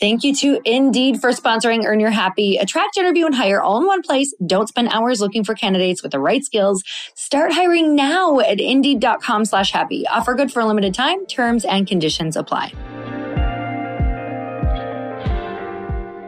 Thank 0.00 0.24
you 0.24 0.34
to 0.36 0.60
Indeed 0.64 1.20
for 1.20 1.30
sponsoring 1.30 1.84
Earn 1.84 2.00
Your 2.00 2.10
Happy. 2.10 2.56
Attract, 2.56 2.96
interview, 2.96 3.26
and 3.26 3.34
hire 3.34 3.60
all 3.60 3.80
in 3.80 3.86
one 3.86 4.02
place. 4.02 4.34
Don't 4.44 4.68
spend 4.68 4.88
hours 4.88 5.20
looking 5.20 5.44
for 5.44 5.54
candidates 5.54 6.02
with 6.02 6.10
the 6.10 6.18
right 6.18 6.44
skills. 6.44 6.82
Start 7.14 7.52
hiring 7.52 7.94
now 7.94 8.40
at 8.40 8.58
indeed.com 8.58 9.44
slash 9.44 9.70
happy. 9.70 10.04
Offer 10.08 10.34
good 10.34 10.52
for 10.52 10.60
a 10.60 10.66
limited 10.66 10.94
time. 10.94 11.24
Terms 11.26 11.64
and 11.64 11.86
conditions 11.86 12.36
apply. 12.36 12.72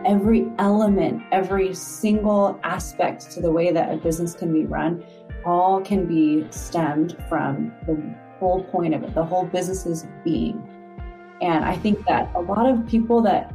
Every 0.06 0.46
element, 0.60 1.24
every 1.32 1.74
single 1.74 2.60
aspect 2.62 3.32
to 3.32 3.40
the 3.40 3.50
way 3.50 3.72
that 3.72 3.92
a 3.92 3.96
business 3.96 4.34
can 4.34 4.52
be 4.52 4.64
run, 4.64 5.04
all 5.44 5.80
can 5.80 6.06
be 6.06 6.46
stemmed 6.50 7.16
from 7.28 7.72
the 7.86 8.14
whole 8.38 8.62
point 8.62 8.94
of 8.94 9.02
it, 9.02 9.12
the 9.14 9.24
whole 9.24 9.44
business's 9.44 10.06
being. 10.22 10.75
And 11.42 11.66
I 11.66 11.76
think 11.76 12.06
that 12.06 12.30
a 12.34 12.40
lot 12.40 12.66
of 12.66 12.86
people 12.88 13.20
that 13.22 13.54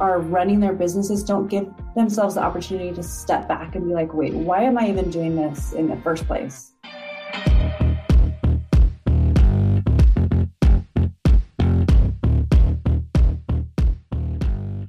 are 0.00 0.18
running 0.18 0.60
their 0.60 0.72
businesses 0.72 1.22
don't 1.22 1.46
give 1.46 1.68
themselves 1.94 2.36
the 2.36 2.42
opportunity 2.42 2.90
to 2.92 3.02
step 3.02 3.46
back 3.46 3.74
and 3.74 3.86
be 3.86 3.92
like, 3.92 4.14
wait, 4.14 4.32
why 4.32 4.62
am 4.62 4.78
I 4.78 4.88
even 4.88 5.10
doing 5.10 5.36
this 5.36 5.74
in 5.74 5.88
the 5.88 5.96
first 5.96 6.26
place? 6.26 6.72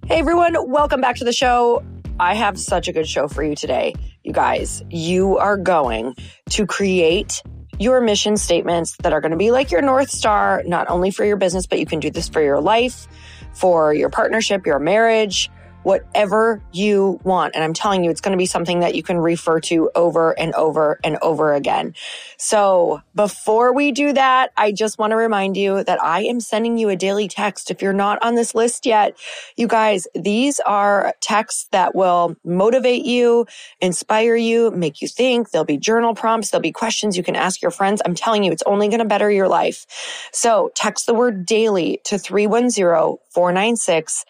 Hey 0.06 0.20
everyone, 0.20 0.56
welcome 0.70 1.02
back 1.02 1.18
to 1.18 1.26
the 1.26 1.34
show. 1.34 1.84
I 2.20 2.36
have 2.36 2.58
such 2.58 2.88
a 2.88 2.94
good 2.94 3.08
show 3.08 3.28
for 3.28 3.44
you 3.44 3.56
today. 3.56 3.96
You 4.24 4.32
guys, 4.32 4.82
you 4.90 5.38
are 5.38 5.58
going 5.58 6.16
to 6.52 6.66
create 6.66 7.42
your 7.84 8.02
mission 8.02 8.38
statements 8.38 8.96
that 9.04 9.14
are 9.14 9.22
going 9.22 9.32
to 9.32 9.38
be 9.38 9.52
like 9.52 9.70
your 9.72 9.82
North 9.82 10.10
Star, 10.10 10.64
not 10.66 10.90
only 10.90 11.12
for 11.12 11.26
your 11.26 11.38
business, 11.38 11.68
but 11.68 11.80
you 11.80 11.86
can 11.86 12.00
do 12.00 12.10
this 12.10 12.30
for 12.30 12.42
your 12.42 12.62
life 12.62 13.08
for 13.54 13.94
your 13.94 14.10
partnership, 14.10 14.66
your 14.66 14.80
marriage, 14.80 15.50
whatever 15.84 16.62
you 16.72 17.20
want. 17.24 17.56
And 17.56 17.64
I'm 17.64 17.74
telling 17.74 18.04
you, 18.04 18.10
it's 18.10 18.22
going 18.22 18.32
to 18.32 18.38
be 18.38 18.46
something 18.46 18.80
that 18.80 18.96
you 18.96 19.04
can 19.04 19.18
refer 19.18 19.60
to 19.62 19.92
over 19.96 20.38
and 20.40 20.54
over 20.56 21.00
and 21.04 21.18
over 21.22 21.54
again. 21.54 21.94
So 22.38 23.02
before 23.16 23.74
we 23.74 23.92
do 23.92 24.14
that, 24.14 24.52
I 24.58 24.72
just 24.72 24.98
want 24.98 25.12
to 25.12 25.16
remind 25.16 25.58
you 25.58 25.84
that 25.84 26.02
I 26.02 26.24
am 26.24 26.40
sending 26.40 26.78
you 26.78 26.90
a 26.90 26.96
daily 26.96 27.28
text. 27.28 27.70
If 27.70 27.82
you're 27.82 27.94
not 27.94 28.24
on 28.24 28.36
this 28.36 28.56
list 28.56 28.86
yet, 28.86 29.18
you 29.56 29.68
guys, 29.68 30.08
these 30.16 30.60
are 30.62 31.14
texts 31.22 31.68
that 31.72 31.96
will 31.96 32.36
motivate 32.44 33.06
you, 33.06 33.46
inspire 33.82 34.36
you, 34.36 34.72
make 34.72 35.02
you 35.02 35.08
think. 35.08 35.52
There'll 35.52 35.66
be 35.66 35.78
journal 35.78 36.16
prompts. 36.16 36.50
There'll 36.50 36.62
be 36.62 36.72
questions 36.72 37.18
you 37.18 37.24
can 37.24 37.36
ask 37.36 37.62
your 37.62 37.72
friends. 37.72 38.02
I'm 38.06 38.16
telling 38.16 38.44
you, 38.44 38.52
it's 38.52 38.64
only 38.66 38.88
going 38.88 39.00
to 39.00 39.06
better 39.06 39.30
your 39.30 39.48
life. 39.48 39.86
So 40.32 40.72
text 40.76 41.06
the 41.06 41.14
word 41.14 41.46
daily 41.46 42.00
to 42.06 42.18
310 42.18 43.18
496 43.30 44.26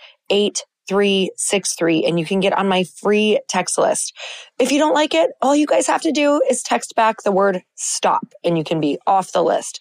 363 0.87 2.05
and 2.05 2.19
you 2.19 2.25
can 2.25 2.39
get 2.39 2.53
on 2.53 2.67
my 2.67 2.83
free 2.83 3.39
text 3.47 3.77
list. 3.77 4.15
If 4.59 4.71
you 4.71 4.79
don't 4.79 4.93
like 4.93 5.13
it, 5.13 5.31
all 5.41 5.55
you 5.55 5.65
guys 5.65 5.87
have 5.87 6.01
to 6.01 6.11
do 6.11 6.41
is 6.49 6.61
text 6.61 6.95
back 6.95 7.23
the 7.23 7.31
word 7.31 7.61
stop 7.75 8.25
and 8.43 8.57
you 8.57 8.63
can 8.63 8.79
be 8.79 8.97
off 9.07 9.31
the 9.31 9.43
list. 9.43 9.79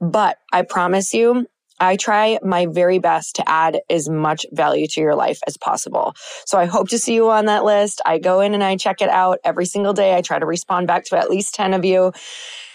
But 0.00 0.38
I 0.52 0.62
promise 0.62 1.12
you, 1.14 1.46
I 1.80 1.96
try 1.96 2.38
my 2.42 2.66
very 2.66 2.98
best 2.98 3.36
to 3.36 3.48
add 3.48 3.80
as 3.90 4.08
much 4.08 4.46
value 4.52 4.86
to 4.88 5.00
your 5.00 5.14
life 5.14 5.40
as 5.46 5.56
possible. 5.56 6.14
So 6.46 6.56
I 6.58 6.66
hope 6.66 6.88
to 6.90 6.98
see 6.98 7.14
you 7.14 7.30
on 7.30 7.46
that 7.46 7.64
list. 7.64 8.00
I 8.06 8.18
go 8.18 8.40
in 8.40 8.54
and 8.54 8.62
I 8.62 8.76
check 8.76 9.00
it 9.00 9.08
out 9.08 9.38
every 9.44 9.66
single 9.66 9.92
day. 9.92 10.14
I 10.14 10.22
try 10.22 10.38
to 10.38 10.46
respond 10.46 10.86
back 10.86 11.04
to 11.06 11.18
at 11.18 11.30
least 11.30 11.54
10 11.54 11.74
of 11.74 11.84
you. 11.84 12.12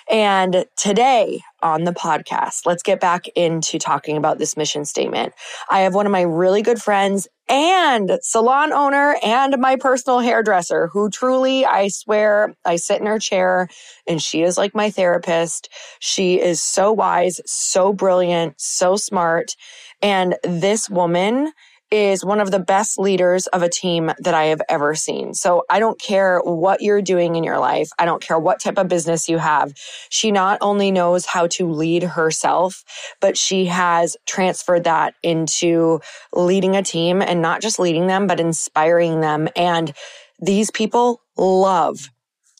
And 0.09 0.65
today 0.75 1.41
on 1.61 1.83
the 1.83 1.91
podcast, 1.91 2.65
let's 2.65 2.81
get 2.81 2.99
back 2.99 3.27
into 3.35 3.77
talking 3.77 4.17
about 4.17 4.39
this 4.39 4.57
mission 4.57 4.83
statement. 4.85 5.33
I 5.69 5.81
have 5.81 5.93
one 5.93 6.07
of 6.07 6.11
my 6.11 6.21
really 6.21 6.63
good 6.63 6.81
friends 6.81 7.27
and 7.47 8.17
salon 8.23 8.73
owner 8.73 9.17
and 9.23 9.55
my 9.59 9.75
personal 9.75 10.19
hairdresser 10.19 10.87
who 10.87 11.11
truly, 11.11 11.63
I 11.63 11.89
swear, 11.89 12.55
I 12.65 12.77
sit 12.77 13.01
in 13.01 13.07
her 13.07 13.19
chair 13.19 13.69
and 14.07 14.21
she 14.21 14.41
is 14.41 14.57
like 14.57 14.73
my 14.73 14.89
therapist. 14.89 15.69
She 15.99 16.39
is 16.41 16.61
so 16.61 16.91
wise, 16.91 17.39
so 17.45 17.93
brilliant, 17.93 18.55
so 18.57 18.95
smart. 18.95 19.55
And 20.01 20.37
this 20.43 20.89
woman 20.89 21.51
is 21.91 22.23
one 22.23 22.39
of 22.39 22.51
the 22.51 22.59
best 22.59 22.99
leaders 22.99 23.47
of 23.47 23.63
a 23.63 23.69
team 23.69 24.11
that 24.19 24.33
I 24.33 24.45
have 24.45 24.61
ever 24.69 24.93
seen. 24.95 25.33
So 25.33 25.63
I 25.69 25.79
don't 25.79 25.99
care 25.99 26.39
what 26.39 26.81
you're 26.81 27.01
doing 27.01 27.35
in 27.35 27.43
your 27.43 27.59
life. 27.59 27.89
I 27.97 28.05
don't 28.05 28.21
care 28.21 28.37
what 28.37 28.59
type 28.59 28.77
of 28.77 28.87
business 28.87 29.27
you 29.27 29.37
have. 29.37 29.73
She 30.09 30.31
not 30.31 30.59
only 30.61 30.91
knows 30.91 31.25
how 31.25 31.47
to 31.47 31.69
lead 31.69 32.03
herself, 32.03 32.83
but 33.19 33.37
she 33.37 33.65
has 33.65 34.17
transferred 34.25 34.83
that 34.83 35.15
into 35.23 35.99
leading 36.33 36.75
a 36.75 36.83
team 36.83 37.21
and 37.21 37.41
not 37.41 37.61
just 37.61 37.79
leading 37.79 38.07
them, 38.07 38.27
but 38.27 38.39
inspiring 38.39 39.21
them. 39.21 39.49
And 39.55 39.93
these 40.39 40.71
people 40.71 41.21
love 41.37 42.09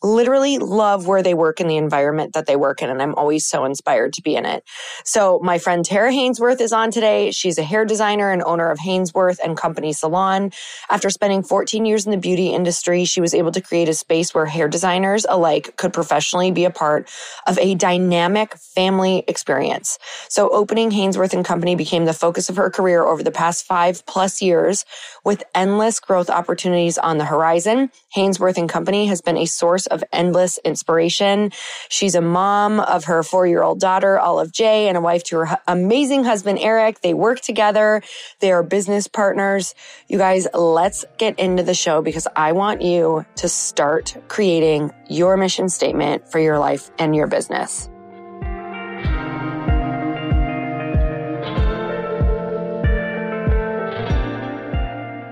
literally 0.03 0.57
love 0.57 1.07
where 1.07 1.21
they 1.21 1.33
work 1.33 1.59
and 1.59 1.69
the 1.69 1.77
environment 1.77 2.33
that 2.33 2.45
they 2.45 2.55
work 2.55 2.81
in. 2.81 2.89
And 2.89 3.01
I'm 3.01 3.15
always 3.15 3.45
so 3.45 3.65
inspired 3.65 4.13
to 4.13 4.21
be 4.21 4.35
in 4.35 4.45
it. 4.45 4.63
So 5.03 5.39
my 5.43 5.57
friend 5.57 5.83
Tara 5.83 6.11
Hainsworth 6.11 6.61
is 6.61 6.71
on 6.71 6.91
today. 6.91 7.31
She's 7.31 7.57
a 7.57 7.63
hair 7.63 7.85
designer 7.85 8.31
and 8.31 8.43
owner 8.43 8.69
of 8.69 8.79
Hainsworth 8.79 9.39
and 9.43 9.57
Company 9.57 9.93
Salon. 9.93 10.51
After 10.89 11.09
spending 11.09 11.43
14 11.43 11.85
years 11.85 12.05
in 12.05 12.11
the 12.11 12.17
beauty 12.17 12.49
industry, 12.49 13.05
she 13.05 13.21
was 13.21 13.33
able 13.33 13.51
to 13.51 13.61
create 13.61 13.89
a 13.89 13.93
space 13.93 14.33
where 14.33 14.45
hair 14.45 14.67
designers 14.67 15.25
alike 15.27 15.75
could 15.77 15.93
professionally 15.93 16.51
be 16.51 16.65
a 16.65 16.71
part 16.71 17.09
of 17.47 17.57
a 17.59 17.75
dynamic 17.75 18.55
family 18.55 19.23
experience. 19.27 19.97
So 20.29 20.49
opening 20.49 20.91
Hainsworth 20.91 21.33
and 21.33 21.43
Company 21.43 21.75
became 21.75 22.05
the 22.05 22.13
focus 22.13 22.49
of 22.49 22.55
her 22.55 22.69
career 22.69 23.03
over 23.03 23.23
the 23.23 23.31
past 23.31 23.65
five 23.65 24.05
plus 24.05 24.41
years 24.41 24.85
with 25.25 25.43
endless 25.53 25.99
growth 25.99 26.29
opportunities 26.29 26.97
on 26.97 27.17
the 27.17 27.25
horizon. 27.25 27.91
Hainsworth 28.15 28.57
and 28.57 28.69
Company 28.69 29.07
has 29.07 29.21
been 29.21 29.37
a 29.37 29.45
source 29.45 29.87
of 29.91 30.03
endless 30.11 30.57
inspiration. 30.65 31.51
She's 31.89 32.15
a 32.15 32.21
mom 32.21 32.79
of 32.79 33.05
her 33.05 33.23
four 33.23 33.47
year 33.47 33.61
old 33.61 33.79
daughter, 33.79 34.19
Olive 34.19 34.51
J, 34.51 34.87
and 34.87 34.97
a 34.97 35.01
wife 35.01 35.23
to 35.25 35.37
her 35.37 35.59
amazing 35.67 36.23
husband, 36.23 36.59
Eric. 36.59 37.01
They 37.01 37.13
work 37.13 37.41
together. 37.41 38.01
They 38.39 38.51
are 38.51 38.63
business 38.63 39.07
partners. 39.07 39.75
You 40.07 40.17
guys, 40.17 40.47
let's 40.53 41.05
get 41.17 41.39
into 41.39 41.63
the 41.63 41.73
show 41.73 42.01
because 42.01 42.27
I 42.35 42.51
want 42.51 42.81
you 42.81 43.25
to 43.35 43.49
start 43.49 44.15
creating 44.27 44.91
your 45.07 45.37
mission 45.37 45.69
statement 45.69 46.29
for 46.31 46.39
your 46.39 46.59
life 46.59 46.91
and 46.99 47.15
your 47.15 47.27
business. 47.27 47.89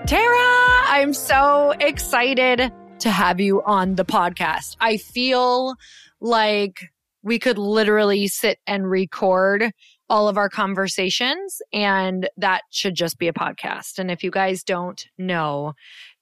Tara, 0.07 0.83
I'm 0.87 1.13
so 1.13 1.71
excited 1.71 2.71
to 2.99 3.11
have 3.11 3.39
you 3.39 3.61
on 3.63 3.95
the 3.95 4.05
podcast. 4.05 4.75
I 4.79 4.97
feel 4.97 5.75
like 6.19 6.85
we 7.21 7.39
could 7.39 7.57
literally 7.57 8.27
sit 8.27 8.59
and 8.65 8.89
record 8.89 9.71
all 10.09 10.29
of 10.29 10.37
our 10.37 10.49
conversations, 10.49 11.61
and 11.73 12.29
that 12.37 12.61
should 12.71 12.95
just 12.95 13.19
be 13.19 13.27
a 13.27 13.33
podcast. 13.33 13.99
And 13.99 14.09
if 14.09 14.23
you 14.23 14.31
guys 14.31 14.63
don't 14.63 15.05
know, 15.17 15.73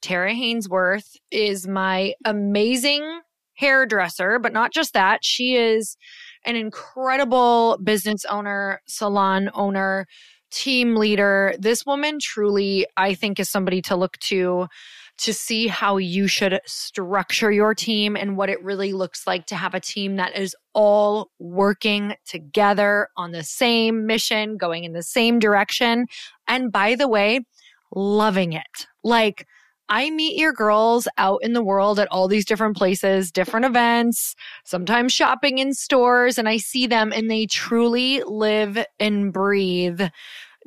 Tara 0.01 0.33
Hainsworth 0.33 1.15
is 1.31 1.67
my 1.67 2.13
amazing 2.25 3.21
hairdresser, 3.53 4.39
but 4.39 4.53
not 4.53 4.73
just 4.73 4.93
that, 4.93 5.23
she 5.23 5.55
is 5.55 5.95
an 6.45 6.55
incredible 6.55 7.77
business 7.83 8.25
owner, 8.25 8.81
salon 8.87 9.49
owner, 9.53 10.07
team 10.51 10.95
leader. 10.95 11.53
This 11.59 11.85
woman 11.85 12.17
truly, 12.21 12.85
I 12.97 13.13
think, 13.13 13.39
is 13.39 13.49
somebody 13.49 13.81
to 13.83 13.95
look 13.95 14.17
to 14.19 14.67
to 15.17 15.33
see 15.33 15.67
how 15.67 15.97
you 15.97 16.27
should 16.27 16.59
structure 16.65 17.51
your 17.51 17.73
team 17.73 18.15
and 18.15 18.37
what 18.37 18.49
it 18.49 18.63
really 18.63 18.93
looks 18.93 19.25
like 19.25 19.45
to 19.47 19.55
have 19.55 19.73
a 19.73 19.79
team 19.79 20.17
that 20.17 20.35
is 20.35 20.55
all 20.73 21.31
working 21.39 22.15
together 22.25 23.09
on 23.15 23.31
the 23.31 23.43
same 23.43 24.05
mission, 24.05 24.57
going 24.57 24.83
in 24.83 24.93
the 24.93 25.03
same 25.03 25.39
direction. 25.39 26.07
And 26.47 26.71
by 26.71 26.95
the 26.95 27.07
way, 27.07 27.41
loving 27.95 28.53
it. 28.53 28.87
Like, 29.03 29.47
I 29.87 30.09
meet 30.09 30.37
your 30.37 30.51
girls 30.51 31.07
out 31.17 31.39
in 31.43 31.53
the 31.53 31.63
world 31.63 31.99
at 31.99 32.07
all 32.09 32.27
these 32.27 32.45
different 32.45 32.75
places, 32.75 33.31
different 33.31 33.67
events, 33.67 34.35
sometimes 34.63 35.13
shopping 35.13 35.59
in 35.59 35.73
stores, 35.75 36.39
and 36.39 36.49
I 36.49 36.57
see 36.57 36.87
them 36.87 37.13
and 37.13 37.29
they 37.29 37.45
truly 37.45 38.23
live 38.23 38.83
and 38.99 39.31
breathe 39.31 40.01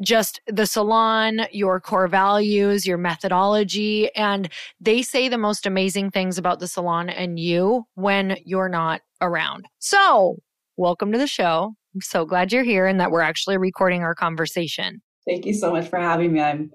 just 0.01 0.41
the 0.47 0.67
salon, 0.67 1.43
your 1.51 1.81
core 1.81 2.09
values, 2.09 2.87
your 2.87 2.99
methodology. 2.99 4.15
And 4.15 4.49
they 4.81 5.03
say 5.03 5.29
the 5.29 5.39
most 5.39 5.67
amazing 5.67 6.11
things 6.11 6.39
about 6.39 6.61
the 6.61 6.69
salon 6.69 7.09
and 7.09 7.39
you 7.39 7.85
when 7.95 8.37
you're 8.45 8.69
not 8.69 9.01
around. 9.21 9.67
So, 9.79 10.37
welcome 10.77 11.13
to 11.13 11.19
the 11.19 11.27
show. 11.27 11.75
I'm 11.95 12.01
so 12.01 12.25
glad 12.25 12.53
you're 12.53 12.65
here 12.65 12.87
and 12.87 13.01
that 13.01 13.11
we're 13.11 13.21
actually 13.21 13.57
recording 13.59 14.03
our 14.03 14.15
conversation. 14.15 15.03
Thank 15.29 15.47
you 15.47 15.55
so 15.55 15.73
much 15.73 15.89
for 15.89 15.99
having 15.99 16.33
me. 16.33 16.41
I'm 16.41 16.71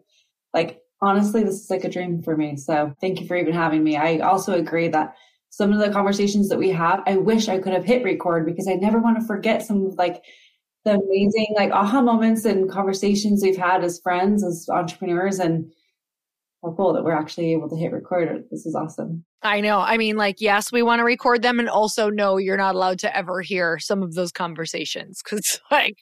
like, 0.53 0.81
honestly, 1.01 1.43
this 1.43 1.55
is 1.55 1.69
like 1.69 1.83
a 1.83 1.89
dream 1.89 2.21
for 2.21 2.35
me. 2.35 2.57
So, 2.57 2.93
thank 2.99 3.21
you 3.21 3.27
for 3.27 3.37
even 3.37 3.53
having 3.53 3.83
me. 3.83 3.95
I 3.95 4.19
also 4.19 4.53
agree 4.53 4.89
that 4.89 5.15
some 5.49 5.71
of 5.71 5.79
the 5.79 5.91
conversations 5.91 6.49
that 6.49 6.57
we 6.57 6.71
have, 6.71 7.03
I 7.05 7.17
wish 7.17 7.47
I 7.47 7.59
could 7.59 7.73
have 7.73 7.85
hit 7.85 8.03
record 8.03 8.45
because 8.45 8.67
I 8.67 8.73
never 8.73 8.97
want 8.97 9.19
to 9.19 9.27
forget 9.27 9.61
some 9.61 9.85
of 9.85 9.93
like 9.95 10.23
the 10.85 10.91
amazing 10.91 11.47
like 11.55 11.71
aha 11.71 12.01
moments 12.01 12.45
and 12.45 12.69
conversations 12.69 13.41
we've 13.43 13.57
had 13.57 13.83
as 13.83 13.99
friends, 13.99 14.43
as 14.43 14.67
entrepreneurs, 14.69 15.39
and 15.39 15.71
how 16.63 16.73
cool 16.73 16.93
that 16.93 17.03
we're 17.03 17.17
actually 17.17 17.53
able 17.53 17.69
to 17.69 17.75
hit 17.75 17.91
record. 17.91 18.45
This 18.51 18.65
is 18.65 18.75
awesome. 18.75 19.25
I 19.41 19.61
know. 19.61 19.79
I 19.79 19.97
mean, 19.97 20.15
like, 20.15 20.39
yes, 20.39 20.71
we 20.71 20.81
want 20.81 20.99
to 20.99 21.03
record 21.03 21.41
them, 21.41 21.59
and 21.59 21.69
also, 21.69 22.09
no, 22.09 22.37
you're 22.37 22.57
not 22.57 22.75
allowed 22.75 22.99
to 22.99 23.15
ever 23.15 23.41
hear 23.41 23.79
some 23.79 24.01
of 24.01 24.13
those 24.13 24.31
conversations 24.31 25.21
because, 25.23 25.59
like, 25.71 25.95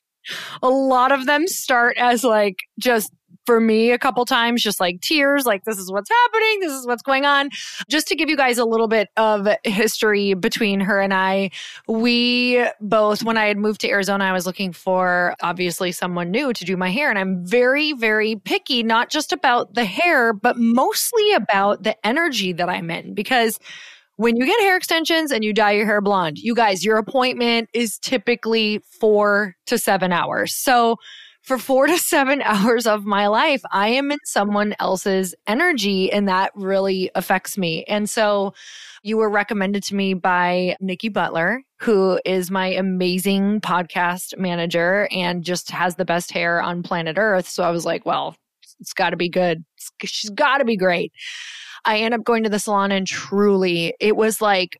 a 0.61 0.69
lot 0.69 1.11
of 1.11 1.25
them 1.25 1.47
start 1.47 1.97
as 1.97 2.23
like 2.23 2.57
just 2.79 3.11
for 3.45 3.59
me 3.59 3.91
a 3.91 3.97
couple 3.97 4.25
times, 4.25 4.61
just 4.61 4.79
like 4.79 5.01
tears, 5.01 5.45
like 5.45 5.63
this 5.63 5.77
is 5.77 5.91
what's 5.91 6.09
happening, 6.09 6.59
this 6.61 6.71
is 6.71 6.85
what's 6.85 7.01
going 7.01 7.25
on. 7.25 7.49
Just 7.89 8.07
to 8.07 8.15
give 8.15 8.29
you 8.29 8.37
guys 8.37 8.57
a 8.57 8.65
little 8.65 8.87
bit 8.87 9.09
of 9.17 9.47
history 9.63 10.33
between 10.33 10.79
her 10.81 10.99
and 10.99 11.13
I, 11.13 11.51
we 11.87 12.65
both, 12.79 13.23
when 13.23 13.37
I 13.37 13.45
had 13.45 13.57
moved 13.57 13.81
to 13.81 13.89
Arizona, 13.89 14.25
I 14.25 14.33
was 14.33 14.45
looking 14.45 14.73
for 14.73 15.35
obviously 15.41 15.91
someone 15.91 16.31
new 16.31 16.53
to 16.53 16.65
do 16.65 16.77
my 16.77 16.89
hair. 16.89 17.09
And 17.09 17.17
I'm 17.17 17.45
very, 17.45 17.93
very 17.93 18.35
picky, 18.35 18.83
not 18.83 19.09
just 19.09 19.31
about 19.33 19.73
the 19.73 19.85
hair, 19.85 20.33
but 20.33 20.57
mostly 20.57 21.33
about 21.33 21.83
the 21.83 21.95
energy 22.05 22.53
that 22.53 22.69
I'm 22.69 22.89
in 22.89 23.13
because 23.13 23.59
when 24.17 24.37
you 24.37 24.45
get 24.45 24.59
hair 24.61 24.77
extensions 24.77 25.31
and 25.31 25.43
you 25.43 25.51
dye 25.51 25.71
your 25.71 25.85
hair 25.85 25.99
blonde, 25.99 26.37
you 26.37 26.53
guys, 26.53 26.85
your 26.85 26.97
appointment 26.97 27.69
is 27.73 27.97
typically 27.97 28.79
four 28.99 29.55
to 29.65 29.79
seven 29.79 30.11
hours. 30.11 30.53
So 30.53 30.97
for 31.41 31.57
four 31.57 31.87
to 31.87 31.97
seven 31.97 32.41
hours 32.45 32.85
of 32.87 33.05
my 33.05 33.27
life, 33.27 33.61
I 33.71 33.89
am 33.89 34.11
in 34.11 34.19
someone 34.23 34.75
else's 34.79 35.35
energy 35.47 36.11
and 36.11 36.27
that 36.27 36.51
really 36.55 37.11
affects 37.15 37.57
me. 37.57 37.83
And 37.85 38.09
so 38.09 38.53
you 39.03 39.17
were 39.17 39.29
recommended 39.29 39.83
to 39.83 39.95
me 39.95 40.13
by 40.13 40.75
Nikki 40.79 41.09
Butler, 41.09 41.63
who 41.79 42.19
is 42.23 42.51
my 42.51 42.67
amazing 42.67 43.61
podcast 43.61 44.37
manager 44.37 45.07
and 45.11 45.43
just 45.43 45.71
has 45.71 45.95
the 45.95 46.05
best 46.05 46.31
hair 46.31 46.61
on 46.61 46.83
planet 46.83 47.17
Earth. 47.17 47.47
So 47.47 47.63
I 47.63 47.71
was 47.71 47.85
like, 47.85 48.05
well, 48.05 48.35
it's 48.79 48.93
got 48.93 49.09
to 49.09 49.17
be 49.17 49.29
good. 49.29 49.63
She's 50.03 50.29
got 50.29 50.59
to 50.59 50.65
be 50.65 50.77
great. 50.77 51.11
I 51.85 51.99
end 51.99 52.13
up 52.13 52.23
going 52.23 52.43
to 52.43 52.49
the 52.49 52.59
salon 52.59 52.91
and 52.91 53.07
truly 53.07 53.95
it 53.99 54.15
was 54.15 54.39
like 54.39 54.79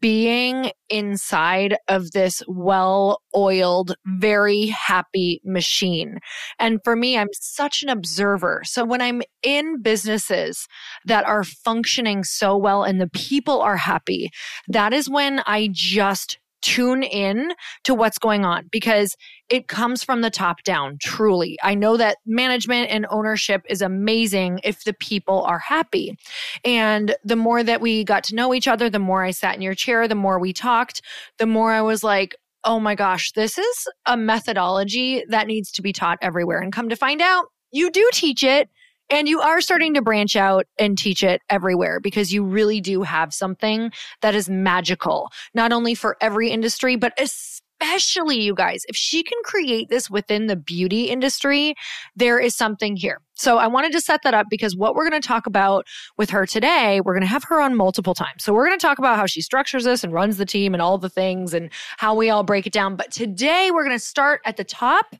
being 0.00 0.70
inside 0.88 1.76
of 1.88 2.12
this 2.12 2.42
well 2.46 3.20
oiled, 3.36 3.94
very 4.06 4.66
happy 4.66 5.40
machine. 5.44 6.18
And 6.58 6.80
for 6.84 6.94
me, 6.94 7.18
I'm 7.18 7.28
such 7.32 7.82
an 7.82 7.88
observer. 7.88 8.62
So 8.64 8.84
when 8.84 9.00
I'm 9.00 9.22
in 9.42 9.82
businesses 9.82 10.66
that 11.06 11.24
are 11.26 11.44
functioning 11.44 12.24
so 12.24 12.56
well 12.56 12.84
and 12.84 13.00
the 13.00 13.08
people 13.08 13.60
are 13.60 13.76
happy, 13.76 14.30
that 14.68 14.92
is 14.92 15.10
when 15.10 15.42
I 15.46 15.68
just 15.72 16.38
tune 16.62 17.02
in 17.02 17.52
to 17.84 17.94
what's 17.94 18.18
going 18.18 18.44
on 18.44 18.68
because 18.70 19.14
it 19.48 19.68
comes 19.68 20.02
from 20.02 20.22
the 20.22 20.30
top 20.30 20.62
down, 20.64 20.96
truly. 21.00 21.58
I 21.62 21.74
know 21.74 21.96
that 21.96 22.18
management 22.24 22.90
and 22.90 23.06
ownership 23.10 23.62
is 23.68 23.82
amazing 23.82 24.60
if 24.64 24.84
the 24.84 24.94
people 24.94 25.42
are 25.42 25.58
happy. 25.58 26.16
And 26.64 27.14
the 27.24 27.36
more 27.36 27.62
that 27.62 27.80
we 27.80 28.04
got 28.04 28.24
to 28.24 28.34
know 28.34 28.54
each 28.54 28.68
other, 28.68 28.88
the 28.88 28.98
more 28.98 29.24
I 29.24 29.30
sat 29.32 29.54
in 29.56 29.62
your 29.62 29.74
chair, 29.74 30.08
the 30.08 30.14
more 30.14 30.38
we 30.38 30.52
talked, 30.52 31.02
the 31.38 31.46
more 31.46 31.72
I 31.72 31.82
was 31.82 32.02
like, 32.02 32.34
oh 32.64 32.78
my 32.78 32.94
gosh, 32.94 33.32
this 33.32 33.58
is 33.58 33.88
a 34.06 34.16
methodology 34.16 35.24
that 35.28 35.46
needs 35.46 35.72
to 35.72 35.82
be 35.82 35.92
taught 35.92 36.18
everywhere. 36.22 36.60
And 36.60 36.72
come 36.72 36.88
to 36.88 36.96
find 36.96 37.20
out, 37.20 37.46
you 37.72 37.90
do 37.90 38.08
teach 38.12 38.42
it 38.42 38.68
And 39.12 39.28
you 39.28 39.42
are 39.42 39.60
starting 39.60 39.92
to 39.92 40.00
branch 40.00 40.36
out 40.36 40.66
and 40.78 40.96
teach 40.96 41.22
it 41.22 41.42
everywhere 41.50 42.00
because 42.00 42.32
you 42.32 42.42
really 42.42 42.80
do 42.80 43.02
have 43.02 43.34
something 43.34 43.92
that 44.22 44.34
is 44.34 44.48
magical, 44.48 45.28
not 45.52 45.70
only 45.70 45.94
for 45.94 46.16
every 46.22 46.48
industry, 46.48 46.96
but 46.96 47.12
especially 47.20 48.40
you 48.40 48.54
guys. 48.54 48.84
If 48.88 48.96
she 48.96 49.22
can 49.22 49.36
create 49.44 49.90
this 49.90 50.08
within 50.08 50.46
the 50.46 50.56
beauty 50.56 51.10
industry, 51.10 51.74
there 52.16 52.38
is 52.38 52.56
something 52.56 52.96
here. 52.96 53.20
So 53.34 53.58
I 53.58 53.66
wanted 53.66 53.92
to 53.92 54.00
set 54.00 54.22
that 54.22 54.32
up 54.32 54.46
because 54.48 54.74
what 54.74 54.94
we're 54.94 55.10
going 55.10 55.20
to 55.20 55.28
talk 55.28 55.46
about 55.46 55.86
with 56.16 56.30
her 56.30 56.46
today, 56.46 57.02
we're 57.04 57.12
going 57.12 57.20
to 57.20 57.26
have 57.26 57.44
her 57.44 57.60
on 57.60 57.76
multiple 57.76 58.14
times. 58.14 58.42
So 58.42 58.54
we're 58.54 58.66
going 58.66 58.78
to 58.78 58.86
talk 58.86 58.98
about 58.98 59.18
how 59.18 59.26
she 59.26 59.42
structures 59.42 59.84
this 59.84 60.02
and 60.02 60.14
runs 60.14 60.38
the 60.38 60.46
team 60.46 60.72
and 60.72 60.80
all 60.80 60.96
the 60.96 61.10
things 61.10 61.52
and 61.52 61.70
how 61.98 62.14
we 62.14 62.30
all 62.30 62.44
break 62.44 62.66
it 62.66 62.72
down. 62.72 62.96
But 62.96 63.10
today 63.10 63.70
we're 63.74 63.84
going 63.84 63.94
to 63.94 64.02
start 64.02 64.40
at 64.46 64.56
the 64.56 64.64
top 64.64 65.14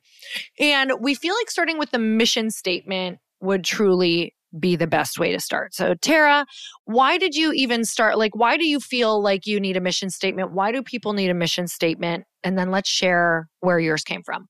and 0.59 0.93
we 0.99 1.15
feel 1.15 1.35
like 1.35 1.51
starting 1.51 1.79
with 1.79 1.91
the 1.91 1.99
mission 1.99 2.51
statement 2.51 3.19
would 3.43 3.65
truly 3.65 4.35
be 4.59 4.77
the 4.77 4.87
best 4.87 5.19
way 5.19 5.33
to 5.33 5.41
start. 5.41 5.75
So, 5.75 5.95
Tara, 5.95 6.45
why 6.85 7.19
did 7.19 7.35
you 7.35 7.53
even 7.53 7.85
start? 7.85 8.19
Like, 8.19 8.37
why 8.37 8.57
do 8.57 8.67
you 8.67 8.81
feel 8.81 9.23
like 9.23 9.47
you 9.47 9.59
need 9.59 9.77
a 9.77 9.81
mission 9.81 10.11
statement? 10.11 10.53
Why 10.53 10.73
do 10.73 10.83
people 10.83 11.15
need 11.15 11.31
a 11.31 11.35
mission 11.35 11.67
statement? 11.67 12.25
And 12.45 12.59
then 12.59 12.71
let's 12.71 12.91
share 12.91 13.49
where 13.61 13.79
yours 13.79 14.03
came 14.03 14.23
from. 14.23 14.47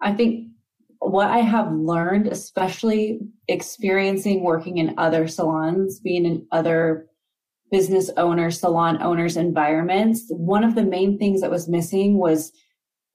I 0.00 0.12
think 0.12 0.48
what 1.00 1.28
I 1.28 1.38
have 1.38 1.70
learned, 1.72 2.28
especially 2.28 3.20
experiencing 3.48 4.42
working 4.42 4.78
in 4.78 4.94
other 4.98 5.28
salons, 5.28 6.00
being 6.00 6.24
in 6.24 6.46
other 6.50 7.06
business 7.70 8.10
owners, 8.16 8.60
salon 8.60 9.02
owners 9.02 9.36
environments, 9.36 10.24
one 10.28 10.62
of 10.64 10.74
the 10.74 10.84
main 10.84 11.18
things 11.18 11.40
that 11.40 11.50
was 11.50 11.68
missing 11.68 12.18
was 12.18 12.52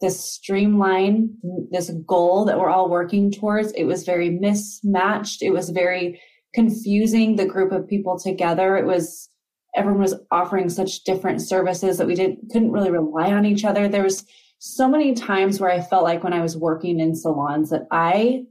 this 0.01 0.23
streamline, 0.23 1.29
this 1.71 1.91
goal 2.05 2.45
that 2.45 2.59
we're 2.59 2.69
all 2.69 2.89
working 2.89 3.31
towards. 3.31 3.71
It 3.73 3.85
was 3.85 4.03
very 4.03 4.29
mismatched. 4.29 5.41
It 5.41 5.51
was 5.51 5.69
very 5.69 6.21
confusing 6.53 7.35
the 7.35 7.45
group 7.45 7.71
of 7.71 7.87
people 7.87 8.19
together. 8.19 8.77
It 8.77 8.85
was 8.85 9.29
everyone 9.75 10.01
was 10.01 10.15
offering 10.31 10.69
such 10.69 11.03
different 11.03 11.41
services 11.41 11.97
that 11.97 12.07
we 12.07 12.15
didn't 12.15 12.39
couldn't 12.51 12.71
really 12.71 12.91
rely 12.91 13.33
on 13.33 13.45
each 13.45 13.65
other. 13.65 13.87
There 13.87 14.03
was 14.03 14.25
so 14.59 14.87
many 14.87 15.13
times 15.13 15.59
where 15.59 15.69
I 15.69 15.81
felt 15.81 16.03
like 16.03 16.23
when 16.23 16.33
I 16.33 16.41
was 16.41 16.57
working 16.57 16.99
in 16.99 17.15
salons 17.15 17.69
that 17.69 17.87
I 17.91 18.45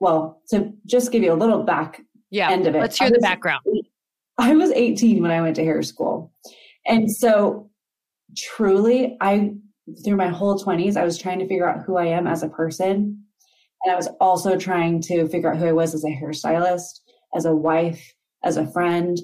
well, 0.00 0.42
to 0.50 0.72
just 0.86 1.10
give 1.10 1.22
you 1.22 1.32
a 1.32 1.34
little 1.34 1.64
back 1.64 2.00
yeah, 2.30 2.50
end 2.50 2.66
of 2.66 2.74
it. 2.74 2.80
Let's 2.80 2.98
hear 2.98 3.10
the 3.10 3.18
background. 3.18 3.64
I 4.38 4.54
was 4.54 4.70
18 4.70 5.20
when 5.20 5.30
I 5.30 5.40
went 5.40 5.56
to 5.56 5.64
hair 5.64 5.82
school. 5.82 6.32
And 6.86 7.10
so 7.10 7.70
truly 8.36 9.16
I 9.20 9.54
through 10.04 10.16
my 10.16 10.28
whole 10.28 10.58
20s, 10.58 10.96
I 10.96 11.04
was 11.04 11.18
trying 11.18 11.38
to 11.40 11.48
figure 11.48 11.68
out 11.68 11.84
who 11.84 11.96
I 11.96 12.06
am 12.06 12.26
as 12.26 12.42
a 12.42 12.48
person. 12.48 13.24
And 13.84 13.92
I 13.92 13.96
was 13.96 14.08
also 14.20 14.56
trying 14.58 15.00
to 15.02 15.28
figure 15.28 15.52
out 15.52 15.58
who 15.58 15.66
I 15.66 15.72
was 15.72 15.94
as 15.94 16.04
a 16.04 16.08
hairstylist, 16.08 17.00
as 17.34 17.44
a 17.44 17.54
wife, 17.54 18.14
as 18.42 18.56
a 18.56 18.66
friend. 18.66 19.16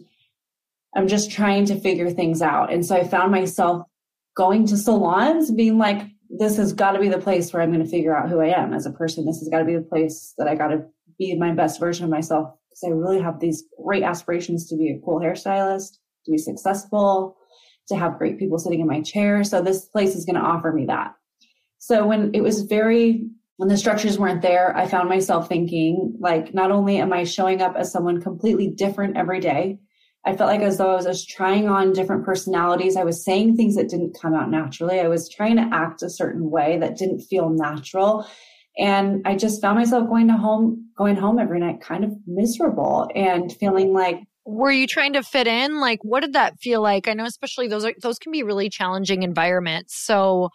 I'm 0.94 1.08
just 1.08 1.30
trying 1.30 1.66
to 1.66 1.80
figure 1.80 2.10
things 2.10 2.40
out. 2.40 2.72
And 2.72 2.86
so 2.86 2.96
I 2.96 3.04
found 3.04 3.32
myself 3.32 3.86
going 4.36 4.66
to 4.66 4.76
salons, 4.76 5.50
being 5.50 5.78
like, 5.78 6.02
this 6.30 6.56
has 6.56 6.72
got 6.72 6.92
to 6.92 7.00
be 7.00 7.08
the 7.08 7.18
place 7.18 7.52
where 7.52 7.62
I'm 7.62 7.72
going 7.72 7.84
to 7.84 7.90
figure 7.90 8.16
out 8.16 8.28
who 8.28 8.40
I 8.40 8.48
am 8.48 8.72
as 8.72 8.86
a 8.86 8.92
person. 8.92 9.24
This 9.24 9.38
has 9.38 9.48
got 9.48 9.58
to 9.58 9.64
be 9.64 9.74
the 9.74 9.82
place 9.82 10.34
that 10.38 10.48
I 10.48 10.54
got 10.54 10.68
to 10.68 10.84
be 11.18 11.36
my 11.36 11.52
best 11.52 11.78
version 11.78 12.04
of 12.04 12.10
myself 12.10 12.48
because 12.70 12.84
I 12.84 12.94
really 12.94 13.20
have 13.20 13.38
these 13.38 13.64
great 13.84 14.02
aspirations 14.02 14.68
to 14.68 14.76
be 14.76 14.90
a 14.90 15.00
cool 15.04 15.20
hairstylist, 15.20 15.98
to 16.24 16.30
be 16.32 16.38
successful, 16.38 17.36
to 17.88 17.96
have 17.96 18.18
great 18.18 18.38
people 18.38 18.58
sitting 18.58 18.80
in 18.80 18.86
my 18.86 19.00
chair. 19.00 19.44
So 19.44 19.60
this 19.60 19.84
place 19.86 20.14
is 20.14 20.24
going 20.24 20.36
to 20.36 20.42
offer 20.42 20.72
me 20.72 20.86
that. 20.86 21.14
So 21.78 22.06
when 22.06 22.30
it 22.34 22.40
was 22.40 22.62
very, 22.62 23.26
when 23.56 23.68
the 23.68 23.76
structures 23.76 24.18
weren't 24.18 24.42
there, 24.42 24.76
I 24.76 24.86
found 24.86 25.08
myself 25.08 25.48
thinking, 25.48 26.16
like, 26.18 26.54
not 26.54 26.70
only 26.70 26.98
am 26.98 27.12
I 27.12 27.24
showing 27.24 27.60
up 27.60 27.76
as 27.76 27.92
someone 27.92 28.22
completely 28.22 28.68
different 28.68 29.16
every 29.16 29.40
day, 29.40 29.78
I 30.26 30.34
felt 30.34 30.50
like 30.50 30.62
as 30.62 30.78
though 30.78 30.92
I 30.92 30.96
was 30.96 31.04
just 31.04 31.28
trying 31.28 31.68
on 31.68 31.92
different 31.92 32.24
personalities. 32.24 32.96
I 32.96 33.04
was 33.04 33.22
saying 33.22 33.56
things 33.56 33.76
that 33.76 33.90
didn't 33.90 34.16
come 34.18 34.34
out 34.34 34.50
naturally. 34.50 35.00
I 35.00 35.08
was 35.08 35.28
trying 35.28 35.56
to 35.56 35.68
act 35.70 36.02
a 36.02 36.08
certain 36.08 36.50
way 36.50 36.78
that 36.78 36.96
didn't 36.96 37.20
feel 37.20 37.50
natural. 37.50 38.26
And 38.78 39.20
I 39.26 39.36
just 39.36 39.60
found 39.60 39.78
myself 39.78 40.08
going 40.08 40.28
to 40.28 40.36
home, 40.36 40.88
going 40.96 41.16
home 41.16 41.38
every 41.38 41.60
night 41.60 41.82
kind 41.82 42.04
of 42.04 42.12
miserable 42.26 43.08
and 43.14 43.52
feeling 43.52 43.92
like 43.92 44.20
were 44.46 44.70
you 44.70 44.86
trying 44.86 45.14
to 45.14 45.22
fit 45.22 45.46
in? 45.46 45.80
Like 45.80 46.00
what 46.02 46.20
did 46.20 46.34
that 46.34 46.58
feel 46.60 46.82
like? 46.82 47.08
I 47.08 47.14
know 47.14 47.24
especially 47.24 47.68
those 47.68 47.84
are 47.84 47.94
those 48.02 48.18
can 48.18 48.32
be 48.32 48.42
really 48.42 48.68
challenging 48.68 49.22
environments 49.22 49.96
so 49.96 50.50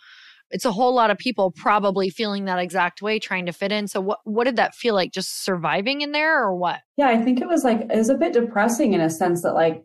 it's 0.51 0.65
a 0.65 0.71
whole 0.71 0.93
lot 0.93 1.11
of 1.11 1.17
people 1.17 1.51
probably 1.51 2.09
feeling 2.09 2.45
that 2.45 2.59
exact 2.59 3.01
way 3.01 3.19
trying 3.19 3.45
to 3.45 3.53
fit 3.53 3.71
in 3.71 3.87
so 3.87 4.01
what 4.01 4.19
what 4.23 4.45
did 4.45 4.55
that 4.55 4.75
feel 4.75 4.95
like 4.95 5.11
just 5.11 5.43
surviving 5.43 6.01
in 6.01 6.11
there 6.11 6.43
or 6.43 6.55
what? 6.55 6.79
Yeah 6.97 7.09
i 7.09 7.21
think 7.21 7.41
it 7.41 7.47
was 7.47 7.63
like 7.63 7.81
it 7.81 7.95
was 7.95 8.09
a 8.09 8.17
bit 8.17 8.33
depressing 8.33 8.93
in 8.93 9.01
a 9.01 9.09
sense 9.09 9.43
that 9.43 9.53
like 9.53 9.83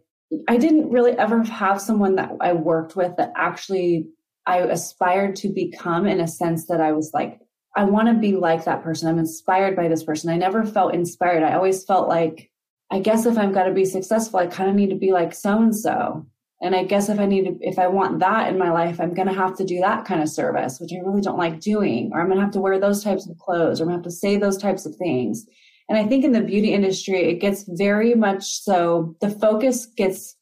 i 0.48 0.56
didn't 0.56 0.90
really 0.90 1.12
ever 1.12 1.42
have 1.44 1.80
someone 1.80 2.16
that 2.16 2.32
i 2.40 2.52
worked 2.52 2.96
with 2.96 3.16
that 3.16 3.32
actually 3.36 4.06
i 4.46 4.58
aspired 4.58 5.36
to 5.36 5.48
become 5.48 6.06
in 6.06 6.20
a 6.20 6.28
sense 6.28 6.66
that 6.66 6.80
i 6.80 6.92
was 6.92 7.10
like 7.12 7.40
i 7.76 7.84
want 7.84 8.08
to 8.08 8.14
be 8.14 8.32
like 8.32 8.64
that 8.64 8.82
person. 8.82 9.08
I'm 9.08 9.18
inspired 9.18 9.76
by 9.76 9.88
this 9.88 10.04
person. 10.04 10.30
I 10.30 10.36
never 10.36 10.64
felt 10.64 10.94
inspired. 10.94 11.42
I 11.42 11.54
always 11.54 11.84
felt 11.84 12.08
like 12.08 12.50
I 12.90 13.00
guess 13.00 13.26
if 13.26 13.38
I'm 13.38 13.52
going 13.52 13.66
to 13.66 13.74
be 13.74 13.84
successful, 13.84 14.38
I 14.38 14.46
kind 14.46 14.70
of 14.70 14.76
need 14.76 14.90
to 14.90 14.96
be 14.96 15.12
like 15.12 15.34
so 15.34 15.60
and 15.60 15.74
so. 15.74 16.26
And 16.60 16.74
I 16.74 16.84
guess 16.84 17.08
if 17.08 17.18
I 17.18 17.26
need 17.26 17.44
to, 17.44 17.58
if 17.60 17.78
I 17.78 17.88
want 17.88 18.20
that 18.20 18.48
in 18.48 18.58
my 18.58 18.70
life, 18.70 19.00
I'm 19.00 19.12
going 19.12 19.28
to 19.28 19.34
have 19.34 19.56
to 19.58 19.64
do 19.64 19.80
that 19.80 20.04
kind 20.04 20.22
of 20.22 20.28
service, 20.28 20.78
which 20.80 20.92
I 20.92 21.04
really 21.04 21.20
don't 21.20 21.38
like 21.38 21.60
doing, 21.60 22.10
or 22.12 22.20
I'm 22.20 22.26
going 22.26 22.38
to 22.38 22.44
have 22.44 22.54
to 22.54 22.60
wear 22.60 22.78
those 22.78 23.02
types 23.04 23.28
of 23.28 23.36
clothes, 23.38 23.80
or 23.80 23.84
I'm 23.84 23.88
going 23.90 24.02
to 24.02 24.06
have 24.06 24.12
to 24.12 24.18
say 24.18 24.36
those 24.36 24.56
types 24.56 24.86
of 24.86 24.96
things. 24.96 25.46
And 25.88 25.98
I 25.98 26.06
think 26.06 26.24
in 26.24 26.32
the 26.32 26.40
beauty 26.40 26.72
industry, 26.72 27.24
it 27.24 27.40
gets 27.40 27.64
very 27.68 28.14
much 28.14 28.44
so 28.44 29.14
the 29.20 29.28
focus 29.28 29.86
gets 29.86 30.36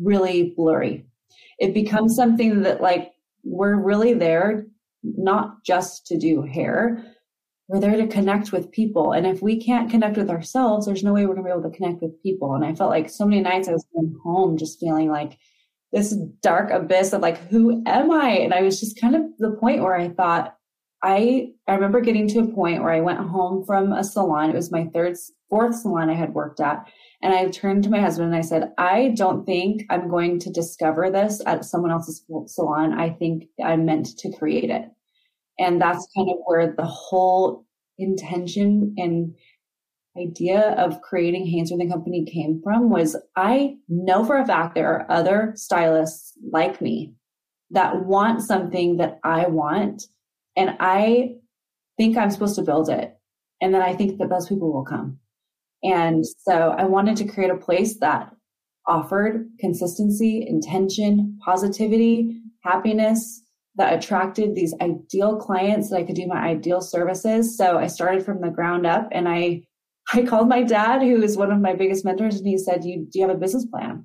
really 0.00 0.54
blurry. 0.56 1.06
It 1.58 1.74
becomes 1.74 2.16
something 2.16 2.62
that 2.62 2.80
like 2.80 3.12
we're 3.44 3.76
really 3.76 4.14
there 4.14 4.66
not 5.02 5.62
just 5.64 6.06
to 6.06 6.18
do 6.18 6.42
hair, 6.42 7.04
we're 7.70 7.78
there 7.78 7.96
to 7.96 8.08
connect 8.08 8.50
with 8.50 8.72
people. 8.72 9.12
And 9.12 9.24
if 9.24 9.42
we 9.42 9.62
can't 9.62 9.88
connect 9.88 10.16
with 10.16 10.28
ourselves, 10.28 10.86
there's 10.86 11.04
no 11.04 11.12
way 11.12 11.24
we're 11.24 11.34
going 11.34 11.46
to 11.46 11.54
be 11.54 11.56
able 11.56 11.70
to 11.70 11.76
connect 11.76 12.02
with 12.02 12.20
people. 12.20 12.54
And 12.54 12.64
I 12.64 12.74
felt 12.74 12.90
like 12.90 13.08
so 13.08 13.24
many 13.24 13.40
nights 13.40 13.68
I 13.68 13.72
was 13.72 13.86
going 13.94 14.18
home 14.24 14.58
just 14.58 14.80
feeling 14.80 15.08
like 15.08 15.38
this 15.92 16.16
dark 16.42 16.72
abyss 16.72 17.12
of 17.12 17.20
like, 17.20 17.38
who 17.48 17.80
am 17.86 18.10
I? 18.10 18.30
And 18.30 18.52
I 18.52 18.62
was 18.62 18.80
just 18.80 19.00
kind 19.00 19.14
of 19.14 19.22
the 19.38 19.52
point 19.52 19.82
where 19.82 19.94
I 19.94 20.08
thought, 20.08 20.56
I, 21.04 21.52
I 21.68 21.74
remember 21.74 22.00
getting 22.00 22.26
to 22.28 22.40
a 22.40 22.52
point 22.52 22.82
where 22.82 22.92
I 22.92 23.00
went 23.02 23.20
home 23.20 23.64
from 23.64 23.92
a 23.92 24.02
salon. 24.02 24.50
It 24.50 24.56
was 24.56 24.72
my 24.72 24.86
third, 24.86 25.16
fourth 25.48 25.76
salon 25.76 26.10
I 26.10 26.14
had 26.14 26.34
worked 26.34 26.58
at. 26.58 26.84
And 27.22 27.32
I 27.32 27.50
turned 27.50 27.84
to 27.84 27.90
my 27.90 28.00
husband 28.00 28.34
and 28.34 28.36
I 28.36 28.44
said, 28.44 28.72
I 28.78 29.14
don't 29.16 29.46
think 29.46 29.84
I'm 29.90 30.08
going 30.08 30.40
to 30.40 30.50
discover 30.50 31.08
this 31.08 31.40
at 31.46 31.64
someone 31.64 31.92
else's 31.92 32.24
salon. 32.46 32.98
I 32.98 33.10
think 33.10 33.44
I'm 33.64 33.84
meant 33.84 34.18
to 34.18 34.32
create 34.36 34.70
it. 34.70 34.90
And 35.60 35.80
that's 35.80 36.08
kind 36.16 36.28
of 36.30 36.36
where 36.46 36.74
the 36.76 36.86
whole 36.86 37.66
intention 37.98 38.94
and 38.96 39.34
idea 40.18 40.74
of 40.78 41.00
creating 41.02 41.46
Hainsworth 41.46 41.80
and 41.80 41.90
Company 41.90 42.24
came 42.24 42.60
from 42.64 42.90
was 42.90 43.16
I 43.36 43.76
know 43.88 44.24
for 44.24 44.38
a 44.38 44.46
fact 44.46 44.74
there 44.74 44.92
are 44.92 45.10
other 45.10 45.52
stylists 45.54 46.32
like 46.50 46.80
me 46.80 47.14
that 47.70 48.04
want 48.04 48.42
something 48.42 48.96
that 48.96 49.20
I 49.22 49.46
want. 49.46 50.04
And 50.56 50.76
I 50.80 51.36
think 51.96 52.16
I'm 52.16 52.30
supposed 52.30 52.56
to 52.56 52.62
build 52.62 52.88
it. 52.88 53.14
And 53.60 53.72
then 53.72 53.82
I 53.82 53.94
think 53.94 54.18
that 54.18 54.30
those 54.30 54.48
people 54.48 54.72
will 54.72 54.84
come. 54.84 55.18
And 55.82 56.26
so 56.26 56.74
I 56.76 56.84
wanted 56.84 57.16
to 57.18 57.28
create 57.28 57.50
a 57.50 57.56
place 57.56 57.98
that 58.00 58.34
offered 58.86 59.46
consistency, 59.60 60.44
intention, 60.48 61.38
positivity, 61.44 62.40
happiness, 62.64 63.42
that 63.76 63.94
attracted 63.94 64.54
these 64.54 64.74
ideal 64.80 65.36
clients 65.36 65.90
that 65.90 65.96
I 65.96 66.02
could 66.02 66.16
do 66.16 66.26
my 66.26 66.40
ideal 66.40 66.80
services. 66.80 67.56
So 67.56 67.78
I 67.78 67.86
started 67.86 68.24
from 68.24 68.40
the 68.40 68.50
ground 68.50 68.86
up 68.86 69.08
and 69.12 69.28
I 69.28 69.62
I 70.12 70.22
called 70.22 70.48
my 70.48 70.62
dad, 70.62 71.02
who 71.02 71.22
is 71.22 71.36
one 71.36 71.52
of 71.52 71.60
my 71.60 71.74
biggest 71.74 72.04
mentors, 72.04 72.36
and 72.36 72.46
he 72.46 72.58
said, 72.58 72.84
you, 72.84 73.06
Do 73.10 73.18
you 73.18 73.26
have 73.26 73.36
a 73.36 73.38
business 73.38 73.66
plan? 73.66 74.04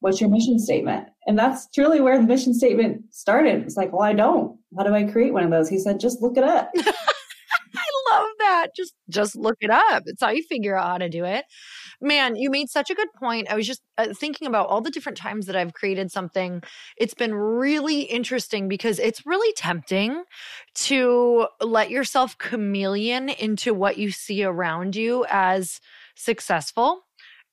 What's 0.00 0.20
your 0.20 0.30
mission 0.30 0.58
statement? 0.58 1.08
And 1.26 1.38
that's 1.38 1.68
truly 1.70 2.00
where 2.00 2.18
the 2.18 2.26
mission 2.26 2.54
statement 2.54 3.02
started. 3.10 3.62
It's 3.62 3.76
like, 3.76 3.92
Well, 3.92 4.02
I 4.02 4.12
don't. 4.12 4.58
How 4.76 4.84
do 4.84 4.94
I 4.94 5.04
create 5.04 5.32
one 5.32 5.44
of 5.44 5.50
those? 5.50 5.68
He 5.68 5.78
said, 5.78 6.00
Just 6.00 6.22
look 6.22 6.36
it 6.36 6.44
up. 6.44 6.70
I 6.76 8.12
love 8.12 8.28
that. 8.38 8.68
Just 8.76 8.94
just 9.10 9.36
look 9.36 9.56
it 9.60 9.70
up. 9.70 10.04
It's 10.06 10.22
how 10.22 10.30
you 10.30 10.44
figure 10.48 10.76
out 10.76 10.86
how 10.86 10.98
to 10.98 11.08
do 11.08 11.24
it. 11.24 11.44
Man, 12.00 12.36
you 12.36 12.50
made 12.50 12.68
such 12.68 12.90
a 12.90 12.94
good 12.94 13.08
point. 13.18 13.50
I 13.50 13.54
was 13.54 13.66
just 13.66 13.82
uh, 13.96 14.12
thinking 14.12 14.46
about 14.46 14.68
all 14.68 14.80
the 14.80 14.90
different 14.90 15.18
times 15.18 15.46
that 15.46 15.56
I've 15.56 15.72
created 15.72 16.10
something. 16.10 16.62
It's 16.96 17.14
been 17.14 17.34
really 17.34 18.02
interesting 18.02 18.68
because 18.68 18.98
it's 18.98 19.24
really 19.24 19.52
tempting 19.54 20.24
to 20.74 21.48
let 21.60 21.90
yourself 21.90 22.36
chameleon 22.38 23.28
into 23.28 23.72
what 23.72 23.98
you 23.98 24.10
see 24.10 24.44
around 24.44 24.96
you 24.96 25.24
as 25.30 25.80
successful. 26.14 27.02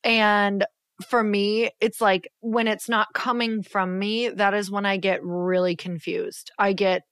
And 0.03 0.65
for 1.07 1.23
me, 1.23 1.71
it's 1.79 2.01
like 2.01 2.27
when 2.41 2.67
it's 2.67 2.89
not 2.89 3.13
coming 3.13 3.63
from 3.63 3.97
me, 3.97 4.29
that 4.29 4.53
is 4.53 4.69
when 4.69 4.85
I 4.85 4.97
get 4.97 5.23
really 5.23 5.75
confused. 5.75 6.51
I 6.59 6.73
get 6.73 7.03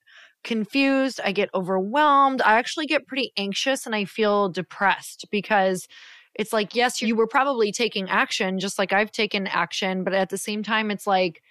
confused. 0.43 1.19
I 1.23 1.31
get 1.31 1.49
overwhelmed. 1.53 2.41
I 2.41 2.57
actually 2.57 2.87
get 2.87 3.07
pretty 3.07 3.31
anxious 3.37 3.85
and 3.85 3.95
I 3.95 4.05
feel 4.05 4.49
depressed 4.49 5.25
because 5.31 5.87
it's 6.35 6.53
like, 6.53 6.75
yes, 6.75 7.01
you 7.01 7.15
were 7.15 7.27
probably 7.27 7.71
taking 7.71 8.09
action 8.09 8.59
just 8.59 8.79
like 8.79 8.93
I've 8.93 9.11
taken 9.11 9.47
action. 9.47 10.03
But 10.03 10.13
at 10.13 10.29
the 10.29 10.37
same 10.37 10.63
time, 10.63 10.91
it's 10.91 11.07
like, 11.07 11.41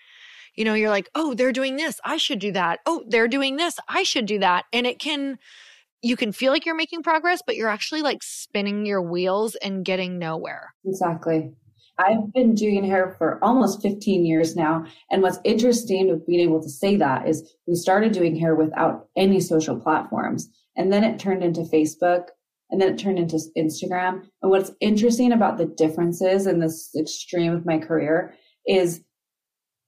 you 0.55 0.65
know, 0.65 0.75
you're 0.75 0.91
like, 0.91 1.09
oh, 1.15 1.35
they're 1.35 1.53
doing 1.53 1.77
this. 1.77 2.01
I 2.05 2.17
should 2.17 2.39
do 2.39 2.53
that. 2.53 2.81
Oh, 2.87 3.05
they're 3.09 3.29
doing 3.29 3.57
this. 3.57 3.77
I 3.89 4.03
should 4.03 4.27
do 4.27 4.39
that. 4.41 4.65
And 4.73 4.87
it 4.87 4.99
can, 4.99 5.39
you 6.03 6.17
can 6.17 6.33
feel 6.33 6.53
like 6.53 6.67
you're 6.67 6.75
making 6.75 7.03
progress, 7.03 7.43
but 7.47 7.57
you're 7.57 7.69
actually 7.69 8.03
like 8.03 8.23
spinning 8.23 8.87
your 8.87 9.03
wheels 9.03 9.55
and 9.57 9.85
getting 9.85 10.19
nowhere. 10.19 10.75
Exactly. 10.85 11.53
I've 11.99 12.33
been 12.33 12.55
doing 12.55 12.85
hair 12.85 13.15
for 13.19 13.39
almost 13.45 13.83
15 13.83 14.25
years 14.25 14.57
now. 14.57 14.87
And 15.11 15.23
what's 15.23 15.39
interesting 15.45 16.09
with 16.09 16.27
being 16.27 16.41
able 16.41 16.63
to 16.63 16.69
say 16.71 16.97
that 16.97 17.29
is 17.29 17.55
we 17.67 17.75
started 17.75 18.13
doing 18.13 18.37
hair 18.37 18.55
without 18.55 19.09
any 19.17 19.41
social 19.41 19.79
platforms. 19.79 20.49
And 20.77 20.91
then 20.91 21.05
it 21.05 21.19
turned 21.19 21.45
into 21.45 21.61
Facebook 21.61 22.29
and 22.71 22.81
then 22.81 22.93
it 22.93 22.99
turned 22.99 23.19
into 23.19 23.41
Instagram. 23.57 24.23
And 24.43 24.51
what's 24.51 24.73
interesting 24.81 25.33
about 25.33 25.59
the 25.59 25.67
differences 25.67 26.47
in 26.47 26.61
this 26.61 26.91
extreme 26.99 27.53
of 27.53 27.67
my 27.67 27.79
career 27.79 28.35
is 28.67 29.03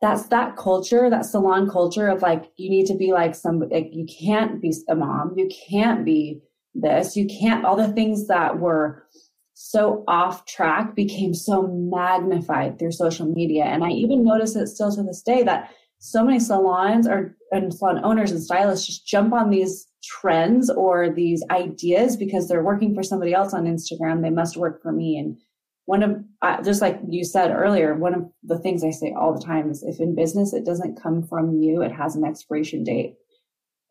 that's 0.00 0.26
that 0.28 0.56
culture, 0.56 1.08
that 1.08 1.24
salon 1.24 1.70
culture 1.70 2.08
of 2.08 2.22
like, 2.22 2.50
you 2.56 2.68
need 2.68 2.86
to 2.86 2.96
be 2.96 3.12
like 3.12 3.34
some, 3.34 3.60
like, 3.60 3.90
you 3.92 4.04
can't 4.06 4.60
be 4.60 4.74
a 4.88 4.96
mom, 4.96 5.34
you 5.36 5.48
can't 5.68 6.04
be 6.04 6.40
this, 6.74 7.16
you 7.16 7.26
can't, 7.26 7.64
all 7.64 7.76
the 7.76 7.92
things 7.92 8.26
that 8.26 8.58
were 8.58 9.06
so 9.54 10.02
off 10.08 10.44
track 10.44 10.96
became 10.96 11.34
so 11.34 11.68
magnified 11.68 12.78
through 12.78 12.90
social 12.90 13.26
media. 13.26 13.64
And 13.64 13.84
I 13.84 13.90
even 13.90 14.24
notice 14.24 14.56
it 14.56 14.66
still 14.66 14.92
to 14.92 15.04
this 15.04 15.22
day 15.22 15.44
that 15.44 15.70
so 15.98 16.24
many 16.24 16.40
salons 16.40 17.06
are 17.06 17.36
and 17.52 17.72
salon 17.72 18.04
owners 18.04 18.32
and 18.32 18.42
stylists 18.42 18.86
just 18.86 19.06
jump 19.06 19.32
on 19.32 19.50
these 19.50 19.86
trends 20.02 20.70
or 20.70 21.10
these 21.10 21.44
ideas 21.50 22.16
because 22.16 22.48
they're 22.48 22.64
working 22.64 22.94
for 22.94 23.02
somebody 23.02 23.32
else 23.32 23.54
on 23.54 23.64
Instagram. 23.64 24.22
They 24.22 24.30
must 24.30 24.56
work 24.56 24.82
for 24.82 24.92
me. 24.92 25.16
And 25.16 25.36
one 25.84 26.02
of 26.02 26.64
just 26.64 26.80
like 26.80 27.00
you 27.08 27.24
said 27.24 27.50
earlier, 27.50 27.94
one 27.94 28.14
of 28.14 28.24
the 28.42 28.58
things 28.58 28.84
I 28.84 28.90
say 28.90 29.14
all 29.18 29.34
the 29.34 29.44
time 29.44 29.70
is 29.70 29.82
if 29.82 30.00
in 30.00 30.14
business 30.14 30.52
it 30.52 30.64
doesn't 30.64 31.00
come 31.00 31.22
from 31.22 31.60
you, 31.60 31.82
it 31.82 31.92
has 31.92 32.16
an 32.16 32.24
expiration 32.24 32.84
date. 32.84 33.14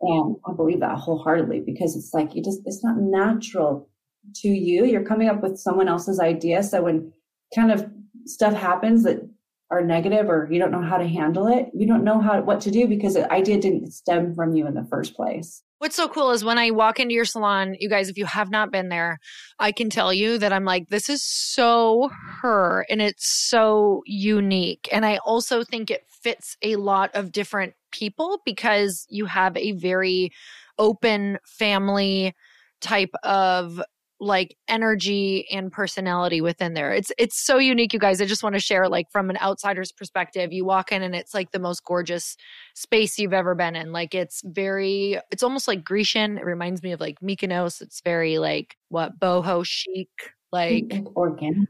And 0.02 0.36
I 0.48 0.54
believe 0.54 0.80
that 0.80 0.98
wholeheartedly 0.98 1.62
because 1.66 1.96
it's 1.96 2.14
like 2.14 2.36
you 2.36 2.44
just 2.44 2.62
it's 2.66 2.84
not 2.84 2.98
natural 2.98 3.90
to 4.36 4.48
you. 4.50 4.86
You're 4.86 5.06
coming 5.06 5.30
up 5.30 5.42
with 5.42 5.58
someone 5.58 5.88
else's 5.88 6.20
idea. 6.20 6.64
So 6.64 6.84
when 6.84 7.14
kind 7.56 7.72
of 7.72 7.90
stuff 8.26 8.54
happens 8.54 9.04
that 9.04 9.28
are 9.72 9.82
negative 9.82 10.30
or 10.30 10.48
you 10.52 10.60
don't 10.60 10.72
know 10.72 10.82
how 10.82 10.98
to 10.98 11.08
handle 11.08 11.48
it, 11.48 11.70
you 11.74 11.88
don't 11.88 12.04
know 12.04 12.20
how 12.20 12.42
what 12.42 12.60
to 12.62 12.72
do 12.72 12.88
because 12.88 13.14
the 13.14 13.32
idea 13.32 13.60
didn't 13.60 13.92
stem 13.92 14.36
from 14.36 14.54
you 14.54 14.68
in 14.68 14.74
the 14.74 14.86
first 14.86 15.16
place. 15.16 15.64
What's 15.80 15.96
so 15.96 16.08
cool 16.08 16.30
is 16.30 16.44
when 16.44 16.60
I 16.60 16.70
walk 16.70 17.00
into 17.00 17.16
your 17.16 17.26
salon, 17.26 17.76
you 17.80 17.90
guys, 17.90 18.08
if 18.08 18.18
you 18.18 18.26
have 18.26 18.52
not 18.52 18.72
been 18.72 18.90
there, 18.90 19.18
I 19.58 19.72
can 19.72 19.90
tell 19.90 20.14
you 20.14 20.38
that 20.38 20.54
I'm 20.54 20.66
like, 20.66 20.90
this 20.90 21.10
is 21.10 21.24
so 21.24 22.12
her 22.42 22.86
and 22.88 23.02
it's 23.02 23.28
so 23.28 24.04
unique. 24.06 24.88
And 24.92 25.06
I 25.06 25.18
also 25.26 25.64
think 25.64 25.90
it 25.90 26.06
fits 26.08 26.56
a 26.62 26.76
lot 26.76 27.10
of 27.16 27.32
different 27.32 27.74
people 27.92 28.42
because 28.46 29.08
you 29.10 29.26
have 29.26 29.58
a 29.58 29.72
very 29.72 30.32
open 30.78 31.40
family 31.46 32.36
type 32.80 33.14
of 33.24 33.82
like 34.22 34.56
energy 34.68 35.48
and 35.52 35.72
personality 35.72 36.42
within 36.42 36.76
there. 36.76 36.94
It's 36.94 37.12
it's 37.18 37.44
so 37.44 37.58
unique, 37.58 37.92
you 37.92 38.00
guys. 38.00 38.22
I 38.22 38.26
just 38.26 38.44
want 38.44 38.54
to 38.54 38.62
share 38.62 38.88
like 38.88 39.12
from 39.12 39.32
an 39.32 39.38
outsider's 39.42 39.92
perspective. 39.92 40.54
You 40.54 40.64
walk 40.64 40.92
in 40.92 41.02
and 41.02 41.16
it's 41.16 41.34
like 41.34 41.52
the 41.52 41.60
most 41.60 41.84
gorgeous 41.84 42.38
space 42.76 43.18
you've 43.18 43.34
ever 43.34 43.56
been 43.56 43.76
in. 43.76 43.92
Like 43.92 44.14
it's 44.14 44.44
very 44.46 45.20
it's 45.32 45.42
almost 45.42 45.68
like 45.68 45.84
Grecian. 45.84 46.38
It 46.38 46.46
reminds 46.46 46.84
me 46.84 46.92
of 46.92 47.02
like 47.02 47.20
Mykonos. 47.20 47.82
It's 47.82 48.02
very 48.02 48.38
like 48.38 48.78
what 48.90 49.20
boho 49.20 49.66
chic, 49.66 50.10
like 50.52 51.04
organic. 51.16 51.68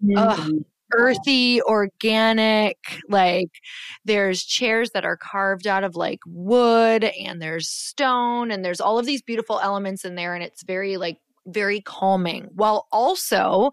earthy, 0.93 1.61
organic. 1.61 2.77
Like 3.07 3.49
there's 4.03 4.43
chairs 4.43 4.91
that 4.91 5.05
are 5.05 5.15
carved 5.15 5.67
out 5.67 5.85
of 5.85 5.95
like 5.95 6.19
wood 6.27 7.05
and 7.05 7.41
there's 7.41 7.69
stone 7.69 8.51
and 8.51 8.63
there's 8.65 8.81
all 8.81 8.99
of 8.99 9.05
these 9.05 9.21
beautiful 9.21 9.61
elements 9.63 10.03
in 10.03 10.15
there. 10.15 10.35
And 10.35 10.43
it's 10.43 10.63
very 10.63 10.97
like 10.97 11.17
very 11.47 11.81
calming 11.81 12.47
while 12.53 12.87
also 12.91 13.71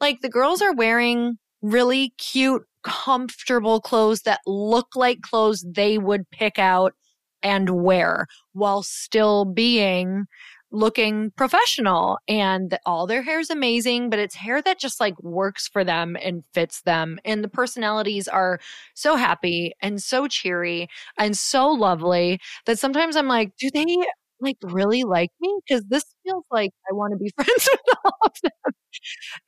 like 0.00 0.20
the 0.20 0.28
girls 0.28 0.62
are 0.62 0.74
wearing 0.74 1.38
really 1.62 2.12
cute, 2.18 2.62
comfortable 2.84 3.80
clothes 3.80 4.22
that 4.22 4.40
look 4.46 4.88
like 4.94 5.20
clothes 5.22 5.64
they 5.74 5.98
would 5.98 6.30
pick 6.30 6.58
out 6.58 6.94
and 7.42 7.70
wear 7.70 8.26
while 8.52 8.82
still 8.82 9.44
being 9.44 10.24
looking 10.70 11.30
professional. 11.36 12.18
And 12.28 12.78
all 12.84 13.06
their 13.06 13.22
hair 13.22 13.40
is 13.40 13.50
amazing 13.50 14.10
but 14.10 14.18
it's 14.18 14.34
hair 14.34 14.60
that 14.62 14.78
just 14.78 15.00
like 15.00 15.20
works 15.22 15.66
for 15.68 15.82
them 15.84 16.16
and 16.22 16.44
fits 16.54 16.82
them 16.82 17.18
and 17.24 17.42
the 17.42 17.48
personalities 17.48 18.28
are 18.28 18.60
so 18.94 19.16
happy 19.16 19.72
and 19.82 20.02
so 20.02 20.28
cheery 20.28 20.88
and 21.18 21.36
so 21.36 21.68
lovely 21.68 22.38
that 22.66 22.78
sometimes 22.78 23.16
i'm 23.16 23.28
like 23.28 23.52
do 23.58 23.70
they 23.72 23.84
like 24.40 24.56
really 24.62 25.04
like 25.04 25.30
me 25.40 25.58
because 25.66 25.84
this 25.88 26.04
feels 26.24 26.44
like 26.50 26.70
I 26.90 26.94
want 26.94 27.12
to 27.12 27.18
be 27.18 27.30
friends 27.36 27.68
with 27.70 27.96
all 28.04 28.18
of 28.24 28.32
them. 28.42 28.72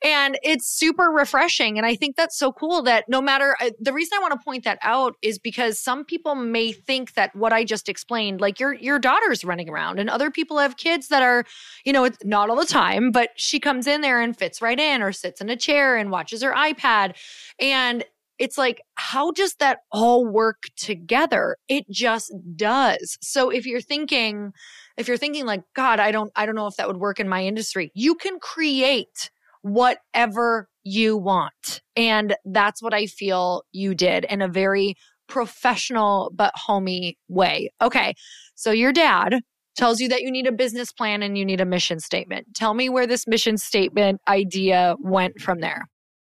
And 0.03 0.37
it's 0.43 0.67
super 0.67 1.05
refreshing. 1.05 1.77
And 1.77 1.85
I 1.85 1.95
think 1.95 2.15
that's 2.15 2.37
so 2.37 2.51
cool 2.51 2.83
that 2.83 3.05
no 3.07 3.21
matter 3.21 3.55
uh, 3.61 3.71
the 3.79 3.93
reason 3.93 4.17
I 4.17 4.21
want 4.21 4.33
to 4.39 4.43
point 4.43 4.63
that 4.63 4.79
out 4.81 5.15
is 5.21 5.39
because 5.39 5.79
some 5.79 6.05
people 6.05 6.35
may 6.35 6.71
think 6.71 7.13
that 7.15 7.35
what 7.35 7.53
I 7.53 7.63
just 7.63 7.89
explained, 7.89 8.41
like 8.41 8.59
your 8.59 8.73
your 8.75 8.99
daughter's 8.99 9.43
running 9.43 9.69
around, 9.69 9.99
and 9.99 10.09
other 10.09 10.31
people 10.31 10.57
have 10.59 10.77
kids 10.77 11.07
that 11.09 11.23
are, 11.23 11.45
you 11.85 11.93
know, 11.93 12.03
it's 12.03 12.17
not 12.23 12.49
all 12.49 12.55
the 12.55 12.65
time, 12.65 13.11
but 13.11 13.31
she 13.35 13.59
comes 13.59 13.87
in 13.87 14.01
there 14.01 14.21
and 14.21 14.37
fits 14.37 14.61
right 14.61 14.79
in 14.79 15.01
or 15.01 15.11
sits 15.11 15.41
in 15.41 15.49
a 15.49 15.55
chair 15.57 15.97
and 15.97 16.11
watches 16.11 16.41
her 16.43 16.53
iPad. 16.53 17.15
And 17.59 18.03
it's 18.41 18.57
like, 18.57 18.81
how 18.95 19.29
does 19.29 19.53
that 19.59 19.81
all 19.91 20.25
work 20.25 20.63
together? 20.75 21.57
It 21.67 21.85
just 21.91 22.33
does. 22.55 23.15
So 23.21 23.51
if 23.51 23.67
you're 23.67 23.81
thinking, 23.81 24.51
if 24.97 25.07
you're 25.07 25.15
thinking 25.15 25.45
like, 25.45 25.61
God, 25.75 25.99
I 25.99 26.11
don't, 26.11 26.31
I 26.35 26.47
don't 26.47 26.55
know 26.55 26.65
if 26.65 26.75
that 26.77 26.87
would 26.87 26.97
work 26.97 27.19
in 27.19 27.29
my 27.29 27.43
industry, 27.43 27.91
you 27.93 28.15
can 28.15 28.39
create 28.39 29.29
whatever 29.61 30.67
you 30.83 31.17
want. 31.17 31.83
And 31.95 32.35
that's 32.43 32.81
what 32.81 32.95
I 32.95 33.05
feel 33.05 33.61
you 33.73 33.93
did 33.93 34.23
in 34.25 34.41
a 34.41 34.47
very 34.47 34.95
professional 35.27 36.31
but 36.33 36.51
homey 36.55 37.19
way. 37.27 37.69
Okay. 37.79 38.15
So 38.55 38.71
your 38.71 38.91
dad 38.91 39.41
tells 39.77 39.99
you 39.99 40.09
that 40.09 40.21
you 40.21 40.31
need 40.31 40.47
a 40.47 40.51
business 40.51 40.91
plan 40.91 41.21
and 41.21 41.37
you 41.37 41.45
need 41.45 41.61
a 41.61 41.65
mission 41.65 41.99
statement. 41.99 42.47
Tell 42.55 42.73
me 42.73 42.89
where 42.89 43.05
this 43.05 43.27
mission 43.27 43.59
statement 43.59 44.19
idea 44.27 44.95
went 44.99 45.39
from 45.39 45.59
there. 45.59 45.83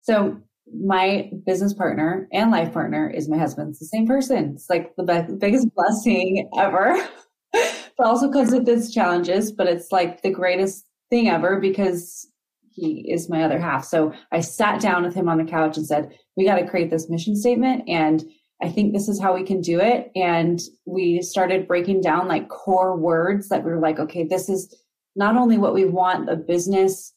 So 0.03 0.41
my 0.73 1.31
business 1.47 1.75
partner 1.75 2.29
and 2.33 2.51
life 2.51 2.73
partner 2.73 3.09
is 3.09 3.29
my 3.29 3.39
husband. 3.39 3.71
It's 3.71 3.81
the 3.81 3.87
same 3.87 4.07
person. 4.07 4.53
It's 4.55 4.71
like 4.71 4.95
the 4.97 5.05
be- 5.05 5.35
biggest 5.37 5.69
blessing 5.75 6.49
ever. 6.59 6.97
but 7.53 8.07
also 8.07 8.31
comes 8.31 8.53
with 8.53 8.69
its 8.69 8.93
challenges, 8.93 9.53
but 9.53 9.67
it's 9.67 9.93
like 9.93 10.23
the 10.23 10.31
greatest 10.31 10.87
thing 11.11 11.29
ever 11.29 11.61
because 11.61 12.29
he 12.71 13.11
is 13.11 13.29
my 13.29 13.43
other 13.43 13.59
half. 13.59 13.85
So 13.85 14.13
I 14.33 14.41
sat 14.41 14.81
down 14.81 15.03
with 15.03 15.15
him 15.15 15.29
on 15.29 15.39
the 15.39 15.51
couch 15.51 15.77
and 15.77 15.87
said, 15.87 16.17
We 16.37 16.45
got 16.45 16.57
to 16.57 16.67
create 16.67 16.91
this 16.91 17.11
mission 17.11 17.37
statement. 17.37 17.89
And 17.89 18.25
I 18.63 18.69
think 18.69 18.93
this 18.93 19.09
is 19.09 19.21
how 19.21 19.35
we 19.35 19.43
can 19.43 19.61
do 19.61 19.81
it. 19.81 20.11
And 20.15 20.61
we 20.85 21.23
started 21.23 21.67
breaking 21.67 22.03
down 22.03 22.29
like 22.29 22.49
core 22.49 22.97
words 22.97 23.49
that 23.49 23.65
we 23.65 23.71
were 23.71 23.81
like, 23.81 23.99
okay, 23.99 24.25
this 24.25 24.49
is 24.49 24.75
not 25.17 25.37
only 25.37 25.59
what 25.59 25.75
we 25.75 25.85
want 25.85 26.27
the 26.27 26.37
business 26.37 27.13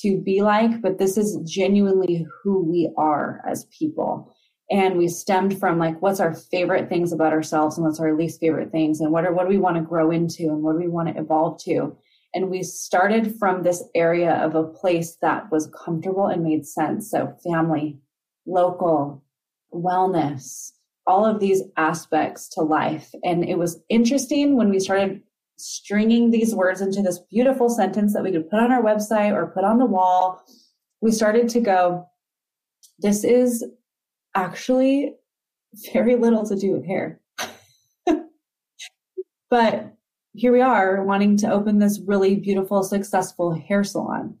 to 0.00 0.18
be 0.20 0.42
like, 0.42 0.80
but 0.80 0.98
this 0.98 1.16
is 1.16 1.38
genuinely 1.44 2.26
who 2.42 2.64
we 2.64 2.90
are 2.96 3.42
as 3.46 3.66
people. 3.76 4.34
And 4.70 4.96
we 4.96 5.08
stemmed 5.08 5.58
from 5.58 5.78
like, 5.78 6.00
what's 6.00 6.20
our 6.20 6.34
favorite 6.34 6.88
things 6.88 7.12
about 7.12 7.32
ourselves 7.32 7.76
and 7.76 7.84
what's 7.84 8.00
our 8.00 8.16
least 8.16 8.40
favorite 8.40 8.72
things 8.72 9.00
and 9.00 9.12
what 9.12 9.26
are, 9.26 9.32
what 9.32 9.44
do 9.44 9.50
we 9.50 9.58
want 9.58 9.76
to 9.76 9.82
grow 9.82 10.10
into 10.10 10.44
and 10.44 10.62
what 10.62 10.72
do 10.72 10.78
we 10.78 10.88
want 10.88 11.08
to 11.08 11.20
evolve 11.20 11.62
to? 11.64 11.96
And 12.34 12.48
we 12.48 12.62
started 12.62 13.36
from 13.38 13.62
this 13.62 13.84
area 13.94 14.32
of 14.36 14.54
a 14.54 14.64
place 14.64 15.16
that 15.20 15.50
was 15.52 15.70
comfortable 15.84 16.26
and 16.26 16.42
made 16.42 16.66
sense. 16.66 17.10
So 17.10 17.36
family, 17.44 17.98
local, 18.46 19.22
wellness, 19.74 20.72
all 21.06 21.26
of 21.26 21.40
these 21.40 21.62
aspects 21.76 22.48
to 22.50 22.62
life. 22.62 23.10
And 23.22 23.44
it 23.44 23.58
was 23.58 23.82
interesting 23.90 24.56
when 24.56 24.70
we 24.70 24.80
started 24.80 25.22
stringing 25.62 26.30
these 26.30 26.54
words 26.54 26.80
into 26.80 27.02
this 27.02 27.20
beautiful 27.30 27.68
sentence 27.68 28.12
that 28.12 28.22
we 28.22 28.32
could 28.32 28.50
put 28.50 28.58
on 28.58 28.72
our 28.72 28.82
website 28.82 29.32
or 29.32 29.46
put 29.46 29.64
on 29.64 29.78
the 29.78 29.86
wall, 29.86 30.42
we 31.00 31.12
started 31.12 31.48
to 31.50 31.60
go, 31.60 32.04
this 32.98 33.22
is 33.22 33.64
actually 34.34 35.14
very 35.92 36.16
little 36.16 36.44
to 36.44 36.56
do 36.56 36.72
with 36.72 36.84
hair. 36.84 37.20
but 39.50 39.92
here 40.34 40.52
we 40.52 40.60
are 40.60 41.04
wanting 41.04 41.36
to 41.38 41.50
open 41.50 41.78
this 41.78 42.00
really 42.06 42.34
beautiful, 42.34 42.82
successful 42.82 43.52
hair 43.52 43.84
salon. 43.84 44.36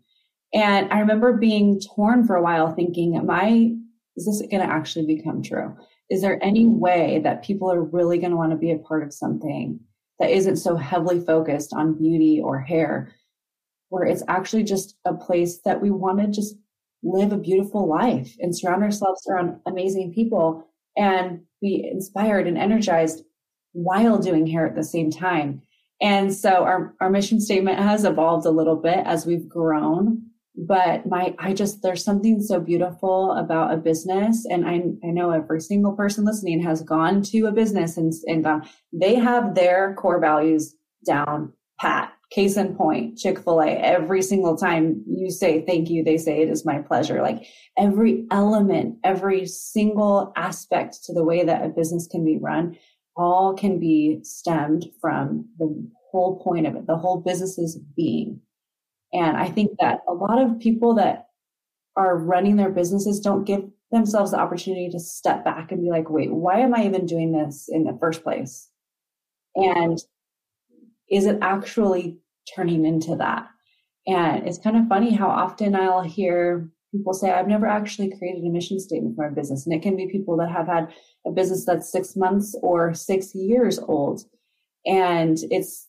And 0.52 0.92
I 0.92 0.98
remember 0.98 1.36
being 1.36 1.80
torn 1.94 2.26
for 2.26 2.34
a 2.36 2.42
while 2.42 2.74
thinking, 2.74 3.16
am 3.16 3.30
I, 3.30 3.74
is 4.16 4.26
this 4.26 4.42
going 4.50 4.66
to 4.66 4.72
actually 4.72 5.06
become 5.06 5.42
true? 5.42 5.74
Is 6.10 6.20
there 6.20 6.42
any 6.42 6.66
way 6.66 7.20
that 7.22 7.44
people 7.44 7.70
are 7.70 7.82
really 7.82 8.18
going 8.18 8.32
to 8.32 8.36
want 8.36 8.50
to 8.50 8.58
be 8.58 8.72
a 8.72 8.78
part 8.78 9.02
of 9.02 9.14
something 9.14 9.78
that 10.22 10.30
isn't 10.30 10.56
so 10.56 10.76
heavily 10.76 11.18
focused 11.20 11.74
on 11.74 11.98
beauty 11.98 12.40
or 12.40 12.60
hair, 12.60 13.12
where 13.88 14.04
it's 14.04 14.22
actually 14.28 14.62
just 14.62 14.94
a 15.04 15.12
place 15.12 15.58
that 15.64 15.82
we 15.82 15.90
want 15.90 16.20
to 16.20 16.28
just 16.28 16.54
live 17.02 17.32
a 17.32 17.36
beautiful 17.36 17.88
life 17.88 18.32
and 18.38 18.56
surround 18.56 18.84
ourselves 18.84 19.26
around 19.28 19.58
amazing 19.66 20.14
people 20.14 20.64
and 20.96 21.40
be 21.60 21.88
inspired 21.90 22.46
and 22.46 22.56
energized 22.56 23.24
while 23.72 24.16
doing 24.16 24.46
hair 24.46 24.64
at 24.64 24.76
the 24.76 24.84
same 24.84 25.10
time. 25.10 25.60
And 26.00 26.32
so 26.32 26.50
our, 26.62 26.94
our 27.00 27.10
mission 27.10 27.40
statement 27.40 27.80
has 27.80 28.04
evolved 28.04 28.46
a 28.46 28.50
little 28.50 28.76
bit 28.76 29.00
as 29.04 29.26
we've 29.26 29.48
grown. 29.48 30.22
But 30.54 31.06
my, 31.06 31.34
I 31.38 31.54
just, 31.54 31.82
there's 31.82 32.04
something 32.04 32.42
so 32.42 32.60
beautiful 32.60 33.32
about 33.32 33.72
a 33.72 33.78
business. 33.78 34.46
And 34.50 34.66
I, 34.66 34.82
I 35.06 35.10
know 35.10 35.30
every 35.30 35.60
single 35.60 35.92
person 35.92 36.24
listening 36.24 36.62
has 36.62 36.82
gone 36.82 37.22
to 37.22 37.46
a 37.46 37.52
business 37.52 37.96
and, 37.96 38.12
and 38.26 38.44
gone, 38.44 38.68
they 38.92 39.14
have 39.14 39.54
their 39.54 39.94
core 39.94 40.20
values 40.20 40.74
down 41.06 41.52
pat. 41.80 42.12
Case 42.30 42.56
in 42.56 42.74
point, 42.74 43.18
Chick 43.18 43.38
fil 43.44 43.60
A, 43.60 43.68
every 43.68 44.22
single 44.22 44.56
time 44.56 45.04
you 45.06 45.30
say 45.30 45.66
thank 45.66 45.90
you, 45.90 46.02
they 46.02 46.16
say 46.16 46.40
it 46.40 46.48
is 46.48 46.64
my 46.64 46.78
pleasure. 46.78 47.20
Like 47.20 47.46
every 47.76 48.24
element, 48.30 48.96
every 49.04 49.44
single 49.44 50.32
aspect 50.34 51.04
to 51.04 51.12
the 51.12 51.24
way 51.24 51.44
that 51.44 51.62
a 51.62 51.68
business 51.68 52.06
can 52.06 52.24
be 52.24 52.38
run 52.38 52.78
all 53.16 53.54
can 53.54 53.78
be 53.78 54.20
stemmed 54.22 54.86
from 55.00 55.48
the 55.58 55.86
whole 56.10 56.42
point 56.42 56.66
of 56.66 56.74
it, 56.74 56.86
the 56.86 56.96
whole 56.96 57.20
business's 57.20 57.78
being. 57.96 58.40
And 59.12 59.36
I 59.36 59.48
think 59.48 59.72
that 59.80 60.00
a 60.08 60.14
lot 60.14 60.40
of 60.40 60.58
people 60.58 60.94
that 60.94 61.26
are 61.96 62.16
running 62.16 62.56
their 62.56 62.70
businesses 62.70 63.20
don't 63.20 63.44
give 63.44 63.68
themselves 63.90 64.30
the 64.30 64.38
opportunity 64.38 64.88
to 64.90 64.98
step 64.98 65.44
back 65.44 65.70
and 65.70 65.82
be 65.82 65.90
like, 65.90 66.08
wait, 66.08 66.32
why 66.32 66.60
am 66.60 66.74
I 66.74 66.86
even 66.86 67.04
doing 67.04 67.32
this 67.32 67.68
in 67.70 67.84
the 67.84 67.96
first 68.00 68.22
place? 68.22 68.70
And 69.54 69.98
is 71.10 71.26
it 71.26 71.38
actually 71.42 72.18
turning 72.54 72.86
into 72.86 73.14
that? 73.16 73.46
And 74.06 74.48
it's 74.48 74.58
kind 74.58 74.76
of 74.76 74.88
funny 74.88 75.12
how 75.12 75.28
often 75.28 75.76
I'll 75.76 76.02
hear 76.02 76.70
people 76.90 77.12
say, 77.12 77.30
I've 77.30 77.48
never 77.48 77.66
actually 77.66 78.16
created 78.16 78.44
a 78.44 78.50
mission 78.50 78.80
statement 78.80 79.16
for 79.16 79.26
a 79.26 79.32
business. 79.32 79.66
And 79.66 79.74
it 79.74 79.82
can 79.82 79.96
be 79.96 80.08
people 80.08 80.36
that 80.38 80.50
have 80.50 80.66
had 80.66 80.92
a 81.26 81.30
business 81.30 81.64
that's 81.64 81.92
six 81.92 82.16
months 82.16 82.56
or 82.62 82.94
six 82.94 83.34
years 83.34 83.78
old. 83.78 84.22
And 84.86 85.38
it's 85.50 85.86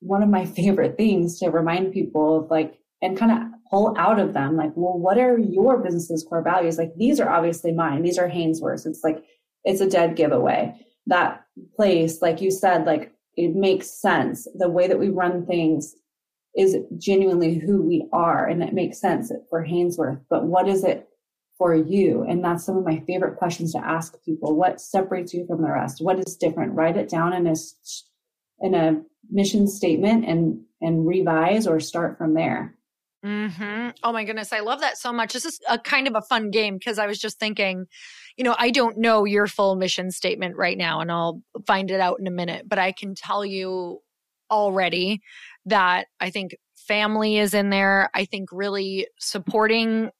one 0.00 0.22
of 0.22 0.28
my 0.28 0.44
favorite 0.58 0.96
things 0.96 1.38
to 1.40 1.50
remind 1.50 1.92
people 1.92 2.40
of 2.44 2.50
like, 2.50 2.78
and 3.02 3.18
kind 3.18 3.32
of 3.32 3.38
pull 3.70 3.94
out 3.98 4.18
of 4.18 4.32
them, 4.32 4.56
like, 4.56 4.72
well, 4.74 4.98
what 4.98 5.18
are 5.18 5.38
your 5.38 5.78
business's 5.78 6.24
core 6.26 6.42
values? 6.42 6.78
Like, 6.78 6.94
these 6.96 7.20
are 7.20 7.28
obviously 7.28 7.72
mine. 7.72 8.02
These 8.02 8.18
are 8.18 8.28
Hainsworth's. 8.28 8.86
It's 8.86 9.04
like, 9.04 9.22
it's 9.64 9.82
a 9.82 9.90
dead 9.90 10.16
giveaway. 10.16 10.74
That 11.06 11.44
place, 11.74 12.22
like 12.22 12.40
you 12.40 12.50
said, 12.50 12.86
like, 12.86 13.12
it 13.36 13.54
makes 13.54 13.90
sense. 13.90 14.48
The 14.54 14.70
way 14.70 14.88
that 14.88 14.98
we 14.98 15.10
run 15.10 15.44
things 15.44 15.94
is 16.56 16.76
genuinely 16.96 17.58
who 17.58 17.82
we 17.82 18.08
are 18.12 18.46
and 18.46 18.62
it 18.62 18.72
makes 18.72 18.98
sense 18.98 19.30
for 19.50 19.64
Hainsworth. 19.64 20.20
But 20.30 20.44
what 20.44 20.68
is 20.68 20.84
it 20.84 21.08
for 21.58 21.74
you? 21.74 22.22
And 22.22 22.42
that's 22.42 22.64
some 22.64 22.78
of 22.78 22.84
my 22.84 23.00
favorite 23.06 23.36
questions 23.36 23.72
to 23.72 23.84
ask 23.84 24.16
people. 24.24 24.56
What 24.56 24.80
separates 24.80 25.34
you 25.34 25.46
from 25.46 25.62
the 25.62 25.70
rest? 25.70 26.02
What 26.02 26.18
is 26.18 26.36
different? 26.36 26.72
Write 26.72 26.96
it 26.96 27.10
down 27.10 27.34
in 27.34 27.46
a 27.46 27.54
in 28.60 28.74
a 28.74 29.02
mission 29.30 29.66
statement 29.66 30.24
and 30.24 30.60
and 30.80 31.06
revise 31.06 31.66
or 31.66 31.80
start 31.80 32.18
from 32.18 32.34
there. 32.34 32.74
Mm-hmm. 33.24 33.90
Oh 34.04 34.12
my 34.12 34.24
goodness, 34.24 34.52
I 34.52 34.60
love 34.60 34.80
that 34.80 34.98
so 34.98 35.12
much. 35.12 35.32
This 35.32 35.44
is 35.44 35.58
a 35.68 35.78
kind 35.78 36.06
of 36.06 36.14
a 36.14 36.22
fun 36.22 36.50
game 36.50 36.76
because 36.76 36.98
I 36.98 37.06
was 37.06 37.18
just 37.18 37.40
thinking, 37.40 37.86
you 38.36 38.44
know, 38.44 38.54
I 38.58 38.70
don't 38.70 38.98
know 38.98 39.24
your 39.24 39.46
full 39.46 39.74
mission 39.74 40.10
statement 40.10 40.56
right 40.56 40.78
now, 40.78 41.00
and 41.00 41.10
I'll 41.10 41.42
find 41.66 41.90
it 41.90 42.00
out 42.00 42.20
in 42.20 42.26
a 42.26 42.30
minute. 42.30 42.68
But 42.68 42.78
I 42.78 42.92
can 42.92 43.14
tell 43.14 43.44
you 43.44 44.00
already 44.50 45.22
that 45.64 46.06
I 46.20 46.30
think 46.30 46.56
family 46.76 47.38
is 47.38 47.52
in 47.52 47.70
there. 47.70 48.10
I 48.14 48.26
think 48.26 48.50
really 48.52 49.08
supporting 49.18 50.10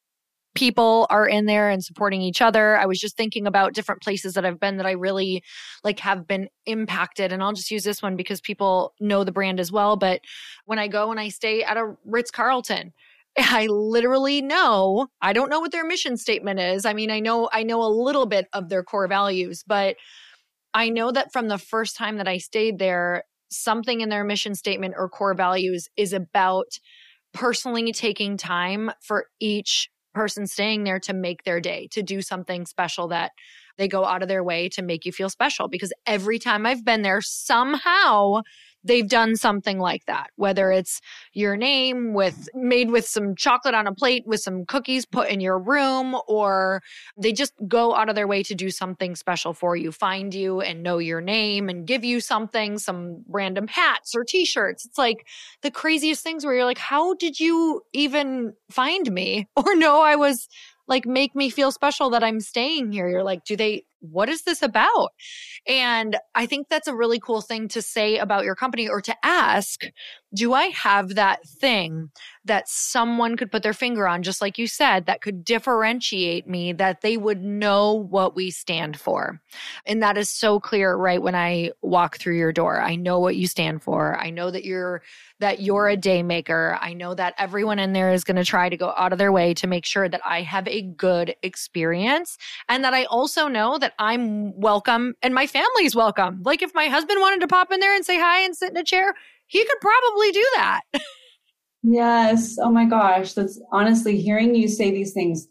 people 0.56 1.06
are 1.10 1.26
in 1.26 1.46
there 1.46 1.70
and 1.70 1.84
supporting 1.84 2.22
each 2.22 2.40
other. 2.40 2.76
I 2.76 2.86
was 2.86 2.98
just 2.98 3.16
thinking 3.16 3.46
about 3.46 3.74
different 3.74 4.02
places 4.02 4.34
that 4.34 4.44
I've 4.44 4.58
been 4.58 4.78
that 4.78 4.86
I 4.86 4.92
really 4.92 5.44
like 5.84 6.00
have 6.00 6.26
been 6.26 6.48
impacted 6.64 7.32
and 7.32 7.42
I'll 7.42 7.52
just 7.52 7.70
use 7.70 7.84
this 7.84 8.02
one 8.02 8.16
because 8.16 8.40
people 8.40 8.94
know 8.98 9.22
the 9.22 9.32
brand 9.32 9.60
as 9.60 9.70
well, 9.70 9.96
but 9.96 10.20
when 10.64 10.78
I 10.78 10.88
go 10.88 11.10
and 11.10 11.20
I 11.20 11.28
stay 11.28 11.62
at 11.62 11.76
a 11.76 11.94
Ritz-Carlton, 12.04 12.92
I 13.38 13.66
literally 13.66 14.40
know, 14.40 15.08
I 15.20 15.34
don't 15.34 15.50
know 15.50 15.60
what 15.60 15.72
their 15.72 15.86
mission 15.86 16.16
statement 16.16 16.58
is. 16.58 16.86
I 16.86 16.94
mean, 16.94 17.10
I 17.10 17.20
know 17.20 17.50
I 17.52 17.62
know 17.62 17.82
a 17.82 17.92
little 17.92 18.26
bit 18.26 18.46
of 18.54 18.70
their 18.70 18.82
core 18.82 19.08
values, 19.08 19.62
but 19.66 19.96
I 20.72 20.88
know 20.88 21.12
that 21.12 21.32
from 21.32 21.48
the 21.48 21.58
first 21.58 21.96
time 21.96 22.16
that 22.16 22.28
I 22.28 22.38
stayed 22.38 22.78
there, 22.78 23.24
something 23.50 24.00
in 24.00 24.08
their 24.08 24.24
mission 24.24 24.54
statement 24.54 24.94
or 24.96 25.08
core 25.08 25.34
values 25.34 25.88
is 25.96 26.12
about 26.14 26.78
personally 27.34 27.92
taking 27.92 28.38
time 28.38 28.90
for 29.02 29.26
each 29.38 29.90
person 30.16 30.46
staying 30.46 30.84
there 30.84 30.98
to 30.98 31.12
make 31.12 31.44
their 31.44 31.60
day, 31.60 31.88
to 31.92 32.02
do 32.02 32.22
something 32.22 32.64
special 32.64 33.08
that 33.08 33.32
they 33.76 33.86
go 33.86 34.06
out 34.06 34.22
of 34.22 34.28
their 34.28 34.42
way 34.42 34.66
to 34.70 34.80
make 34.80 35.04
you 35.04 35.12
feel 35.12 35.28
special. 35.28 35.68
Because 35.68 35.92
every 36.06 36.38
time 36.38 36.64
I've 36.64 36.86
been 36.86 37.02
there, 37.02 37.20
somehow 37.20 38.40
they've 38.86 39.08
done 39.08 39.36
something 39.36 39.78
like 39.78 40.04
that, 40.06 40.30
whether 40.36 40.70
it's 40.70 41.00
your 41.32 41.56
name 41.56 42.14
with 42.14 42.48
made 42.54 42.90
with 42.90 43.06
some 43.06 43.34
chocolate 43.34 43.74
on 43.74 43.86
a 43.86 43.94
plate 43.94 44.24
with 44.26 44.40
some 44.40 44.64
cookies 44.64 45.04
put 45.04 45.28
in 45.28 45.40
your 45.40 45.58
room, 45.58 46.16
or 46.28 46.82
they 47.16 47.32
just 47.32 47.52
go 47.68 47.94
out 47.94 48.08
of 48.08 48.14
their 48.14 48.26
way 48.26 48.42
to 48.42 48.54
do 48.54 48.70
something 48.70 49.14
special 49.16 49.52
for 49.52 49.76
you, 49.76 49.92
find 49.92 50.34
you 50.34 50.60
and 50.60 50.82
know 50.82 50.98
your 50.98 51.20
name 51.20 51.68
and 51.68 51.86
give 51.86 52.04
you 52.04 52.20
something, 52.20 52.78
some 52.78 53.22
random 53.28 53.66
hats 53.68 54.14
or 54.14 54.24
t 54.24 54.44
shirts. 54.44 54.84
It's 54.84 54.98
like 54.98 55.26
the 55.62 55.70
craziest 55.70 56.22
things 56.22 56.44
where 56.44 56.54
you're 56.54 56.64
like, 56.64 56.78
how 56.78 57.14
did 57.14 57.38
you 57.40 57.82
even 57.92 58.54
find 58.70 59.10
me? 59.12 59.48
Or 59.66 59.74
know 59.74 60.00
I 60.00 60.14
was 60.14 60.48
like 60.88 61.06
make 61.06 61.34
me 61.34 61.50
feel 61.50 61.72
special 61.72 62.10
that 62.10 62.22
I'm 62.22 62.40
staying 62.40 62.92
here. 62.92 63.08
You're 63.08 63.24
like, 63.24 63.44
do 63.44 63.56
they, 63.56 63.84
what 64.10 64.28
is 64.28 64.42
this 64.42 64.62
about? 64.62 65.10
And 65.66 66.16
I 66.34 66.46
think 66.46 66.68
that's 66.68 66.88
a 66.88 66.94
really 66.94 67.20
cool 67.20 67.40
thing 67.40 67.68
to 67.68 67.82
say 67.82 68.18
about 68.18 68.44
your 68.44 68.54
company 68.54 68.88
or 68.88 69.00
to 69.02 69.14
ask, 69.24 69.82
do 70.36 70.52
I 70.52 70.66
have 70.66 71.14
that 71.14 71.46
thing 71.48 72.10
that 72.44 72.68
someone 72.68 73.36
could 73.36 73.50
put 73.50 73.62
their 73.62 73.72
finger 73.72 74.06
on, 74.06 74.22
just 74.22 74.40
like 74.40 74.58
you 74.58 74.66
said, 74.66 75.06
that 75.06 75.22
could 75.22 75.44
differentiate 75.44 76.46
me, 76.46 76.72
that 76.74 77.00
they 77.00 77.16
would 77.16 77.42
know 77.42 77.92
what 77.94 78.36
we 78.36 78.50
stand 78.50 79.00
for? 79.00 79.40
And 79.86 80.02
that 80.02 80.16
is 80.18 80.28
so 80.28 80.60
clear 80.60 80.94
right 80.94 81.20
when 81.20 81.34
I 81.34 81.72
walk 81.82 82.18
through 82.18 82.36
your 82.36 82.52
door. 82.52 82.80
I 82.80 82.96
know 82.96 83.18
what 83.18 83.36
you 83.36 83.46
stand 83.46 83.82
for. 83.82 84.16
I 84.16 84.30
know 84.30 84.50
that 84.50 84.64
you're 84.64 85.02
that 85.38 85.60
you're 85.60 85.88
a 85.88 85.96
day 85.96 86.22
maker. 86.22 86.78
I 86.80 86.94
know 86.94 87.14
that 87.14 87.34
everyone 87.36 87.78
in 87.78 87.92
there 87.92 88.10
is 88.12 88.24
going 88.24 88.36
to 88.36 88.44
try 88.44 88.68
to 88.70 88.76
go 88.76 88.94
out 88.96 89.12
of 89.12 89.18
their 89.18 89.32
way 89.32 89.52
to 89.54 89.66
make 89.66 89.84
sure 89.84 90.08
that 90.08 90.22
I 90.24 90.40
have 90.42 90.66
a 90.66 90.80
good 90.80 91.34
experience 91.42 92.38
and 92.68 92.84
that 92.84 92.94
I 92.94 93.04
also 93.04 93.46
know 93.48 93.76
that 93.78 93.92
I'm 93.98 94.58
welcome 94.58 95.14
and 95.22 95.34
my 95.34 95.46
family's 95.46 95.94
welcome. 95.94 96.42
Like 96.42 96.62
if 96.62 96.74
my 96.74 96.86
husband 96.86 97.20
wanted 97.20 97.40
to 97.40 97.48
pop 97.48 97.70
in 97.70 97.80
there 97.80 97.94
and 97.94 98.04
say 98.04 98.18
hi 98.18 98.40
and 98.40 98.56
sit 98.56 98.70
in 98.70 98.76
a 98.78 98.84
chair, 98.84 99.14
he 99.46 99.64
could 99.64 99.80
probably 99.80 100.32
do 100.32 100.46
that. 100.56 100.80
yes. 101.82 102.58
Oh 102.60 102.70
my 102.70 102.84
gosh. 102.84 103.34
That's 103.34 103.60
honestly 103.72 104.20
hearing 104.20 104.54
you 104.54 104.68
say 104.68 104.90
these 104.90 105.12
things, 105.12 105.46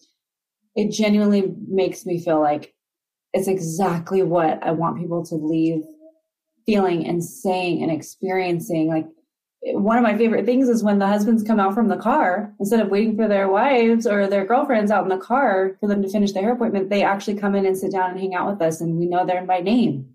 it 0.76 0.92
genuinely 0.92 1.54
makes 1.68 2.06
me 2.06 2.20
feel 2.20 2.42
like 2.42 2.74
it's 3.34 3.48
exactly 3.48 4.24
what 4.24 4.64
I 4.64 4.72
want 4.72 4.98
people 5.00 5.26
to 5.26 5.36
leave 5.36 5.84
feeling 6.66 7.06
and 7.06 7.24
saying 7.24 7.84
and 7.84 7.92
experiencing. 7.92 8.88
Like 8.88 9.08
eh, 9.66 9.74
one 9.74 9.98
of 9.98 10.04
my 10.04 10.18
favorite 10.18 10.46
things 10.46 10.68
is 10.68 10.84
when 10.84 11.00
the 11.00 11.08
husbands 11.08 11.44
come 11.44 11.60
out 11.60 11.74
from 11.74 11.88
the 11.88 11.98
car 11.98 12.54
instead 12.60 12.80
of 12.80 12.90
waiting 12.90 13.16
for 13.16 13.28
their 13.28 13.50
wives 13.50 14.08
or 14.08 14.28
their 14.28 14.46
girlfriends 14.46 14.92
out 14.92 15.04
in 15.04 15.10
the 15.10 15.18
car 15.18 15.78
for 15.80 15.88
them 15.88 16.02
to 16.02 16.10
finish 16.10 16.32
their 16.32 16.44
hair 16.44 16.54
appointment 16.54 16.90
they 16.90 17.04
actually 17.04 17.38
come 17.38 17.56
in 17.56 17.66
and 17.66 17.78
sit 17.78 17.92
down 17.92 18.12
and 18.12 18.20
hang 18.20 18.34
out 18.34 18.50
with 18.50 18.62
us 18.62 18.82
and 18.82 18.98
we 18.98 19.06
know 19.06 19.26
them 19.26 19.46
by 19.46 19.60
name 19.60 20.10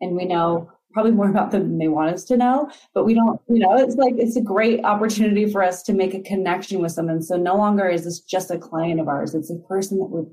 and 0.00 0.14
we 0.14 0.24
know 0.24 0.70
probably 0.96 1.12
more 1.12 1.28
about 1.28 1.50
them 1.50 1.62
than 1.62 1.78
they 1.78 1.88
want 1.88 2.12
us 2.12 2.24
to 2.24 2.36
know 2.36 2.70
but 2.94 3.04
we 3.04 3.14
don't 3.14 3.40
you 3.48 3.58
know 3.58 3.76
it's 3.76 3.96
like 3.96 4.14
it's 4.16 4.36
a 4.36 4.40
great 4.40 4.82
opportunity 4.84 5.50
for 5.50 5.62
us 5.62 5.82
to 5.82 5.92
make 5.92 6.14
a 6.14 6.20
connection 6.20 6.80
with 6.80 6.92
someone 6.92 7.22
so 7.22 7.36
no 7.36 7.56
longer 7.56 7.88
is 7.88 8.04
this 8.04 8.20
just 8.20 8.50
a 8.50 8.58
client 8.58 9.00
of 9.00 9.08
ours 9.08 9.34
it's 9.34 9.50
a 9.50 9.56
person 9.68 9.98
that 9.98 10.06
we've 10.06 10.32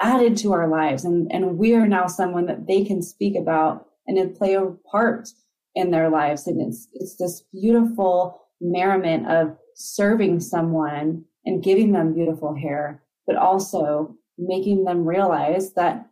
added 0.00 0.36
to 0.36 0.52
our 0.52 0.68
lives 0.68 1.04
and 1.04 1.32
and 1.32 1.56
we 1.56 1.74
are 1.74 1.86
now 1.86 2.06
someone 2.06 2.44
that 2.46 2.66
they 2.66 2.84
can 2.84 3.00
speak 3.00 3.34
about 3.34 3.86
and 4.06 4.36
play 4.36 4.54
a 4.54 4.66
part 4.90 5.28
in 5.76 5.90
their 5.90 6.08
lives. 6.08 6.46
And 6.46 6.60
it's, 6.60 6.88
it's 6.94 7.16
this 7.16 7.44
beautiful 7.52 8.40
merriment 8.60 9.28
of 9.30 9.56
serving 9.74 10.40
someone 10.40 11.24
and 11.44 11.62
giving 11.62 11.92
them 11.92 12.14
beautiful 12.14 12.54
hair, 12.54 13.02
but 13.26 13.36
also 13.36 14.16
making 14.38 14.84
them 14.84 15.06
realize 15.06 15.74
that 15.74 16.08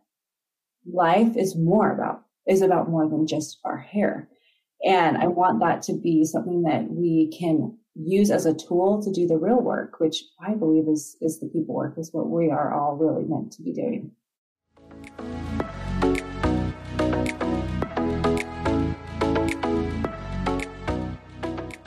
life 0.85 1.35
is 1.35 1.55
more 1.55 1.91
about, 1.91 2.23
is 2.47 2.61
about 2.61 2.89
more 2.89 3.09
than 3.09 3.27
just 3.27 3.59
our 3.63 3.77
hair. 3.77 4.29
And 4.83 5.17
I 5.17 5.27
want 5.27 5.59
that 5.61 5.81
to 5.83 5.93
be 5.93 6.25
something 6.25 6.63
that 6.63 6.89
we 6.89 7.35
can 7.37 7.77
use 7.95 8.29
as 8.29 8.45
a 8.45 8.53
tool 8.53 9.01
to 9.01 9.11
do 9.11 9.25
the 9.25 9.37
real 9.37 9.61
work, 9.61 9.99
which 9.99 10.23
I 10.45 10.53
believe 10.53 10.87
is, 10.87 11.17
is 11.21 11.39
the 11.39 11.47
people 11.47 11.75
work, 11.75 11.97
is 11.97 12.13
what 12.13 12.29
we 12.29 12.51
are 12.51 12.73
all 12.73 12.95
really 12.97 13.23
meant 13.23 13.53
to 13.53 13.63
be 13.63 13.73
doing. 13.73 14.11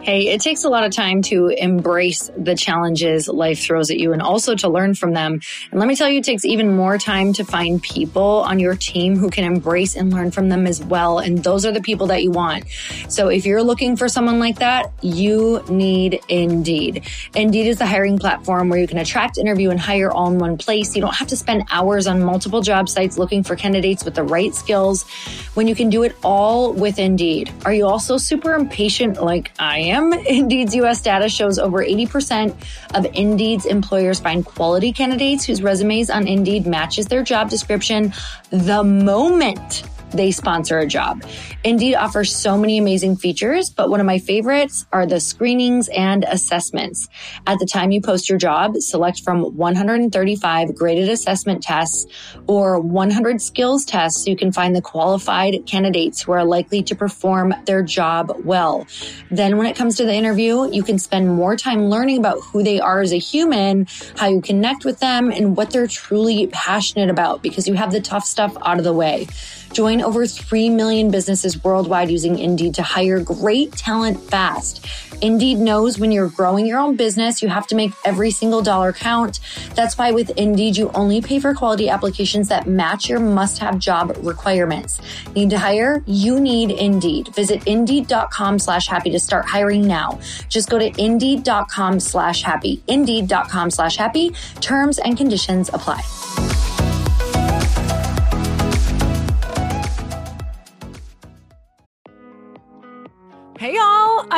Hey, 0.08 0.28
it 0.28 0.40
takes 0.40 0.64
a 0.64 0.70
lot 0.70 0.84
of 0.84 0.92
time 0.92 1.20
to 1.24 1.48
embrace 1.48 2.30
the 2.34 2.54
challenges 2.54 3.28
life 3.28 3.60
throws 3.60 3.90
at 3.90 3.98
you 3.98 4.14
and 4.14 4.22
also 4.22 4.54
to 4.54 4.66
learn 4.66 4.94
from 4.94 5.12
them. 5.12 5.38
And 5.70 5.78
let 5.78 5.86
me 5.86 5.96
tell 5.96 6.08
you, 6.08 6.20
it 6.20 6.24
takes 6.24 6.46
even 6.46 6.74
more 6.74 6.96
time 6.96 7.34
to 7.34 7.44
find 7.44 7.82
people 7.82 8.22
on 8.22 8.58
your 8.58 8.74
team 8.74 9.18
who 9.18 9.28
can 9.28 9.44
embrace 9.44 9.96
and 9.96 10.10
learn 10.10 10.30
from 10.30 10.48
them 10.48 10.66
as 10.66 10.82
well. 10.82 11.18
And 11.18 11.44
those 11.44 11.66
are 11.66 11.72
the 11.72 11.82
people 11.82 12.06
that 12.06 12.22
you 12.22 12.30
want. 12.30 12.64
So 13.10 13.28
if 13.28 13.44
you're 13.44 13.62
looking 13.62 13.96
for 13.96 14.08
someone 14.08 14.38
like 14.38 14.60
that, 14.60 14.90
you 15.02 15.62
need 15.68 16.22
Indeed. 16.30 17.06
Indeed 17.34 17.66
is 17.66 17.76
the 17.76 17.86
hiring 17.86 18.16
platform 18.16 18.70
where 18.70 18.78
you 18.78 18.88
can 18.88 18.96
attract, 18.96 19.36
interview, 19.36 19.68
and 19.68 19.78
hire 19.78 20.10
all 20.10 20.30
in 20.30 20.38
one 20.38 20.56
place. 20.56 20.96
You 20.96 21.02
don't 21.02 21.16
have 21.16 21.28
to 21.28 21.36
spend 21.36 21.64
hours 21.70 22.06
on 22.06 22.22
multiple 22.24 22.62
job 22.62 22.88
sites 22.88 23.18
looking 23.18 23.42
for 23.42 23.56
candidates 23.56 24.06
with 24.06 24.14
the 24.14 24.22
right 24.22 24.54
skills 24.54 25.04
when 25.52 25.68
you 25.68 25.74
can 25.74 25.90
do 25.90 26.02
it 26.02 26.16
all 26.24 26.72
with 26.72 26.98
Indeed. 26.98 27.52
Are 27.66 27.74
you 27.74 27.86
also 27.86 28.16
super 28.16 28.54
impatient 28.54 29.22
like 29.22 29.52
I 29.58 29.80
am? 29.80 29.97
Indeed's 30.26 30.74
US 30.76 31.00
data 31.02 31.28
shows 31.28 31.58
over 31.58 31.78
80% 31.78 32.54
of 32.94 33.06
Indeed's 33.14 33.66
employers 33.66 34.20
find 34.20 34.44
quality 34.44 34.92
candidates 34.92 35.44
whose 35.44 35.62
resumes 35.62 36.10
on 36.10 36.26
Indeed 36.26 36.66
matches 36.66 37.06
their 37.06 37.22
job 37.22 37.50
description. 37.50 38.12
The 38.50 38.84
moment 38.84 39.82
they 40.10 40.30
sponsor 40.30 40.78
a 40.78 40.86
job. 40.86 41.22
Indeed 41.64 41.94
offers 41.94 42.34
so 42.34 42.56
many 42.56 42.78
amazing 42.78 43.16
features, 43.16 43.70
but 43.70 43.90
one 43.90 44.00
of 44.00 44.06
my 44.06 44.18
favorites 44.18 44.86
are 44.92 45.06
the 45.06 45.20
screenings 45.20 45.88
and 45.88 46.24
assessments. 46.24 47.08
At 47.46 47.58
the 47.58 47.66
time 47.66 47.90
you 47.90 48.00
post 48.00 48.28
your 48.28 48.38
job, 48.38 48.76
select 48.76 49.22
from 49.22 49.42
135 49.56 50.74
graded 50.74 51.08
assessment 51.08 51.62
tests 51.62 52.06
or 52.46 52.80
100 52.80 53.42
skills 53.42 53.84
tests 53.84 54.24
so 54.24 54.30
you 54.30 54.36
can 54.36 54.52
find 54.52 54.74
the 54.74 54.82
qualified 54.82 55.66
candidates 55.66 56.22
who 56.22 56.32
are 56.32 56.44
likely 56.44 56.82
to 56.84 56.94
perform 56.94 57.54
their 57.66 57.82
job 57.82 58.32
well. 58.44 58.86
Then 59.30 59.56
when 59.56 59.66
it 59.66 59.76
comes 59.76 59.96
to 59.96 60.04
the 60.04 60.14
interview, 60.14 60.70
you 60.70 60.82
can 60.82 60.98
spend 60.98 61.28
more 61.28 61.56
time 61.56 61.88
learning 61.88 62.18
about 62.18 62.38
who 62.40 62.62
they 62.62 62.80
are 62.80 63.00
as 63.00 63.12
a 63.12 63.18
human, 63.18 63.86
how 64.16 64.28
you 64.28 64.40
connect 64.40 64.84
with 64.84 65.00
them, 65.00 65.30
and 65.30 65.56
what 65.56 65.70
they're 65.70 65.86
truly 65.86 66.46
passionate 66.48 67.10
about 67.10 67.42
because 67.42 67.68
you 67.68 67.74
have 67.74 67.92
the 67.92 68.00
tough 68.00 68.24
stuff 68.24 68.56
out 68.62 68.78
of 68.78 68.84
the 68.84 68.92
way. 68.92 69.26
Join 69.72 70.00
over 70.00 70.26
3 70.26 70.70
million 70.70 71.10
businesses 71.10 71.62
worldwide 71.62 72.10
using 72.10 72.38
Indeed 72.38 72.74
to 72.74 72.82
hire 72.82 73.20
great 73.20 73.72
talent 73.72 74.20
fast. 74.20 74.86
Indeed 75.20 75.58
knows 75.58 75.98
when 75.98 76.12
you're 76.12 76.28
growing 76.28 76.64
your 76.64 76.78
own 76.78 76.94
business, 76.96 77.42
you 77.42 77.48
have 77.48 77.66
to 77.68 77.74
make 77.74 77.92
every 78.04 78.30
single 78.30 78.62
dollar 78.62 78.92
count. 78.92 79.40
That's 79.74 79.98
why 79.98 80.12
with 80.12 80.30
Indeed, 80.30 80.76
you 80.76 80.90
only 80.94 81.20
pay 81.20 81.40
for 81.40 81.54
quality 81.54 81.88
applications 81.88 82.48
that 82.48 82.68
match 82.68 83.08
your 83.08 83.18
must 83.18 83.58
have 83.58 83.78
job 83.78 84.16
requirements. 84.20 85.00
Need 85.34 85.50
to 85.50 85.58
hire? 85.58 86.04
You 86.06 86.38
need 86.38 86.70
Indeed. 86.70 87.34
Visit 87.34 87.66
indeed.com 87.66 88.58
slash 88.60 88.86
happy 88.86 89.10
to 89.10 89.18
start 89.18 89.44
hiring 89.46 89.86
now. 89.86 90.20
Just 90.48 90.70
go 90.70 90.78
to 90.78 90.92
indeed.com 91.02 91.98
slash 92.00 92.42
happy. 92.42 92.82
Indeed.com 92.86 93.70
slash 93.70 93.96
happy. 93.96 94.30
Terms 94.60 94.98
and 94.98 95.16
conditions 95.16 95.68
apply. 95.72 96.77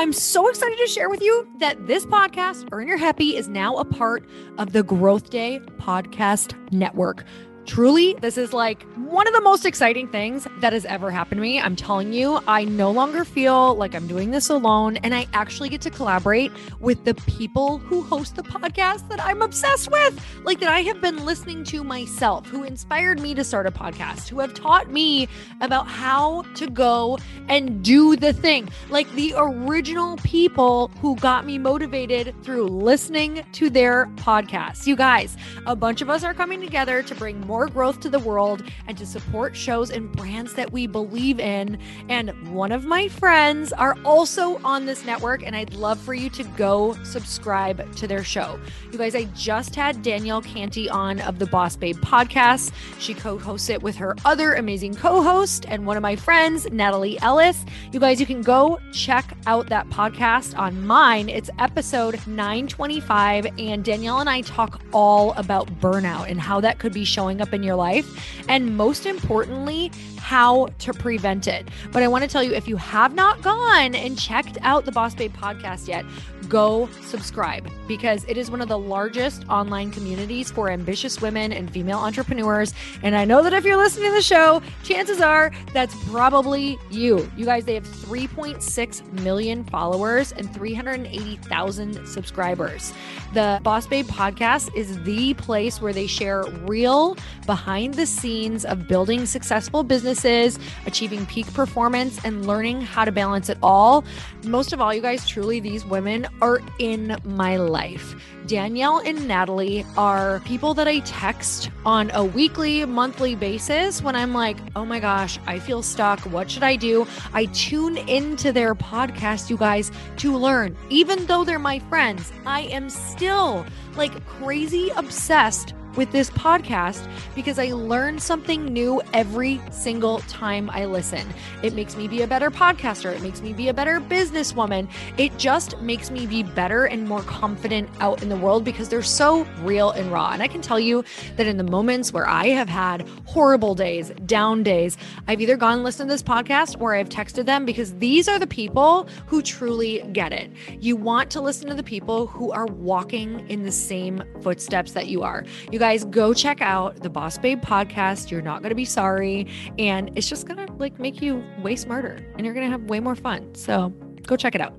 I'm 0.01 0.15
so 0.15 0.49
excited 0.49 0.79
to 0.79 0.87
share 0.87 1.11
with 1.11 1.21
you 1.21 1.47
that 1.59 1.87
this 1.87 2.07
podcast, 2.07 2.67
Earn 2.73 2.89
Your 2.89 2.97
Happy, 2.97 3.37
is 3.37 3.51
now 3.51 3.77
a 3.77 3.85
part 3.85 4.27
of 4.57 4.73
the 4.73 4.83
Growth 4.83 5.29
Day 5.29 5.61
Podcast 5.77 6.55
Network. 6.73 7.23
Truly, 7.70 8.14
this 8.14 8.37
is 8.37 8.52
like 8.52 8.83
one 8.96 9.28
of 9.28 9.33
the 9.33 9.40
most 9.40 9.64
exciting 9.64 10.09
things 10.09 10.44
that 10.59 10.72
has 10.72 10.85
ever 10.87 11.09
happened 11.09 11.38
to 11.38 11.42
me. 11.42 11.61
I'm 11.61 11.76
telling 11.76 12.12
you, 12.12 12.40
I 12.48 12.64
no 12.64 12.90
longer 12.90 13.24
feel 13.24 13.76
like 13.76 13.94
I'm 13.94 14.09
doing 14.09 14.33
this 14.33 14.50
alone, 14.50 14.96
and 14.96 15.14
I 15.14 15.28
actually 15.35 15.68
get 15.68 15.80
to 15.83 15.90
collaborate 15.90 16.50
with 16.80 17.04
the 17.04 17.14
people 17.14 17.78
who 17.78 18.02
host 18.02 18.35
the 18.35 18.42
podcast 18.42 19.09
that 19.09 19.20
I'm 19.24 19.40
obsessed 19.40 19.88
with, 19.88 20.20
like 20.44 20.59
that 20.59 20.68
I 20.68 20.80
have 20.83 21.00
been 21.00 21.24
listening 21.24 21.62
to 21.66 21.85
myself, 21.85 22.44
who 22.48 22.64
inspired 22.64 23.20
me 23.20 23.37
to 23.37 23.44
start 23.44 23.68
a 23.68 23.70
podcast, 23.70 24.28
who 24.28 24.40
have 24.40 24.52
taught 24.52 24.90
me 24.90 25.28
about 25.61 25.87
how 25.87 26.42
to 26.56 26.68
go 26.68 27.18
and 27.48 27.85
do 27.85 28.16
the 28.16 28.33
thing, 28.33 28.68
like 28.88 29.09
the 29.12 29.33
original 29.37 30.16
people 30.24 30.88
who 31.00 31.14
got 31.16 31.46
me 31.46 31.56
motivated 31.56 32.35
through 32.42 32.66
listening 32.66 33.44
to 33.52 33.70
their 33.70 34.06
podcasts. 34.16 34.88
You 34.88 34.96
guys, 34.96 35.37
a 35.66 35.76
bunch 35.76 36.02
of 36.02 36.11
us 36.11 36.24
are 36.24 36.35
coming 36.35 36.61
together 36.61 37.04
to 37.04 37.14
bring 37.14 37.40
more 37.42 37.60
growth 37.68 38.01
to 38.01 38.09
the 38.09 38.18
world 38.18 38.62
and 38.87 38.96
to 38.99 39.07
support 39.07 39.57
shows 39.57 39.90
and 39.90 40.11
brands 40.12 40.55
that 40.55 40.73
we 40.73 40.87
believe 40.87 41.40
in. 41.40 41.79
And 42.09 42.31
one 42.53 42.73
of 42.73 42.85
my 42.85 43.09
friends 43.09 43.73
are 43.73 43.96
also 44.05 44.59
on 44.64 44.87
this 44.87 45.05
network, 45.05 45.42
and 45.42 45.55
I'd 45.55 45.75
love 45.75 46.01
for 46.01 46.14
you 46.14 46.31
to 46.31 46.44
go 46.57 46.96
subscribe 47.05 47.94
to 47.96 48.07
their 48.07 48.25
show. 48.25 48.59
You 48.92 48.99
guys, 48.99 49.14
I 49.14 49.25
just 49.37 49.75
had 49.75 50.03
Danielle 50.03 50.42
Canty 50.42 50.88
on 50.88 51.20
of 51.20 51.38
the 51.38 51.46
Boss 51.46 51.77
Babe 51.77 51.96
podcast. 51.99 52.73
She 52.99 53.14
co 53.14 53.38
hosts 53.38 53.68
it 53.68 53.83
with 53.83 53.96
her 53.96 54.14
other 54.25 54.55
amazing 54.55 54.94
co 54.94 55.23
host 55.23 55.66
and 55.68 55.87
one 55.87 55.96
of 55.96 56.03
my 56.03 56.16
friends, 56.16 56.70
Natalie 56.70 57.20
Ellis. 57.20 57.64
You 57.92 58.01
guys, 58.01 58.20
you 58.20 58.27
can 58.27 58.42
go 58.42 58.79
check 58.92 59.37
out 59.46 59.68
that 59.68 59.88
podcast 59.88 60.59
on 60.59 60.87
mine. 60.87 61.29
It's 61.29 61.51
episode 61.59 62.25
925, 62.27 63.46
and 63.59 63.85
Danielle 63.85 64.20
and 64.20 64.29
I 64.29 64.42
talk 64.42 64.81
all 64.92 65.33
about 65.33 65.68
burnout 65.81 66.31
and 66.31 66.40
how 66.40 66.61
that 66.61 66.79
could 66.79 66.92
be 66.92 67.05
showing 67.05 67.39
up 67.40 67.50
up 67.50 67.55
in 67.55 67.62
your 67.62 67.74
life, 67.74 68.09
and 68.48 68.76
most 68.76 69.07
importantly, 69.07 69.90
how 70.18 70.68
to 70.79 70.92
prevent 70.92 71.46
it. 71.46 71.68
But 71.92 72.03
I 72.03 72.09
want 72.09 72.22
to 72.22 72.31
tell 72.31 72.42
you 72.42 72.53
if 72.53 72.68
you 72.68 72.76
have 72.76 73.14
not 73.14 73.42
gone 73.42 73.94
and 73.94 74.18
checked 74.18 74.59
out 74.62 74.85
the 74.85 74.92
Boss 74.92 75.14
Babe 75.14 75.35
podcast 75.35 75.88
yet, 75.88 76.05
go 76.51 76.89
subscribe 77.01 77.71
because 77.89 78.25
it 78.25 78.37
is 78.37 78.51
one 78.51 78.61
of 78.61 78.69
the 78.69 78.79
largest 78.79 79.49
online 79.49 79.91
communities 79.91 80.51
for 80.51 80.69
ambitious 80.69 81.21
women 81.23 81.53
and 81.53 81.71
female 81.71 81.99
entrepreneurs. 81.99 82.75
And 83.03 83.17
I 83.17 83.25
know 83.25 83.43
that 83.43 83.55
if 83.55 83.65
you're 83.65 83.77
listening 83.77 84.11
to 84.11 84.15
the 84.15 84.23
show, 84.23 84.61
chances 84.83 85.21
are 85.21 85.53
that's 85.73 85.95
probably 86.11 86.79
you. 86.91 87.31
You 87.37 87.47
guys, 87.47 87.65
they 87.65 87.75
have 87.75 87.87
3.6 87.87 89.13
million 89.23 89.65
followers 89.65 90.33
and 90.33 90.53
380,000 90.53 92.07
subscribers. 92.07 92.93
The 93.33 93.61
Boss 93.63 93.87
Babe 93.87 94.07
podcast 94.07 94.75
is 94.75 95.01
the 95.05 95.35
place 95.35 95.81
where 95.81 95.93
they 95.93 96.09
share 96.09 96.45
real 96.67 97.17
behind 97.47 97.95
the 97.95 98.07
scenes 98.07 98.65
of 98.65 98.89
building 98.89 99.25
successful 99.25 99.85
businesses, 99.85 100.59
achieving 100.85 101.25
peak 101.27 101.53
performance, 101.55 102.19
and 102.25 102.47
learning 102.47 102.81
how 102.81 103.05
to 103.05 103.13
balance 103.13 103.49
it 103.49 103.59
all. 103.63 104.05
Most 104.45 104.73
of 104.73 104.81
all, 104.81 104.93
you 104.93 105.01
guys, 105.01 105.29
truly, 105.29 105.61
these 105.61 105.85
women 105.85 106.27
are 106.42 106.61
in 106.79 107.16
my 107.24 107.57
life. 107.57 108.14
Danielle 108.46 108.98
and 108.98 109.29
Natalie 109.29 109.85
are 109.96 110.40
people 110.40 110.74
that 110.74 110.88
I 110.88 111.00
text 111.00 111.70
on 111.85 112.11
a 112.12 112.24
weekly, 112.24 112.85
monthly 112.85 113.35
basis 113.35 114.03
when 114.03 114.16
I'm 114.16 114.33
like, 114.35 114.57
oh 114.74 114.85
my 114.85 114.98
gosh, 114.98 115.38
I 115.46 115.59
feel 115.59 115.83
stuck. 115.83 116.20
What 116.20 116.50
should 116.50 116.62
I 116.62 116.76
do? 116.76 117.07
I 117.33 117.44
tune 117.46 117.96
into 117.96 118.53
their 118.53 118.74
podcast, 118.74 119.50
you 119.50 119.57
guys, 119.57 119.92
to 120.18 120.37
learn. 120.37 120.76
Even 120.88 121.26
though 121.26 121.44
they're 121.44 121.59
my 121.59 121.79
friends, 121.79 122.33
I 122.46 122.62
am 122.62 122.90
still 122.90 123.64
like 123.96 124.24
crazy 124.26 124.90
obsessed 124.96 125.74
with 125.96 126.12
this 126.12 126.31
podcast 126.31 127.07
because 127.35 127.59
I 127.59 127.72
learn 127.72 128.18
something 128.18 128.64
new 128.64 129.03
every 129.12 129.61
single 129.70 130.20
time 130.20 130.70
I 130.70 130.85
listen. 130.85 131.26
It 131.62 131.74
makes 131.74 131.96
me 131.96 132.09
be 132.09 132.22
a 132.22 132.26
better 132.26 132.50
podcaster. 132.50 133.12
It 133.12 133.22
makes 133.22 133.40
me 133.40 133.53
be 133.53 133.68
a 133.68 133.74
better 133.74 134.00
businesswoman. 134.00 134.88
It 135.18 135.37
just 135.38 135.81
makes 135.81 136.11
me 136.11 136.26
be 136.26 136.42
better 136.42 136.85
and 136.85 137.09
more 137.09 137.22
confident 137.22 137.88
out 138.00 138.22
in 138.22 138.29
the 138.29 138.37
world 138.37 138.64
because 138.64 138.88
they're 138.88 139.03
so 139.03 139.44
real 139.62 139.90
and 139.90 140.12
raw. 140.12 140.31
And 140.33 140.42
I 140.42 140.48
can 140.48 140.62
tell 140.62 140.81
you 140.81 141.05
that 141.37 141.46
in 141.46 141.57
the 141.57 141.64
moments 141.64 142.12
where 142.12 142.29
I 142.29 142.48
have 142.48 142.68
had 142.68 143.09
horrible 143.26 143.74
days, 143.74 144.11
down 144.26 144.62
days, 144.62 144.96
I've 145.26 145.40
either 145.40 145.57
gone 145.57 145.74
and 145.74 145.85
listened 145.85 146.09
to 146.09 146.14
this 146.14 146.22
podcast 146.22 146.81
or 146.81 146.94
I've 146.94 147.09
texted 147.09 147.46
them 147.46 147.64
because 147.64 147.94
these 147.94 148.29
are 148.29 148.38
the 148.38 148.46
people 148.46 149.09
who 149.26 149.42
truly 149.42 150.03
get 150.12 150.33
it. 150.33 150.50
You 150.79 150.96
want 150.96 151.31
to 151.31 151.40
listen 151.40 151.68
to 151.68 151.74
the 151.74 151.83
people 151.83 152.26
who 152.29 152.53
are 152.53 152.66
walking 152.66 153.44
in 153.48 153.64
the 153.64 153.72
same 153.72 154.22
footsteps 154.42 154.92
that 154.92 155.09
you 155.09 155.22
are. 155.22 155.44
You 155.72 155.80
guys 155.81 156.05
go 156.05 156.35
check 156.35 156.61
out 156.61 157.03
the 157.03 157.09
Boss 157.09 157.38
Babe 157.38 157.62
podcast. 157.62 158.31
You're 158.31 158.43
not 158.43 158.61
going 158.61 158.69
to 158.69 158.77
be 158.77 158.85
sorry. 158.85 159.47
And 159.79 160.11
it's 160.14 160.29
just 160.29 160.47
going 160.47 160.64
to 160.66 160.71
like 160.75 161.01
make 161.01 161.23
you 161.23 161.43
way 161.62 161.75
smarter 161.75 162.19
and 162.37 162.45
you're 162.45 162.53
going 162.53 162.66
to 162.66 162.71
have 162.71 162.83
way 162.83 163.01
more 163.01 163.16
fun. 163.16 163.55
So 163.55 163.88
go 164.27 164.37
check 164.37 164.55
it 164.55 164.61
out. 164.61 164.75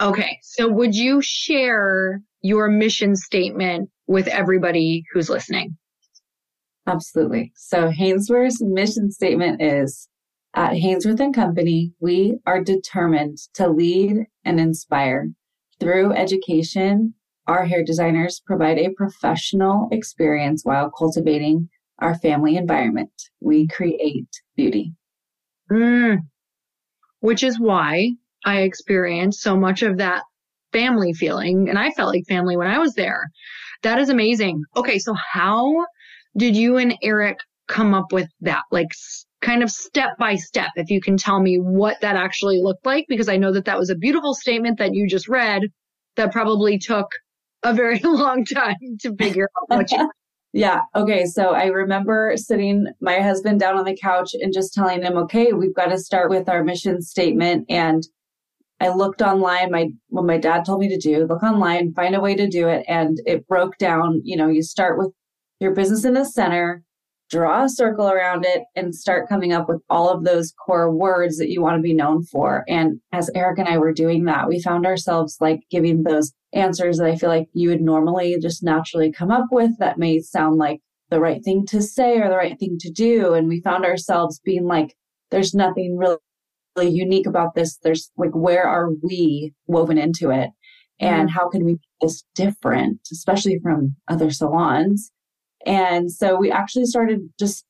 Okay. 0.00 0.38
So 0.42 0.68
would 0.68 0.94
you 0.94 1.20
share 1.22 2.22
your 2.42 2.68
mission 2.68 3.16
statement 3.16 3.90
with 4.06 4.28
everybody 4.28 5.02
who's 5.12 5.28
listening? 5.28 5.76
Absolutely. 6.86 7.52
So 7.56 7.90
Hainsworth's 7.90 8.62
mission 8.62 9.10
statement 9.10 9.60
is 9.60 10.08
at 10.54 10.74
Hainsworth 10.74 11.18
and 11.18 11.34
Company, 11.34 11.94
we 11.98 12.36
are 12.46 12.62
determined 12.62 13.38
to 13.54 13.66
lead 13.66 14.26
and 14.44 14.60
inspire 14.60 15.30
through 15.80 16.12
education 16.12 17.14
our 17.46 17.64
hair 17.64 17.84
designers 17.84 18.42
provide 18.46 18.78
a 18.78 18.90
professional 18.90 19.88
experience 19.92 20.62
while 20.64 20.90
cultivating 20.90 21.68
our 21.98 22.14
family 22.18 22.56
environment. 22.56 23.12
We 23.40 23.66
create 23.68 24.28
beauty. 24.56 24.94
Mm. 25.70 26.18
which 27.20 27.42
is 27.42 27.58
why 27.58 28.10
I 28.44 28.60
experienced 28.60 29.40
so 29.40 29.56
much 29.56 29.82
of 29.82 29.96
that 29.96 30.24
family 30.72 31.14
feeling. 31.14 31.70
And 31.70 31.78
I 31.78 31.90
felt 31.92 32.10
like 32.12 32.26
family 32.28 32.56
when 32.56 32.66
I 32.66 32.78
was 32.78 32.94
there. 32.94 33.30
That 33.82 33.98
is 33.98 34.10
amazing. 34.10 34.62
Okay. 34.76 34.98
So 34.98 35.14
how 35.14 35.86
did 36.36 36.54
you 36.54 36.76
and 36.76 36.94
Eric 37.02 37.38
come 37.66 37.94
up 37.94 38.12
with 38.12 38.28
that? 38.42 38.64
Like 38.70 38.88
kind 39.40 39.62
of 39.62 39.70
step 39.70 40.18
by 40.18 40.34
step, 40.36 40.70
if 40.76 40.90
you 40.90 41.00
can 41.00 41.16
tell 41.16 41.40
me 41.40 41.56
what 41.56 42.00
that 42.02 42.16
actually 42.16 42.60
looked 42.60 42.84
like, 42.84 43.06
because 43.08 43.28
I 43.28 43.38
know 43.38 43.52
that 43.52 43.64
that 43.64 43.78
was 43.78 43.88
a 43.88 43.94
beautiful 43.94 44.34
statement 44.34 44.78
that 44.78 44.94
you 44.94 45.08
just 45.08 45.28
read 45.28 45.62
that 46.16 46.32
probably 46.32 46.78
took 46.78 47.06
a 47.64 47.72
very 47.72 47.98
long 48.04 48.44
time 48.44 48.76
to 49.00 49.14
figure 49.16 49.48
out 49.58 49.76
what 49.76 49.90
you 49.90 50.10
Yeah. 50.56 50.82
Okay. 50.94 51.26
So 51.26 51.48
I 51.50 51.64
remember 51.66 52.34
sitting 52.36 52.86
my 53.00 53.18
husband 53.18 53.58
down 53.58 53.76
on 53.76 53.84
the 53.84 53.96
couch 53.96 54.34
and 54.34 54.52
just 54.52 54.72
telling 54.72 55.02
him, 55.02 55.16
okay, 55.16 55.52
we've 55.52 55.74
got 55.74 55.86
to 55.86 55.98
start 55.98 56.30
with 56.30 56.48
our 56.48 56.62
mission 56.62 57.02
statement. 57.02 57.66
And 57.68 58.04
I 58.78 58.90
looked 58.90 59.20
online, 59.20 59.72
my 59.72 59.88
what 60.10 60.24
my 60.24 60.38
dad 60.38 60.64
told 60.64 60.78
me 60.78 60.88
to 60.90 60.96
do, 60.96 61.26
look 61.26 61.42
online, 61.42 61.92
find 61.92 62.14
a 62.14 62.20
way 62.20 62.36
to 62.36 62.46
do 62.46 62.68
it. 62.68 62.84
And 62.86 63.18
it 63.26 63.48
broke 63.48 63.78
down, 63.78 64.20
you 64.22 64.36
know, 64.36 64.46
you 64.46 64.62
start 64.62 64.96
with 64.96 65.10
your 65.58 65.74
business 65.74 66.04
in 66.04 66.14
the 66.14 66.24
center, 66.24 66.84
draw 67.34 67.64
a 67.64 67.68
circle 67.68 68.08
around 68.08 68.44
it 68.46 68.62
and 68.76 68.94
start 68.94 69.28
coming 69.28 69.52
up 69.52 69.68
with 69.68 69.82
all 69.90 70.08
of 70.08 70.22
those 70.22 70.52
core 70.52 70.94
words 70.94 71.36
that 71.38 71.50
you 71.50 71.60
want 71.60 71.76
to 71.76 71.82
be 71.82 71.92
known 71.92 72.22
for. 72.22 72.64
And 72.68 73.00
as 73.12 73.28
Eric 73.34 73.58
and 73.58 73.68
I 73.68 73.78
were 73.78 73.92
doing 73.92 74.24
that, 74.24 74.46
we 74.46 74.62
found 74.62 74.86
ourselves 74.86 75.38
like 75.40 75.60
giving 75.68 76.04
those 76.04 76.32
answers 76.52 76.98
that 76.98 77.08
I 77.08 77.16
feel 77.16 77.28
like 77.28 77.48
you 77.52 77.70
would 77.70 77.80
normally 77.80 78.38
just 78.40 78.62
naturally 78.62 79.10
come 79.10 79.32
up 79.32 79.46
with 79.50 79.72
that 79.80 79.98
may 79.98 80.20
sound 80.20 80.58
like 80.58 80.80
the 81.10 81.18
right 81.18 81.42
thing 81.42 81.66
to 81.66 81.82
say 81.82 82.20
or 82.20 82.28
the 82.28 82.36
right 82.36 82.58
thing 82.58 82.76
to 82.80 82.90
do. 82.90 83.34
And 83.34 83.48
we 83.48 83.60
found 83.60 83.84
ourselves 83.84 84.40
being 84.44 84.66
like, 84.66 84.94
there's 85.32 85.54
nothing 85.54 85.96
really, 85.96 86.18
really 86.76 86.90
unique 86.90 87.26
about 87.26 87.56
this. 87.56 87.78
There's 87.82 88.12
like, 88.16 88.32
where 88.32 88.64
are 88.64 88.90
we 89.02 89.52
woven 89.66 89.98
into 89.98 90.30
it? 90.30 90.50
And 91.00 91.28
mm-hmm. 91.28 91.36
how 91.36 91.48
can 91.48 91.64
we 91.64 91.72
make 91.72 91.80
this 92.00 92.22
different, 92.36 93.00
especially 93.10 93.58
from 93.60 93.96
other 94.06 94.30
salons? 94.30 95.10
And 95.66 96.10
so 96.10 96.36
we 96.36 96.50
actually 96.50 96.86
started 96.86 97.20
just 97.38 97.64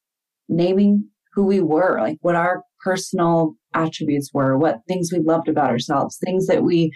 naming 0.48 1.08
who 1.34 1.44
we 1.44 1.60
were, 1.60 1.98
like 2.00 2.18
what 2.20 2.36
our 2.36 2.62
personal 2.82 3.54
attributes 3.74 4.30
were, 4.32 4.56
what 4.56 4.80
things 4.86 5.10
we 5.12 5.18
loved 5.18 5.48
about 5.48 5.70
ourselves, 5.70 6.18
things 6.18 6.46
that 6.46 6.62
we 6.62 6.92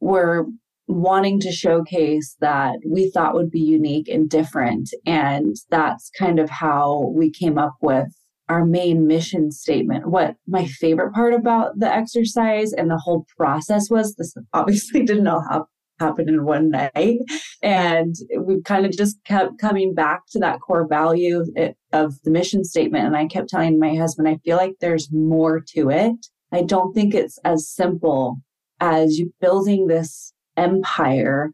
were 0.00 0.46
wanting 0.88 1.40
to 1.40 1.52
showcase 1.52 2.36
that 2.40 2.76
we 2.88 3.10
thought 3.10 3.34
would 3.34 3.50
be 3.50 3.60
unique 3.60 4.08
and 4.08 4.30
different. 4.30 4.88
And 5.04 5.56
that's 5.70 6.10
kind 6.18 6.38
of 6.38 6.48
how 6.48 7.12
we 7.14 7.30
came 7.30 7.58
up 7.58 7.74
with 7.80 8.08
our 8.48 8.64
main 8.64 9.06
mission 9.06 9.50
statement. 9.50 10.08
What 10.08 10.36
my 10.46 10.66
favorite 10.66 11.12
part 11.12 11.34
about 11.34 11.78
the 11.78 11.92
exercise 11.92 12.72
and 12.72 12.88
the 12.88 12.98
whole 12.98 13.26
process 13.36 13.90
was 13.90 14.14
this 14.14 14.34
obviously 14.52 15.02
didn't 15.04 15.26
all 15.26 15.68
have, 15.98 16.08
happen 16.08 16.28
in 16.28 16.44
one 16.44 16.70
night. 16.70 17.18
And 17.62 18.14
we 18.38 18.62
kind 18.62 18.86
of 18.86 18.92
just 18.92 19.22
kept 19.24 19.58
coming 19.58 19.94
back 19.94 20.22
to 20.30 20.38
that 20.40 20.60
core 20.60 20.86
value 20.86 21.44
of 21.92 22.14
the 22.22 22.30
mission 22.30 22.64
statement. 22.64 23.06
And 23.06 23.16
I 23.16 23.26
kept 23.26 23.48
telling 23.48 23.78
my 23.78 23.94
husband, 23.94 24.28
I 24.28 24.38
feel 24.44 24.56
like 24.56 24.74
there's 24.80 25.08
more 25.12 25.60
to 25.74 25.90
it. 25.90 26.14
I 26.52 26.62
don't 26.62 26.92
think 26.92 27.14
it's 27.14 27.38
as 27.44 27.68
simple 27.68 28.38
as 28.80 29.18
you 29.18 29.32
building 29.40 29.86
this 29.86 30.32
empire 30.56 31.50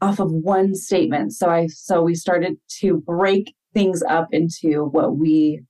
off 0.00 0.18
of 0.18 0.30
one 0.30 0.74
statement. 0.74 1.32
So 1.32 1.48
I 1.48 1.66
so 1.66 2.02
we 2.02 2.14
started 2.14 2.56
to 2.80 2.96
break 2.98 3.54
things 3.74 4.02
up 4.08 4.28
into 4.32 4.84
what 4.84 5.16
we 5.16 5.62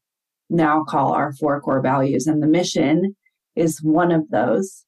now 0.49 0.85
call 0.85 1.13
our 1.13 1.33
four 1.33 1.61
core 1.61 1.81
values 1.81 2.27
and 2.27 2.43
the 2.43 2.47
mission 2.47 3.17
is 3.57 3.83
one 3.83 4.13
of 4.13 4.29
those. 4.31 4.85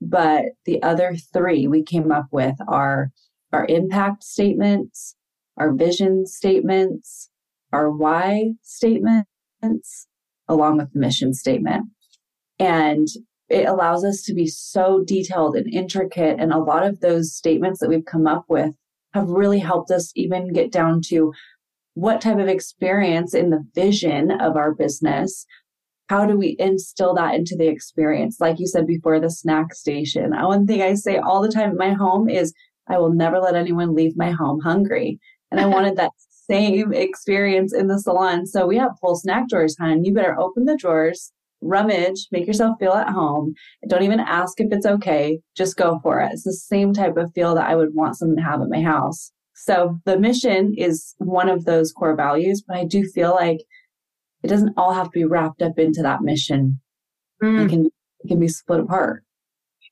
But 0.00 0.46
the 0.64 0.82
other 0.82 1.16
three 1.32 1.66
we 1.66 1.82
came 1.82 2.10
up 2.10 2.26
with 2.32 2.56
are 2.66 3.10
our 3.52 3.66
impact 3.66 4.24
statements, 4.24 5.16
our 5.56 5.72
vision 5.72 6.26
statements, 6.26 7.28
our 7.72 7.90
why 7.90 8.52
statements, 8.62 10.06
along 10.48 10.78
with 10.78 10.92
the 10.92 10.98
mission 10.98 11.34
statement. 11.34 11.86
And 12.58 13.08
it 13.48 13.66
allows 13.66 14.04
us 14.04 14.22
to 14.22 14.34
be 14.34 14.46
so 14.46 15.02
detailed 15.04 15.56
and 15.56 15.72
intricate. 15.72 16.38
And 16.38 16.52
a 16.52 16.58
lot 16.58 16.86
of 16.86 17.00
those 17.00 17.34
statements 17.34 17.80
that 17.80 17.88
we've 17.88 18.04
come 18.04 18.26
up 18.26 18.44
with 18.48 18.74
have 19.12 19.28
really 19.28 19.58
helped 19.58 19.90
us 19.90 20.12
even 20.14 20.52
get 20.52 20.70
down 20.70 21.00
to 21.08 21.32
what 21.94 22.20
type 22.20 22.38
of 22.38 22.48
experience 22.48 23.34
in 23.34 23.50
the 23.50 23.66
vision 23.74 24.30
of 24.30 24.56
our 24.56 24.72
business. 24.72 25.46
How 26.10 26.26
do 26.26 26.36
we 26.36 26.56
instill 26.58 27.14
that 27.14 27.36
into 27.36 27.54
the 27.56 27.68
experience? 27.68 28.40
Like 28.40 28.58
you 28.58 28.66
said 28.66 28.84
before, 28.84 29.20
the 29.20 29.30
snack 29.30 29.72
station. 29.72 30.32
One 30.32 30.66
thing 30.66 30.82
I 30.82 30.94
say 30.94 31.18
all 31.18 31.40
the 31.40 31.52
time 31.52 31.70
at 31.70 31.76
my 31.76 31.92
home 31.92 32.28
is, 32.28 32.52
I 32.88 32.98
will 32.98 33.12
never 33.12 33.38
let 33.38 33.54
anyone 33.54 33.94
leave 33.94 34.16
my 34.16 34.32
home 34.32 34.58
hungry. 34.58 35.20
And 35.52 35.60
I 35.60 35.66
wanted 35.74 35.96
that 35.98 36.10
same 36.48 36.92
experience 36.92 37.72
in 37.72 37.86
the 37.86 38.00
salon. 38.00 38.48
So 38.48 38.66
we 38.66 38.76
have 38.76 38.98
full 39.00 39.14
snack 39.14 39.48
drawers, 39.48 39.76
hon. 39.78 40.04
You 40.04 40.12
better 40.12 40.36
open 40.36 40.64
the 40.64 40.76
drawers, 40.76 41.30
rummage, 41.60 42.26
make 42.32 42.48
yourself 42.48 42.76
feel 42.80 42.94
at 42.94 43.10
home. 43.10 43.54
Don't 43.86 44.02
even 44.02 44.18
ask 44.18 44.60
if 44.60 44.72
it's 44.72 44.86
okay. 44.86 45.38
Just 45.56 45.76
go 45.76 46.00
for 46.02 46.18
it. 46.18 46.32
It's 46.32 46.42
the 46.42 46.52
same 46.52 46.92
type 46.92 47.18
of 47.18 47.30
feel 47.36 47.54
that 47.54 47.68
I 47.68 47.76
would 47.76 47.94
want 47.94 48.16
someone 48.16 48.38
to 48.38 48.42
have 48.42 48.60
at 48.60 48.68
my 48.68 48.82
house. 48.82 49.30
So 49.54 50.00
the 50.06 50.18
mission 50.18 50.74
is 50.76 51.14
one 51.18 51.48
of 51.48 51.66
those 51.66 51.92
core 51.92 52.16
values, 52.16 52.64
but 52.66 52.78
I 52.78 52.84
do 52.84 53.04
feel 53.04 53.30
like 53.30 53.60
it 54.42 54.48
doesn't 54.48 54.74
all 54.76 54.92
have 54.92 55.06
to 55.06 55.18
be 55.18 55.24
wrapped 55.24 55.62
up 55.62 55.78
into 55.78 56.02
that 56.02 56.22
mission. 56.22 56.80
Mm. 57.42 57.64
It 57.64 57.68
can 57.68 57.86
it 57.86 58.28
can 58.28 58.38
be 58.38 58.48
split 58.48 58.80
apart 58.80 59.24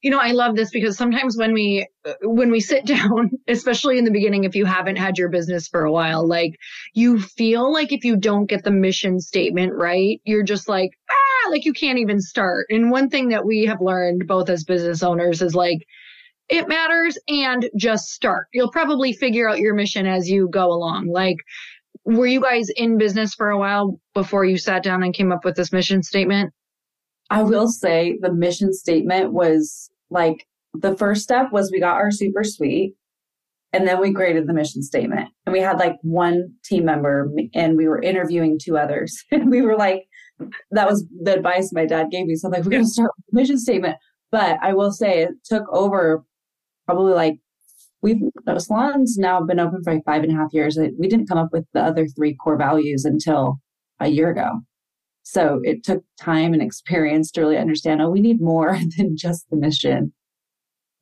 you 0.02 0.11
know 0.11 0.18
i 0.18 0.32
love 0.32 0.56
this 0.56 0.70
because 0.70 0.96
sometimes 0.96 1.37
when 1.37 1.52
we 1.52 1.87
when 2.22 2.50
we 2.50 2.61
sit 2.61 2.84
down 2.87 3.30
especially 3.48 3.98
in 3.98 4.04
the 4.04 4.11
beginning 4.11 4.44
if 4.44 4.54
you 4.54 4.64
haven't 4.64 4.96
had 4.96 5.18
your 5.18 5.28
business 5.28 5.68
for 5.68 5.84
a 5.84 5.92
while 5.92 6.26
like 6.26 6.54
you 6.94 7.18
feel 7.20 7.72
like 7.72 7.92
if 7.92 8.04
you 8.04 8.16
don't 8.16 8.46
get 8.46 8.64
the 8.64 8.70
mission 8.70 9.20
statement 9.20 9.72
right 9.74 10.20
you're 10.24 10.42
just 10.42 10.68
like 10.68 10.90
ah 11.11 11.50
like 11.50 11.64
you 11.64 11.72
can't 11.72 11.98
even 11.98 12.20
start 12.20 12.66
and 12.70 12.90
one 12.90 13.08
thing 13.08 13.28
that 13.28 13.44
we 13.44 13.64
have 13.64 13.80
learned 13.80 14.26
both 14.26 14.48
as 14.48 14.64
business 14.64 15.02
owners 15.02 15.42
is 15.42 15.54
like 15.54 15.78
it 16.48 16.68
matters 16.68 17.18
and 17.28 17.68
just 17.76 18.06
start 18.06 18.46
you'll 18.52 18.70
probably 18.70 19.12
figure 19.12 19.48
out 19.48 19.58
your 19.58 19.74
mission 19.74 20.06
as 20.06 20.28
you 20.30 20.48
go 20.50 20.66
along 20.66 21.06
like 21.08 21.37
were 22.16 22.27
you 22.27 22.40
guys 22.40 22.68
in 22.77 22.99
business 22.99 23.35
for 23.35 23.51
a 23.51 23.59
while 23.59 24.01
before 24.14 24.44
you 24.44 24.59
sat 24.59 24.83
down 24.83 25.03
and 25.03 25.14
came 25.14 25.31
up 25.31 25.44
with 25.44 25.57
this 25.57 25.73
mission 25.73 26.03
statement 26.03 26.53
I 27.31 27.42
will 27.42 27.68
say 27.68 28.18
the 28.21 28.33
mission 28.33 28.73
statement 28.73 29.33
was 29.33 29.90
like 30.11 30.47
the 30.75 30.97
first 30.97 31.23
step 31.23 31.53
was 31.53 31.71
we 31.71 31.81
got 31.81 31.97
our 31.97 32.11
super 32.11 32.42
suite 32.42 32.94
and 33.73 33.87
then 33.87 34.01
we 34.01 34.12
graded 34.12 34.47
the 34.47 34.55
mission 34.55 34.83
statement. 34.83 35.29
And 35.44 35.53
we 35.53 35.61
had 35.61 35.79
like 35.79 35.97
one 36.03 36.55
team 36.64 36.87
member 36.87 37.31
and 37.55 37.77
we 37.77 37.87
were 37.87 38.01
interviewing 38.01 38.59
two 38.62 38.79
others. 38.79 39.23
And 39.31 39.51
we 39.51 39.61
were 39.61 39.77
like, 39.77 40.05
that 40.71 40.88
was 40.88 41.05
the 41.23 41.35
advice 41.35 41.71
my 41.73 41.85
dad 41.85 42.07
gave 42.11 42.27
me. 42.27 42.37
So 42.37 42.49
I'm 42.49 42.53
like, 42.53 42.64
we're 42.64 42.71
going 42.71 42.85
to 42.85 42.88
start 42.88 43.11
with 43.16 43.27
the 43.31 43.40
mission 43.40 43.59
statement. 43.59 43.97
But 44.31 44.59
I 44.62 44.73
will 44.73 44.92
say 44.92 45.23
it 45.23 45.31
took 45.44 45.64
over 45.71 46.25
probably 46.87 47.12
like 47.12 47.38
we've 48.02 48.20
the 48.44 48.58
salon's 48.58 49.16
now 49.18 49.40
been 49.40 49.61
open 49.61 49.82
for 49.82 49.94
like 49.94 50.04
five 50.04 50.22
and 50.22 50.32
a 50.32 50.37
half 50.37 50.52
years. 50.52 50.78
We 50.98 51.08
didn't 51.08 51.28
come 51.28 51.38
up 51.38 51.50
with 51.52 51.64
the 51.72 51.80
other 51.80 52.06
three 52.06 52.34
core 52.34 52.56
values 52.56 53.04
until 53.04 53.58
a 54.00 54.08
year 54.08 54.30
ago. 54.30 54.61
So 55.22 55.61
it 55.62 55.84
took 55.84 56.02
time 56.18 56.54
and 56.54 56.62
experience 56.62 57.30
to 57.32 57.42
really 57.42 57.58
understand, 57.58 58.00
oh, 58.00 58.08
we 58.08 58.20
need 58.20 58.40
more 58.40 58.78
than 58.96 59.16
just 59.16 59.44
the 59.50 59.56
mission. 59.56 60.12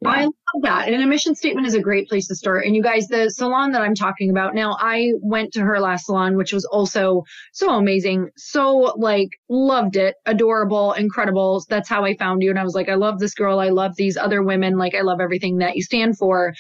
I 0.07 0.23
love 0.25 0.63
that. 0.63 0.89
And 0.89 1.03
a 1.03 1.07
mission 1.07 1.35
statement 1.35 1.67
is 1.67 1.75
a 1.75 1.81
great 1.81 2.09
place 2.09 2.29
to 2.29 2.35
start. 2.35 2.65
And 2.65 2.75
you 2.75 2.83
guys, 2.83 3.09
the 3.09 3.31
salon 3.31 3.73
that 3.73 3.83
I'm 3.83 3.95
talking 3.95 4.31
about 4.31 4.55
now, 4.55 4.77
I 4.81 5.13
went 5.21 5.53
to 5.55 5.61
her 5.61 5.81
last 5.81 6.07
salon, 6.07 6.37
which 6.37 6.53
was 6.53 6.65
also 6.65 7.25
so 7.53 7.71
amazing. 7.75 8.29
So 8.37 8.95
like 8.97 9.31
loved 9.49 9.97
it, 9.97 10.15
adorable, 10.25 10.93
incredible. 10.93 11.65
That's 11.69 11.89
how 11.89 12.05
I 12.05 12.17
found 12.17 12.43
you. 12.43 12.51
And 12.51 12.59
I 12.59 12.65
was 12.65 12.75
like, 12.75 12.89
I 12.89 12.95
love 12.95 13.19
this 13.19 13.35
girl. 13.35 13.59
I 13.59 13.69
love 13.69 13.97
these 13.97 14.17
other 14.17 14.43
women. 14.43 14.79
Like 14.79 14.95
I 14.95 15.03
love 15.03 15.21
everything 15.21 15.59
that 15.59 15.77
you 15.77 15.83
stand 15.83 16.17
for. 16.19 16.55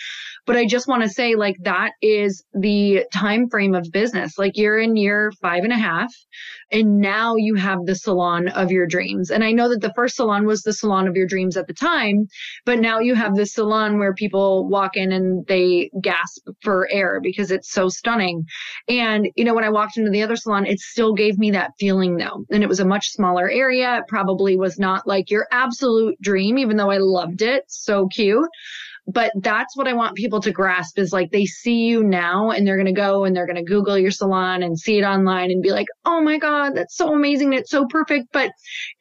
But 0.47 0.57
I 0.57 0.67
just 0.67 0.87
want 0.87 1.03
to 1.03 1.09
say 1.09 1.35
like 1.35 1.57
that 1.63 1.93
is 2.01 2.45
the 2.55 3.05
time 3.13 3.49
frame 3.49 3.75
of 3.75 3.91
business. 3.93 4.39
Like 4.39 4.57
you're 4.57 4.79
in 4.79 4.97
year 4.97 5.33
five 5.43 5.65
and 5.65 5.73
a 5.73 5.77
half 5.77 6.13
and 6.71 7.01
now 7.01 7.37
you 7.37 7.55
have 7.57 7.85
the 7.85 7.95
salon 7.95 8.49
of 8.49 8.71
your 8.71 8.87
dreams. 8.87 9.31
And 9.31 9.45
I 9.45 9.53
know 9.53 9.69
that 9.69 9.81
the 9.81 9.93
first 9.95 10.17
salon 10.17 10.47
was 10.47 10.63
the 10.63 10.73
salon 10.73 11.07
of 11.09 11.17
your 11.17 11.27
dreams 11.27 11.57
at 11.57 11.67
the 11.67 11.75
time, 11.75 12.27
but 12.65 12.79
now 12.79 12.99
you 12.99 13.15
have 13.15 13.35
this 13.35 13.55
salon 13.55 13.99
where 13.99 14.15
people 14.15 14.69
walk 14.69 14.97
in 14.97 15.13
and 15.13 15.47
they 15.47 15.91
gasp 16.01 16.49
for 16.63 16.89
air 16.91 17.21
because 17.23 17.51
it's 17.51 17.71
so 17.71 17.89
stunning. 17.89 18.45
And, 18.89 19.29
you 19.37 19.45
know, 19.45 19.55
when 19.55 19.65
I 19.65 19.71
walked 19.71 19.97
into 19.97 20.11
the 20.11 20.23
other 20.23 20.37
salon, 20.37 20.67
it 20.67 20.81
still 20.81 21.13
gave 21.13 21.39
me 21.39 21.51
that 21.53 21.73
feeling 21.79 22.17
though. 22.17 22.45
And 22.51 22.63
it 22.63 22.69
was 22.69 22.81
a 22.81 22.85
much 22.85 23.11
smaller 23.11 23.51
area. 23.51 23.99
It 23.99 24.05
probably 24.09 24.57
was 24.57 24.79
not 24.79 25.07
like 25.07 25.31
your 25.31 25.47
absolute 25.51 26.21
dream, 26.21 26.59
even 26.59 26.77
though 26.77 26.91
I 26.91 26.99
loved 26.99 27.43
it. 27.43 27.65
So 27.69 28.09
cute 28.09 28.49
but 29.07 29.31
that's 29.41 29.77
what 29.77 29.87
I 29.87 29.93
want 29.93 30.17
people 30.17 30.41
to 30.41 30.51
grasp 30.51 30.99
is 30.99 31.13
like 31.13 31.31
they 31.31 31.47
see 31.47 31.87
you 31.87 32.03
now 32.03 32.51
and 32.51 32.67
they're 32.67 32.77
going 32.77 32.87
to 32.87 32.93
go 32.93 33.25
and 33.25 33.37
they're 33.37 33.47
going 33.47 33.57
to 33.57 33.63
Google 33.63 33.97
your 33.97 34.11
salon 34.11 34.63
and 34.63 34.79
see 34.79 34.99
it 34.99 35.05
online 35.05 35.51
and 35.51 35.63
be 35.63 35.71
like, 35.71 35.87
oh 36.05 36.21
my 36.21 36.39
God, 36.39 36.75
that's 36.75 36.97
so 36.97 37.15
amazing. 37.15 37.53
It's 37.53 37.71
so 37.71 37.87
perfect. 37.87 38.29
But 38.33 38.51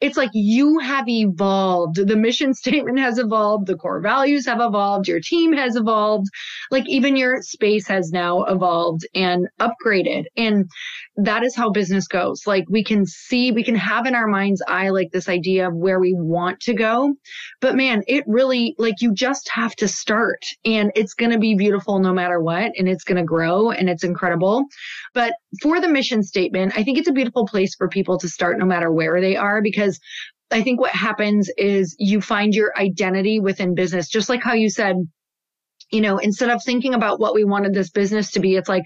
it's 0.00 0.16
like 0.16 0.30
you 0.32 0.78
have 0.78 1.08
evolved. 1.08 1.96
The 1.96 2.16
mission 2.16 2.54
statement 2.54 3.00
has 3.00 3.18
evolved. 3.18 3.66
The 3.66 3.76
core 3.76 4.00
values 4.00 4.46
have 4.46 4.60
evolved. 4.60 5.08
Your 5.08 5.20
team 5.20 5.52
has 5.54 5.74
evolved. 5.74 6.28
Like 6.70 6.88
even 6.88 7.16
your 7.16 7.42
space 7.42 7.88
has 7.88 8.12
now 8.12 8.44
evolved 8.44 9.06
and 9.14 9.48
upgraded. 9.60 10.24
And 10.36 10.70
that 11.16 11.42
is 11.42 11.56
how 11.56 11.70
business 11.70 12.06
goes. 12.06 12.42
Like 12.46 12.64
we 12.68 12.84
can 12.84 13.06
see, 13.06 13.50
we 13.50 13.64
can 13.64 13.74
have 13.74 14.06
in 14.06 14.14
our 14.14 14.28
mind's 14.28 14.62
eye, 14.66 14.90
like 14.90 15.10
this 15.12 15.28
idea 15.28 15.68
of 15.68 15.74
where 15.74 15.98
we 15.98 16.14
want 16.14 16.60
to 16.60 16.74
go. 16.74 17.14
But 17.60 17.74
man, 17.74 18.02
it 18.06 18.24
really, 18.26 18.74
like 18.78 19.00
you 19.00 19.12
just 19.12 19.48
have 19.48 19.74
to 19.76 19.88
start 19.96 20.44
and 20.64 20.92
it's 20.94 21.14
going 21.14 21.30
to 21.30 21.38
be 21.38 21.54
beautiful 21.54 21.98
no 21.98 22.12
matter 22.12 22.40
what. 22.40 22.72
And 22.78 22.88
it's 22.88 23.04
going 23.04 23.16
to 23.16 23.24
grow 23.24 23.70
and 23.70 23.88
it's 23.88 24.04
incredible. 24.04 24.64
But 25.14 25.34
for 25.62 25.80
the 25.80 25.88
mission 25.88 26.22
statement, 26.22 26.72
I 26.76 26.82
think 26.82 26.98
it's 26.98 27.08
a 27.08 27.12
beautiful 27.12 27.46
place 27.46 27.74
for 27.74 27.88
people 27.88 28.18
to 28.18 28.28
start 28.28 28.58
no 28.58 28.66
matter 28.66 28.92
where 28.92 29.20
they 29.20 29.36
are 29.36 29.62
because 29.62 29.98
I 30.50 30.62
think 30.62 30.80
what 30.80 30.92
happens 30.92 31.50
is 31.56 31.96
you 31.98 32.20
find 32.20 32.54
your 32.54 32.72
identity 32.78 33.40
within 33.40 33.74
business, 33.74 34.08
just 34.08 34.28
like 34.28 34.42
how 34.42 34.52
you 34.52 34.70
said, 34.70 34.96
you 35.90 36.00
know, 36.00 36.18
instead 36.18 36.50
of 36.50 36.62
thinking 36.62 36.94
about 36.94 37.20
what 37.20 37.34
we 37.34 37.44
wanted 37.44 37.72
this 37.72 37.90
business 37.90 38.32
to 38.32 38.40
be, 38.40 38.56
it's 38.56 38.68
like, 38.68 38.84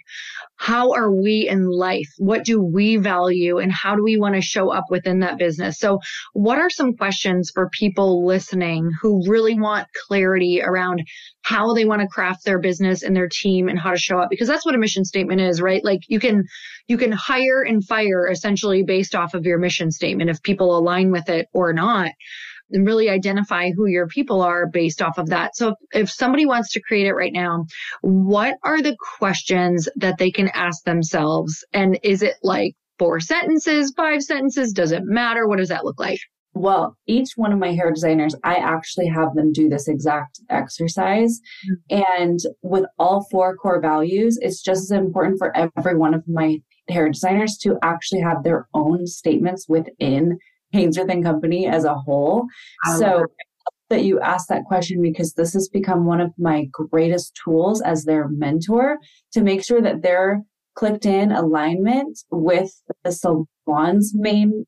how 0.57 0.93
are 0.93 1.11
we 1.11 1.49
in 1.49 1.67
life? 1.67 2.09
What 2.19 2.45
do 2.45 2.63
we 2.63 2.97
value 2.97 3.59
and 3.59 3.73
how 3.73 3.97
do 3.97 4.03
we 4.03 4.19
want 4.19 4.35
to 4.35 4.43
show 4.43 4.71
up 4.71 4.85
within 4.91 5.21
that 5.21 5.39
business? 5.39 5.79
So 5.79 6.01
what 6.35 6.59
are 6.59 6.69
some 6.69 6.95
questions 6.95 7.51
for 7.55 7.71
people 7.71 8.27
listening 8.27 8.91
who 9.01 9.23
really 9.27 9.59
want 9.59 9.89
clarity 10.07 10.61
around 10.63 11.03
how 11.43 11.73
they 11.73 11.87
want 11.87 12.03
to 12.03 12.09
craft 12.09 12.45
their 12.45 12.59
business 12.59 13.03
and 13.03 13.17
their 13.17 13.29
team 13.31 13.69
and 13.69 13.79
how 13.79 13.93
to 13.93 13.99
show 13.99 14.19
up? 14.19 14.29
Because 14.29 14.49
that's 14.49 14.67
what 14.67 14.75
a 14.75 14.79
mission 14.79 15.07
statement 15.07 15.41
is, 15.41 15.63
right? 15.63 15.83
Like 15.83 16.01
you 16.09 16.21
can, 16.21 16.45
you 16.87 16.99
can 16.99 17.13
hire 17.13 17.63
and 17.63 17.83
fire 17.83 18.29
essentially 18.29 18.83
based 18.83 19.15
off 19.15 19.33
of 19.33 19.47
your 19.47 19.59
mission 19.59 19.91
statement 19.91 20.29
if 20.29 20.43
people 20.43 20.77
align 20.77 21.11
with 21.11 21.31
it 21.31 21.49
or 21.55 21.73
not 21.73 22.11
and 22.73 22.87
really 22.87 23.09
identify 23.09 23.71
who 23.71 23.87
your 23.87 24.07
people 24.07 24.43
are 24.43 24.67
based 24.67 25.03
off 25.03 25.19
of 25.19 25.29
that. 25.29 25.57
So 25.57 25.75
if 25.93 26.11
somebody 26.11 26.47
wants 26.47 26.73
to 26.73 26.81
create 26.81 27.07
it 27.07 27.15
right 27.15 27.33
now, 27.33 27.65
what 28.03 28.57
are 28.65 28.83
the 28.83 28.97
questions 29.19 29.89
that 29.97 30.19
they 30.19 30.31
can 30.31 30.49
ask 30.49 30.85
themselves? 30.85 31.65
And 31.73 31.99
is 32.03 32.23
it 32.23 32.35
like 32.43 32.75
four 32.99 33.21
sentences, 33.21 33.93
five 33.97 34.23
sentences? 34.23 34.73
Does 34.73 34.93
it 34.93 35.03
matter? 35.05 35.49
What 35.49 35.59
does 35.59 35.71
that 35.71 35.85
look 35.85 35.99
like? 35.99 36.19
Well, 36.53 36.97
each 37.07 37.31
one 37.37 37.53
of 37.53 37.59
my 37.59 37.73
hair 37.73 37.93
designers, 37.93 38.35
I 38.43 38.57
actually 38.57 39.07
have 39.07 39.35
them 39.35 39.53
do 39.53 39.69
this 39.69 39.89
exact 39.89 40.41
exercise. 40.51 41.41
Mm-hmm. 41.91 42.03
And 42.19 42.39
with 42.63 42.85
all 42.99 43.27
four 43.31 43.57
core 43.57 43.81
values, 43.81 44.39
it's 44.43 44.61
just 44.61 44.83
as 44.83 44.91
important 44.91 45.39
for 45.39 45.57
every 45.57 45.97
one 45.97 46.13
of 46.13 46.25
my 46.27 46.59
hair 46.89 47.09
designers 47.09 47.57
to 47.63 47.79
actually 47.83 48.21
have 48.21 48.43
their 48.43 48.67
own 48.75 49.07
statements 49.07 49.67
within 49.69 50.39
Hainsworth 50.75 51.11
and 51.11 51.25
Company 51.25 51.67
as 51.67 51.85
a 51.85 51.95
whole. 51.95 52.47
So 52.99 53.27
that 53.91 54.05
you 54.05 54.21
asked 54.21 54.49
that 54.49 54.65
question 54.65 55.03
because 55.03 55.35
this 55.35 55.53
has 55.53 55.69
become 55.69 56.07
one 56.07 56.21
of 56.21 56.33
my 56.39 56.67
greatest 56.71 57.39
tools 57.45 57.83
as 57.83 58.05
their 58.05 58.29
mentor 58.29 58.99
to 59.33 59.43
make 59.43 59.65
sure 59.65 59.83
that 59.83 60.03
they're 60.03 60.41
clicked 60.75 61.05
in 61.05 61.33
alignment 61.33 62.21
with 62.31 62.73
the 63.05 63.11
salon's 63.13 64.13
main 64.15 64.65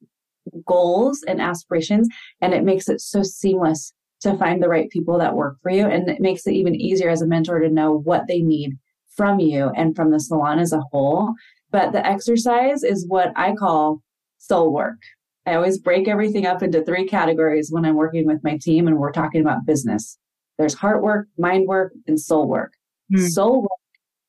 goals 0.67 1.23
and 1.29 1.41
aspirations. 1.41 2.09
And 2.41 2.53
it 2.53 2.65
makes 2.65 2.89
it 2.89 3.01
so 3.01 3.23
seamless 3.23 3.95
to 4.23 4.37
find 4.37 4.61
the 4.63 4.69
right 4.69 4.91
people 4.91 5.19
that 5.19 5.37
work 5.37 5.57
for 5.63 5.71
you. 5.71 5.87
And 5.87 6.09
it 6.09 6.21
makes 6.21 6.47
it 6.47 6.55
even 6.55 6.75
easier 6.75 7.09
as 7.09 7.23
a 7.23 7.27
mentor 7.27 7.61
to 7.61 7.69
know 7.69 7.93
what 7.93 8.27
they 8.27 8.41
need 8.41 8.77
from 9.17 9.39
you 9.39 9.71
and 9.77 9.95
from 9.95 10.11
the 10.11 10.21
salon 10.21 10.59
as 10.59 10.73
a 10.73 10.83
whole. 10.91 11.33
But 11.71 11.93
the 11.93 12.05
exercise 12.05 12.83
is 12.83 13.07
what 13.07 13.33
I 13.37 13.55
call 13.55 14.03
soul 14.39 14.73
work. 14.73 14.99
I 15.47 15.55
always 15.55 15.79
break 15.79 16.07
everything 16.07 16.47
up 16.47 16.63
into 16.63 16.85
three 16.85 17.07
categories 17.07 17.71
when 17.71 17.85
I'm 17.85 17.97
working 17.97 18.27
with 18.27 18.45
my 18.45 18.59
team 18.59 18.87
and 18.87 18.99
we're 18.99 19.13
talking 19.13 19.41
about 19.41 19.67
business. 19.67 20.19
There's 20.59 20.75
heart 20.75 21.03
work, 21.03 21.27
mind 21.37 21.67
work, 21.67 21.93
and 22.07 22.21
soul 22.21 22.47
work. 22.47 22.73
Mm. 23.13 23.29
Soul 23.29 23.63
work 23.63 23.71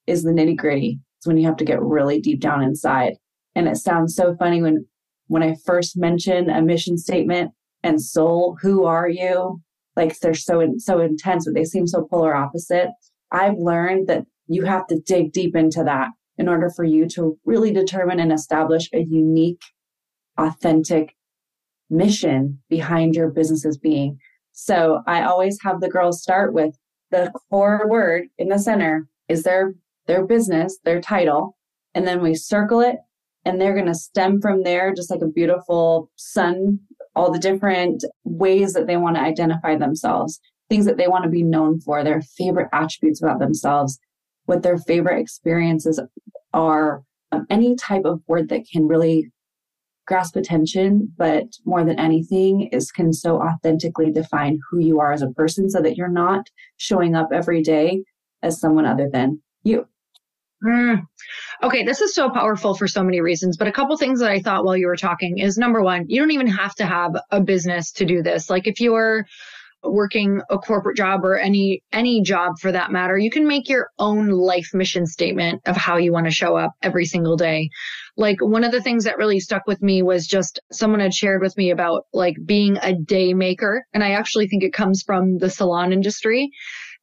is 0.07 0.23
the 0.23 0.31
nitty 0.31 0.57
gritty. 0.57 0.99
It's 1.19 1.27
when 1.27 1.37
you 1.37 1.45
have 1.45 1.57
to 1.57 1.65
get 1.65 1.81
really 1.81 2.19
deep 2.19 2.39
down 2.39 2.63
inside. 2.63 3.13
And 3.55 3.67
it 3.67 3.77
sounds 3.77 4.15
so 4.15 4.35
funny 4.35 4.61
when 4.61 4.85
when 5.27 5.43
I 5.43 5.55
first 5.65 5.95
mention 5.95 6.49
a 6.49 6.61
mission 6.61 6.97
statement 6.97 7.51
and 7.81 8.01
soul, 8.01 8.57
who 8.61 8.85
are 8.85 9.07
you? 9.07 9.61
Like 9.95 10.19
they're 10.19 10.33
so 10.33 10.67
so 10.77 10.99
intense, 10.99 11.45
but 11.45 11.53
they 11.53 11.63
seem 11.63 11.85
so 11.85 12.07
polar 12.09 12.35
opposite. 12.35 12.89
I've 13.31 13.57
learned 13.57 14.07
that 14.07 14.25
you 14.47 14.63
have 14.63 14.87
to 14.87 14.99
dig 14.99 15.31
deep 15.31 15.55
into 15.55 15.83
that 15.83 16.09
in 16.37 16.49
order 16.49 16.69
for 16.75 16.83
you 16.83 17.07
to 17.09 17.37
really 17.45 17.71
determine 17.71 18.19
and 18.19 18.31
establish 18.31 18.89
a 18.93 18.99
unique 18.99 19.61
authentic 20.37 21.15
mission 21.89 22.59
behind 22.69 23.15
your 23.15 23.29
business's 23.29 23.77
being. 23.77 24.17
So 24.51 25.01
I 25.07 25.23
always 25.23 25.59
have 25.63 25.79
the 25.79 25.89
girls 25.89 26.21
start 26.21 26.53
with 26.53 26.75
the 27.11 27.31
core 27.49 27.87
word 27.87 28.23
in 28.37 28.49
the 28.49 28.59
center 28.59 29.07
is 29.27 29.43
their 29.43 29.73
their 30.05 30.25
business, 30.25 30.79
their 30.83 30.99
title, 30.99 31.57
and 31.93 32.05
then 32.05 32.21
we 32.21 32.35
circle 32.35 32.81
it 32.81 32.97
and 33.45 33.59
they're 33.59 33.73
going 33.73 33.85
to 33.85 33.95
stem 33.95 34.41
from 34.41 34.63
there 34.63 34.93
just 34.93 35.09
like 35.09 35.21
a 35.21 35.27
beautiful 35.27 36.09
sun 36.15 36.79
all 37.15 37.31
the 37.31 37.39
different 37.39 38.03
ways 38.23 38.73
that 38.73 38.87
they 38.87 38.97
want 38.97 39.15
to 39.15 39.21
identify 39.21 39.75
themselves, 39.75 40.39
things 40.69 40.85
that 40.85 40.97
they 40.97 41.07
want 41.07 41.23
to 41.23 41.29
be 41.29 41.43
known 41.43 41.79
for, 41.79 42.03
their 42.03 42.21
favorite 42.21 42.69
attributes 42.73 43.21
about 43.21 43.39
themselves, 43.39 43.99
what 44.45 44.63
their 44.63 44.77
favorite 44.77 45.19
experiences 45.19 46.01
are, 46.53 47.03
um, 47.31 47.45
any 47.49 47.75
type 47.75 48.05
of 48.05 48.21
word 48.27 48.49
that 48.49 48.63
can 48.71 48.87
really 48.87 49.31
grasp 50.05 50.35
attention, 50.35 51.11
but 51.17 51.45
more 51.65 51.83
than 51.83 51.99
anything 51.99 52.69
is 52.71 52.91
can 52.91 53.13
so 53.13 53.41
authentically 53.41 54.11
define 54.11 54.59
who 54.69 54.79
you 54.79 54.99
are 54.99 55.13
as 55.13 55.21
a 55.21 55.31
person 55.31 55.69
so 55.69 55.81
that 55.81 55.95
you're 55.95 56.07
not 56.07 56.49
showing 56.77 57.15
up 57.15 57.29
every 57.31 57.61
day 57.61 58.03
as 58.41 58.59
someone 58.59 58.85
other 58.85 59.09
than 59.09 59.41
you. 59.63 59.87
Mm. 60.63 61.05
Okay, 61.61 61.83
this 61.83 61.99
is 61.99 62.15
so 62.15 62.29
powerful 62.29 62.73
for 62.73 62.87
so 62.87 63.03
many 63.03 63.19
reasons, 63.19 63.57
but 63.57 63.67
a 63.67 63.71
couple 63.71 63.97
things 63.97 64.19
that 64.19 64.31
I 64.31 64.39
thought 64.39 64.63
while 64.63 64.77
you 64.77 64.87
were 64.87 64.95
talking 64.95 65.37
is 65.37 65.57
number 65.57 65.81
one, 65.81 66.05
you 66.07 66.21
don't 66.21 66.31
even 66.31 66.47
have 66.47 66.73
to 66.75 66.85
have 66.85 67.15
a 67.31 67.41
business 67.41 67.91
to 67.93 68.05
do 68.05 68.21
this. 68.21 68.49
Like 68.49 68.65
if 68.65 68.79
you're 68.79 69.25
working 69.83 70.41
a 70.49 70.57
corporate 70.57 70.97
job 70.97 71.25
or 71.25 71.37
any 71.37 71.83
any 71.91 72.21
job 72.21 72.53
for 72.59 72.71
that 72.71 72.91
matter 72.91 73.17
you 73.17 73.29
can 73.29 73.47
make 73.47 73.69
your 73.69 73.89
own 73.99 74.29
life 74.29 74.69
mission 74.73 75.05
statement 75.05 75.61
of 75.65 75.75
how 75.75 75.97
you 75.97 76.11
want 76.11 76.25
to 76.25 76.31
show 76.31 76.55
up 76.55 76.71
every 76.81 77.05
single 77.05 77.37
day. 77.37 77.69
Like 78.15 78.37
one 78.41 78.63
of 78.63 78.71
the 78.71 78.81
things 78.81 79.05
that 79.05 79.17
really 79.17 79.39
stuck 79.39 79.65
with 79.65 79.81
me 79.81 80.03
was 80.03 80.27
just 80.27 80.59
someone 80.71 80.99
had 80.99 81.13
shared 81.13 81.41
with 81.41 81.57
me 81.57 81.71
about 81.71 82.05
like 82.13 82.35
being 82.45 82.77
a 82.81 82.93
day 82.93 83.33
maker 83.33 83.85
and 83.93 84.03
i 84.03 84.11
actually 84.11 84.47
think 84.47 84.63
it 84.63 84.73
comes 84.73 85.03
from 85.05 85.37
the 85.37 85.49
salon 85.49 85.91
industry 85.91 86.51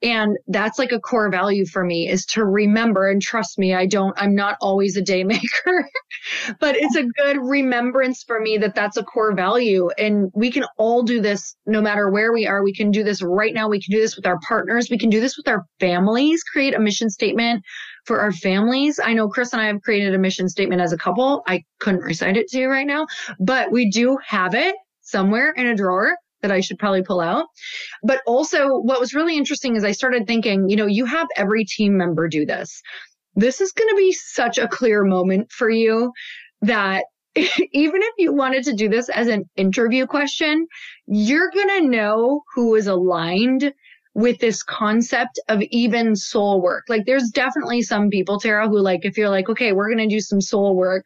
and 0.03 0.39
that's 0.49 0.79
like 0.79 0.93
a 0.93 1.01
core 1.01 1.31
value 1.31 1.67
for 1.67 1.85
me 1.85 2.09
is 2.09 2.25
to 2.27 2.45
remember 2.45 3.11
and 3.11 3.21
trust 3.21 3.59
me, 3.59 3.75
I 3.75 3.87
don't, 3.87 4.15
I'm 4.17 4.35
not 4.35 4.57
always 4.61 4.97
a 4.97 5.03
day 5.03 5.25
maker, 5.25 5.89
but 6.61 6.75
it's 6.77 6.97
a 6.97 7.05
good 7.05 7.37
remembrance 7.39 8.23
for 8.23 8.41
me 8.41 8.57
that 8.59 8.75
that's 8.75 8.97
a 8.97 9.05
core 9.05 9.35
value. 9.35 9.91
And 9.99 10.31
we 10.35 10.51
can 10.51 10.65
all 10.79 11.03
do 11.03 11.21
this 11.21 11.55
no 11.67 11.83
matter 11.83 12.09
where 12.11 12.33
we 12.33 12.47
are. 12.47 12.65
We 12.65 12.75
can 12.75 12.91
do 12.91 13.05
this 13.05 13.23
right 13.23 13.53
now. 13.53 13.69
We 13.69 13.83
can 13.83 13.95
do 13.95 14.01
this 14.01 14.17
with 14.17 14.27
our 14.27 14.39
partners. 14.49 14.89
We 14.91 14.99
can 14.99 15.11
do 15.11 15.21
this 15.21 15.37
with 15.37 15.49
our 15.49 15.65
families, 15.81 16.43
create 16.45 16.75
a 16.75 16.81
mission 16.81 17.11
statement 17.11 17.63
for 18.07 18.21
our 18.21 18.33
families. 18.33 18.99
I 19.03 19.13
know 19.13 19.29
Chris 19.29 19.53
and 19.53 19.61
I 19.61 19.67
have 19.67 19.83
created 19.83 20.15
a 20.15 20.19
mission 20.19 20.49
statement 20.49 20.81
as 20.81 20.95
a 20.95 20.99
couple. 20.99 21.43
I 21.47 21.63
couldn't 21.79 22.01
recite 22.01 22.39
it 22.39 22.49
to 22.49 22.59
you 22.59 22.69
right 22.69 22.87
now, 22.87 23.07
but 23.39 23.71
we 23.71 23.91
do 23.91 24.17
have 24.27 24.55
it 24.55 24.75
somewhere 25.03 25.53
in 25.53 25.67
a 25.67 25.77
drawer 25.77 26.15
that 26.43 26.51
I 26.51 26.61
should 26.61 26.79
probably 26.79 27.03
pull 27.03 27.21
out. 27.21 27.47
But 28.03 28.23
also, 28.27 28.79
what 28.79 29.01
was 29.01 29.15
really 29.15 29.37
interesting 29.37 29.77
is 29.77 29.85
I 29.85 29.93
started 29.93 30.27
thinking, 30.27 30.69
you 30.69 30.77
know, 30.77 30.87
you 30.87 31.05
have 31.05 31.29
every 31.37 31.65
team 31.65 31.97
member 31.97 32.29
do 32.29 32.47
this. 32.47 32.83
This 33.35 33.61
is 33.61 33.73
going 33.73 33.89
to 33.91 33.97
be 33.97 34.13
such 34.13 34.59
a 34.59 34.69
clear 34.69 35.05
moment 35.05 35.53
for 35.53 35.71
you 35.71 36.13
that 36.63 37.05
even 37.37 38.03
if 38.03 38.15
you 38.19 38.33
wanted 38.33 38.65
to 38.65 38.75
do 38.75 38.89
this 38.89 39.09
as 39.09 39.29
an 39.29 39.45
interview 39.57 40.07
question, 40.07 40.67
you're 41.07 41.51
going 41.51 41.81
to 41.81 41.89
know 41.89 42.43
who 42.55 42.75
is 42.75 42.87
aligned 42.87 43.73
with 44.15 44.41
this 44.41 44.63
concept 44.65 45.39
of 45.49 45.63
even 45.71 46.17
soul 46.17 46.61
work. 46.61 46.85
Like 46.89 47.07
there's 47.07 47.31
definitely 47.31 47.83
some 47.83 48.11
people, 48.11 48.41
Tara, 48.41 48.69
who 48.69 48.81
like, 48.81 49.05
if 49.05 49.17
you're 49.17 49.29
like, 49.29 49.49
okay, 49.49 49.73
we're 49.73 49.89
going 49.89 50.09
to 50.09 50.15
do 50.15 50.21
some 50.21 50.41
soul 50.41 50.75
work, 50.75 51.05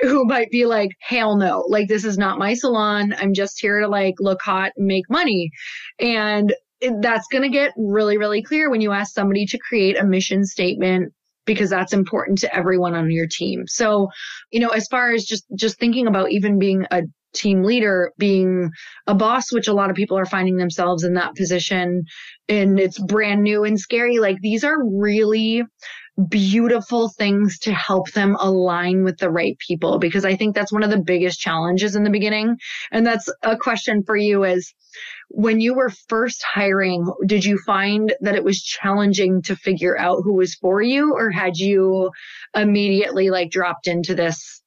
who 0.00 0.24
might 0.24 0.50
be 0.50 0.66
like, 0.66 0.90
hell 1.00 1.36
no, 1.36 1.64
like 1.68 1.88
this 1.88 2.04
is 2.04 2.18
not 2.18 2.38
my 2.38 2.54
salon. 2.54 3.14
I'm 3.18 3.34
just 3.34 3.60
here 3.60 3.80
to 3.80 3.88
like 3.88 4.14
look 4.18 4.40
hot 4.42 4.72
and 4.76 4.86
make 4.86 5.10
money. 5.10 5.50
And 5.98 6.54
that's 7.00 7.26
going 7.28 7.42
to 7.42 7.48
get 7.48 7.72
really, 7.76 8.18
really 8.18 8.42
clear 8.42 8.70
when 8.70 8.80
you 8.80 8.92
ask 8.92 9.12
somebody 9.12 9.46
to 9.46 9.58
create 9.58 9.98
a 9.98 10.04
mission 10.04 10.44
statement 10.44 11.12
because 11.44 11.70
that's 11.70 11.92
important 11.92 12.38
to 12.38 12.54
everyone 12.54 12.94
on 12.94 13.10
your 13.10 13.26
team. 13.26 13.64
So, 13.66 14.08
you 14.52 14.60
know, 14.60 14.68
as 14.68 14.86
far 14.88 15.12
as 15.12 15.24
just 15.24 15.44
just 15.56 15.78
thinking 15.78 16.06
about 16.06 16.30
even 16.30 16.58
being 16.58 16.86
a 16.90 17.02
team 17.34 17.62
leader, 17.62 18.12
being 18.18 18.70
a 19.06 19.14
boss, 19.14 19.52
which 19.52 19.68
a 19.68 19.72
lot 19.72 19.90
of 19.90 19.96
people 19.96 20.18
are 20.18 20.26
finding 20.26 20.56
themselves 20.56 21.04
in 21.04 21.14
that 21.14 21.34
position 21.34 22.04
and 22.48 22.78
it's 22.78 22.98
brand 22.98 23.42
new 23.42 23.64
and 23.64 23.80
scary. 23.80 24.18
Like 24.18 24.38
these 24.40 24.62
are 24.64 24.76
really 24.84 25.62
beautiful 26.28 27.08
things 27.08 27.58
to 27.60 27.72
help 27.72 28.10
them 28.12 28.36
align 28.40 29.04
with 29.04 29.18
the 29.18 29.30
right 29.30 29.56
people 29.58 29.98
because 29.98 30.24
I 30.24 30.34
think 30.34 30.54
that's 30.54 30.72
one 30.72 30.82
of 30.82 30.90
the 30.90 31.00
biggest 31.00 31.38
challenges 31.38 31.94
in 31.94 32.02
the 32.02 32.10
beginning. 32.10 32.56
And 32.90 33.06
that's 33.06 33.28
a 33.42 33.56
question 33.56 34.02
for 34.04 34.16
you 34.16 34.44
is 34.44 34.74
when 35.28 35.60
you 35.60 35.74
were 35.74 35.90
first 36.08 36.42
hiring, 36.42 37.06
did 37.26 37.44
you 37.44 37.58
find 37.64 38.14
that 38.20 38.34
it 38.34 38.42
was 38.42 38.62
challenging 38.62 39.42
to 39.42 39.54
figure 39.54 39.98
out 39.98 40.22
who 40.24 40.34
was 40.34 40.54
for 40.56 40.82
you 40.82 41.14
or 41.14 41.30
had 41.30 41.56
you 41.56 42.10
immediately 42.54 43.30
like 43.30 43.50
dropped 43.50 43.86
into 43.86 44.14
this 44.14 44.60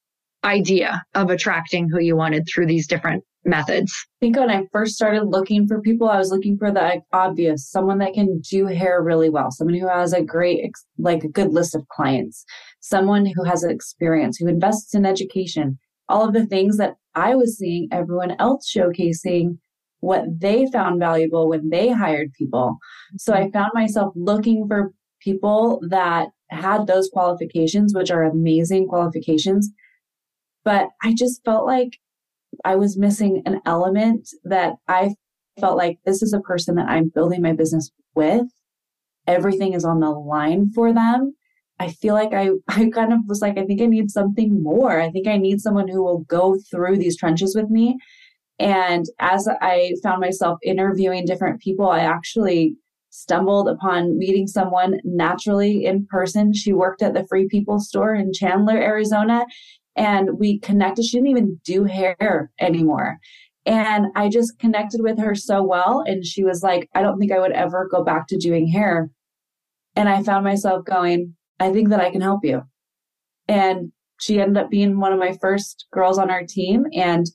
idea 0.43 1.03
of 1.13 1.29
attracting 1.29 1.89
who 1.89 1.99
you 1.99 2.15
wanted 2.15 2.47
through 2.47 2.65
these 2.65 2.87
different 2.87 3.23
methods? 3.45 3.93
I 3.93 4.25
think 4.25 4.37
when 4.37 4.49
I 4.49 4.65
first 4.71 4.95
started 4.95 5.25
looking 5.25 5.67
for 5.67 5.81
people, 5.81 6.09
I 6.09 6.17
was 6.17 6.31
looking 6.31 6.57
for 6.57 6.71
the 6.71 7.01
obvious, 7.11 7.69
someone 7.69 7.97
that 7.99 8.13
can 8.13 8.39
do 8.39 8.67
hair 8.67 9.01
really 9.01 9.29
well, 9.29 9.51
someone 9.51 9.77
who 9.77 9.87
has 9.87 10.13
a 10.13 10.21
great, 10.21 10.71
like 10.97 11.23
a 11.23 11.29
good 11.29 11.51
list 11.51 11.75
of 11.75 11.87
clients, 11.87 12.45
someone 12.79 13.25
who 13.25 13.43
has 13.43 13.63
experience, 13.63 14.37
who 14.37 14.47
invests 14.47 14.93
in 14.93 15.05
education, 15.05 15.79
all 16.09 16.27
of 16.27 16.33
the 16.33 16.45
things 16.45 16.77
that 16.77 16.95
I 17.15 17.35
was 17.35 17.57
seeing 17.57 17.87
everyone 17.91 18.35
else 18.39 18.71
showcasing 18.71 19.57
what 20.01 20.23
they 20.39 20.65
found 20.71 20.99
valuable 20.99 21.47
when 21.47 21.69
they 21.69 21.89
hired 21.89 22.33
people. 22.33 22.77
So 23.17 23.33
I 23.33 23.41
mm-hmm. 23.41 23.51
found 23.51 23.71
myself 23.73 24.13
looking 24.15 24.67
for 24.67 24.91
people 25.21 25.79
that 25.89 26.29
had 26.49 26.87
those 26.87 27.09
qualifications, 27.09 27.93
which 27.93 28.11
are 28.11 28.23
amazing 28.23 28.87
qualifications. 28.87 29.69
But 30.63 30.89
I 31.03 31.13
just 31.13 31.43
felt 31.45 31.65
like 31.65 31.97
I 32.65 32.75
was 32.75 32.97
missing 32.97 33.41
an 33.45 33.61
element 33.65 34.29
that 34.43 34.73
I 34.87 35.15
felt 35.59 35.77
like 35.77 35.99
this 36.05 36.21
is 36.21 36.33
a 36.33 36.39
person 36.41 36.75
that 36.75 36.89
I'm 36.89 37.11
building 37.13 37.41
my 37.41 37.53
business 37.53 37.91
with. 38.15 38.47
Everything 39.27 39.73
is 39.73 39.85
on 39.85 39.99
the 39.99 40.09
line 40.09 40.71
for 40.73 40.93
them. 40.93 41.33
I 41.79 41.89
feel 41.89 42.13
like 42.13 42.33
I, 42.33 42.49
I 42.67 42.89
kind 42.89 43.13
of 43.13 43.19
was 43.27 43.41
like, 43.41 43.57
I 43.57 43.65
think 43.65 43.81
I 43.81 43.85
need 43.85 44.11
something 44.11 44.61
more. 44.61 44.99
I 44.99 45.09
think 45.09 45.27
I 45.27 45.37
need 45.37 45.61
someone 45.61 45.87
who 45.87 46.03
will 46.03 46.19
go 46.19 46.57
through 46.69 46.97
these 46.97 47.17
trenches 47.17 47.55
with 47.55 47.69
me. 47.69 47.97
And 48.59 49.05
as 49.19 49.47
I 49.61 49.93
found 50.03 50.21
myself 50.21 50.59
interviewing 50.63 51.25
different 51.25 51.61
people, 51.61 51.89
I 51.89 52.01
actually 52.01 52.75
stumbled 53.09 53.67
upon 53.67 54.17
meeting 54.17 54.47
someone 54.47 54.99
naturally 55.03 55.85
in 55.85 56.05
person. 56.05 56.53
She 56.53 56.71
worked 56.71 57.01
at 57.01 57.13
the 57.13 57.25
Free 57.27 57.47
People 57.47 57.79
store 57.79 58.13
in 58.13 58.31
Chandler, 58.33 58.77
Arizona 58.77 59.45
and 59.95 60.39
we 60.39 60.59
connected. 60.59 61.05
She 61.05 61.17
didn't 61.17 61.29
even 61.29 61.59
do 61.63 61.83
hair 61.83 62.51
anymore. 62.59 63.17
And 63.65 64.07
I 64.15 64.29
just 64.29 64.57
connected 64.59 65.01
with 65.01 65.19
her 65.19 65.35
so 65.35 65.61
well. 65.61 66.03
And 66.05 66.25
she 66.25 66.43
was 66.43 66.63
like, 66.63 66.89
I 66.95 67.01
don't 67.01 67.19
think 67.19 67.31
I 67.31 67.39
would 67.39 67.51
ever 67.51 67.87
go 67.91 68.03
back 68.03 68.27
to 68.27 68.37
doing 68.37 68.67
hair. 68.67 69.09
And 69.95 70.09
I 70.09 70.23
found 70.23 70.43
myself 70.43 70.85
going, 70.85 71.35
I 71.59 71.71
think 71.71 71.89
that 71.89 71.99
I 71.99 72.09
can 72.09 72.21
help 72.21 72.43
you. 72.43 72.63
And 73.47 73.91
she 74.19 74.39
ended 74.39 74.63
up 74.63 74.69
being 74.69 74.99
one 74.99 75.13
of 75.13 75.19
my 75.19 75.37
first 75.41 75.85
girls 75.91 76.17
on 76.17 76.31
our 76.31 76.43
team 76.43 76.85
and 76.93 77.25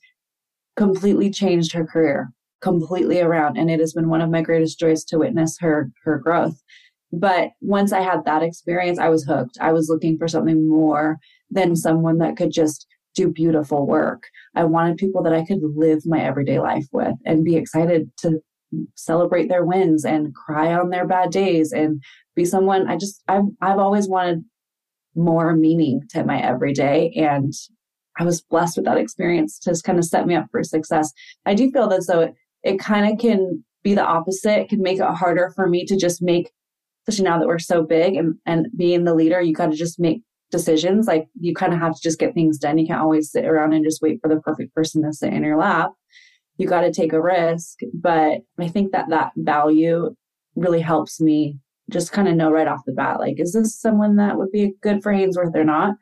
completely 0.77 1.31
changed 1.31 1.73
her 1.73 1.87
career 1.87 2.33
completely 2.61 3.21
around. 3.21 3.57
And 3.57 3.71
it 3.71 3.81
has 3.81 3.93
been 3.93 4.09
one 4.09 4.21
of 4.21 4.31
my 4.31 4.43
greatest 4.43 4.79
joys 4.79 5.05
to 5.05 5.19
witness 5.19 5.57
her, 5.61 5.91
her 6.05 6.19
growth. 6.19 6.61
But 7.13 7.51
once 7.61 7.93
I 7.93 8.01
had 8.01 8.25
that 8.25 8.43
experience, 8.43 8.99
I 8.99 9.09
was 9.09 9.25
hooked. 9.25 9.59
I 9.61 9.73
was 9.73 9.89
looking 9.89 10.19
for 10.19 10.27
something 10.27 10.69
more 10.69 11.19
than 11.51 11.77
someone 11.77 12.19
that 12.19 12.37
could 12.37 12.51
just 12.51 12.87
do 13.15 13.31
beautiful 13.31 13.87
work. 13.87 14.25
I 14.55 14.65
wanted 14.65 14.99
people 14.99 15.23
that 15.23 15.33
I 15.33 15.45
could 15.45 15.61
live 15.75 16.03
my 16.05 16.21
everyday 16.21 16.61
life 16.61 16.87
with 16.93 17.15
and 17.25 17.45
be 17.45 17.57
excited 17.57 18.11
to 18.19 18.41
celebrate 18.95 19.49
their 19.49 19.65
wins 19.65 20.05
and 20.05 20.35
cry 20.35 20.75
on 20.75 20.91
their 20.91 21.07
bad 21.07 21.31
days 21.31 21.73
and 21.73 22.03
be 22.35 22.45
someone 22.45 22.89
I 22.89 22.97
just 22.97 23.23
I've 23.29 23.45
I've 23.63 23.79
always 23.79 24.09
wanted 24.09 24.45
more 25.15 25.55
meaning 25.55 26.03
to 26.11 26.25
my 26.25 26.41
everyday 26.43 27.11
and 27.17 27.53
I 28.19 28.25
was 28.25 28.43
blessed 28.43 28.77
with 28.77 28.87
that 28.87 28.99
experience 28.99 29.59
to 29.61 29.81
kind 29.85 29.99
of 29.99 30.05
set 30.05 30.27
me 30.27 30.35
up 30.35 30.47
for 30.51 30.63
success. 30.63 31.13
I 31.45 31.55
do 31.55 31.71
feel 31.71 31.89
that 31.89 32.03
so 32.03 32.21
it, 32.21 32.35
it 32.63 32.79
kind 32.79 33.11
of 33.11 33.19
can 33.19 33.65
be 33.83 33.95
the 33.95 34.05
opposite. 34.05 34.59
It 34.59 34.69
can 34.69 34.83
make 34.83 34.99
it 34.99 35.05
harder 35.05 35.53
for 35.55 35.69
me 35.69 35.87
to 35.87 35.97
just 35.97 36.21
make 36.23 36.51
especially 37.07 37.25
now 37.25 37.39
that 37.39 37.47
we're 37.47 37.59
so 37.59 37.83
big 37.83 38.17
and, 38.17 38.35
and 38.47 38.67
being 38.77 39.05
the 39.05 39.15
leader, 39.15 39.41
you 39.41 39.55
got 39.55 39.71
to 39.71 39.77
just 39.77 40.01
make 40.01 40.23
decisions. 40.57 41.07
Like 41.07 41.29
you 41.39 41.55
kind 41.55 41.73
of 41.73 41.79
have 41.81 41.95
to 41.95 42.01
just 42.03 42.19
get 42.19 42.35
things 42.35 42.59
done. 42.59 42.79
You 42.79 42.87
can't 42.87 43.01
always 43.01 43.31
sit 43.31 43.45
around 43.45 43.73
and 43.73 43.85
just 43.85 44.03
wait 44.03 44.21
for 44.21 44.29
the 44.29 44.41
perfect 44.41 44.75
person 44.75 45.03
to 45.03 45.13
sit 45.13 45.33
in 45.33 45.45
your 45.45 45.59
lap. 45.59 45.93
You 46.59 46.67
got 46.67 46.83
to 46.83 46.93
take 46.93 47.13
a 47.13 47.21
risk. 47.21 47.81
But 47.93 48.41
I 48.59 48.69
think 48.69 48.93
that 48.93 49.11
that 49.11 49.33
value 49.37 50.15
really 50.55 50.81
helps 50.81 51.21
me 51.21 51.59
just 51.91 52.13
kind 52.13 52.29
of 52.29 52.35
know 52.35 52.51
right 52.51 52.67
off 52.67 52.81
the 52.87 52.93
bat, 52.93 53.21
like, 53.21 53.39
is 53.39 53.53
this 53.53 53.79
someone 53.79 54.17
that 54.17 54.37
would 54.37 54.51
be 54.51 54.73
good 54.81 55.03
for 55.03 55.13
Hainsworth 55.13 55.55
or 55.55 55.65
not? 55.65 55.95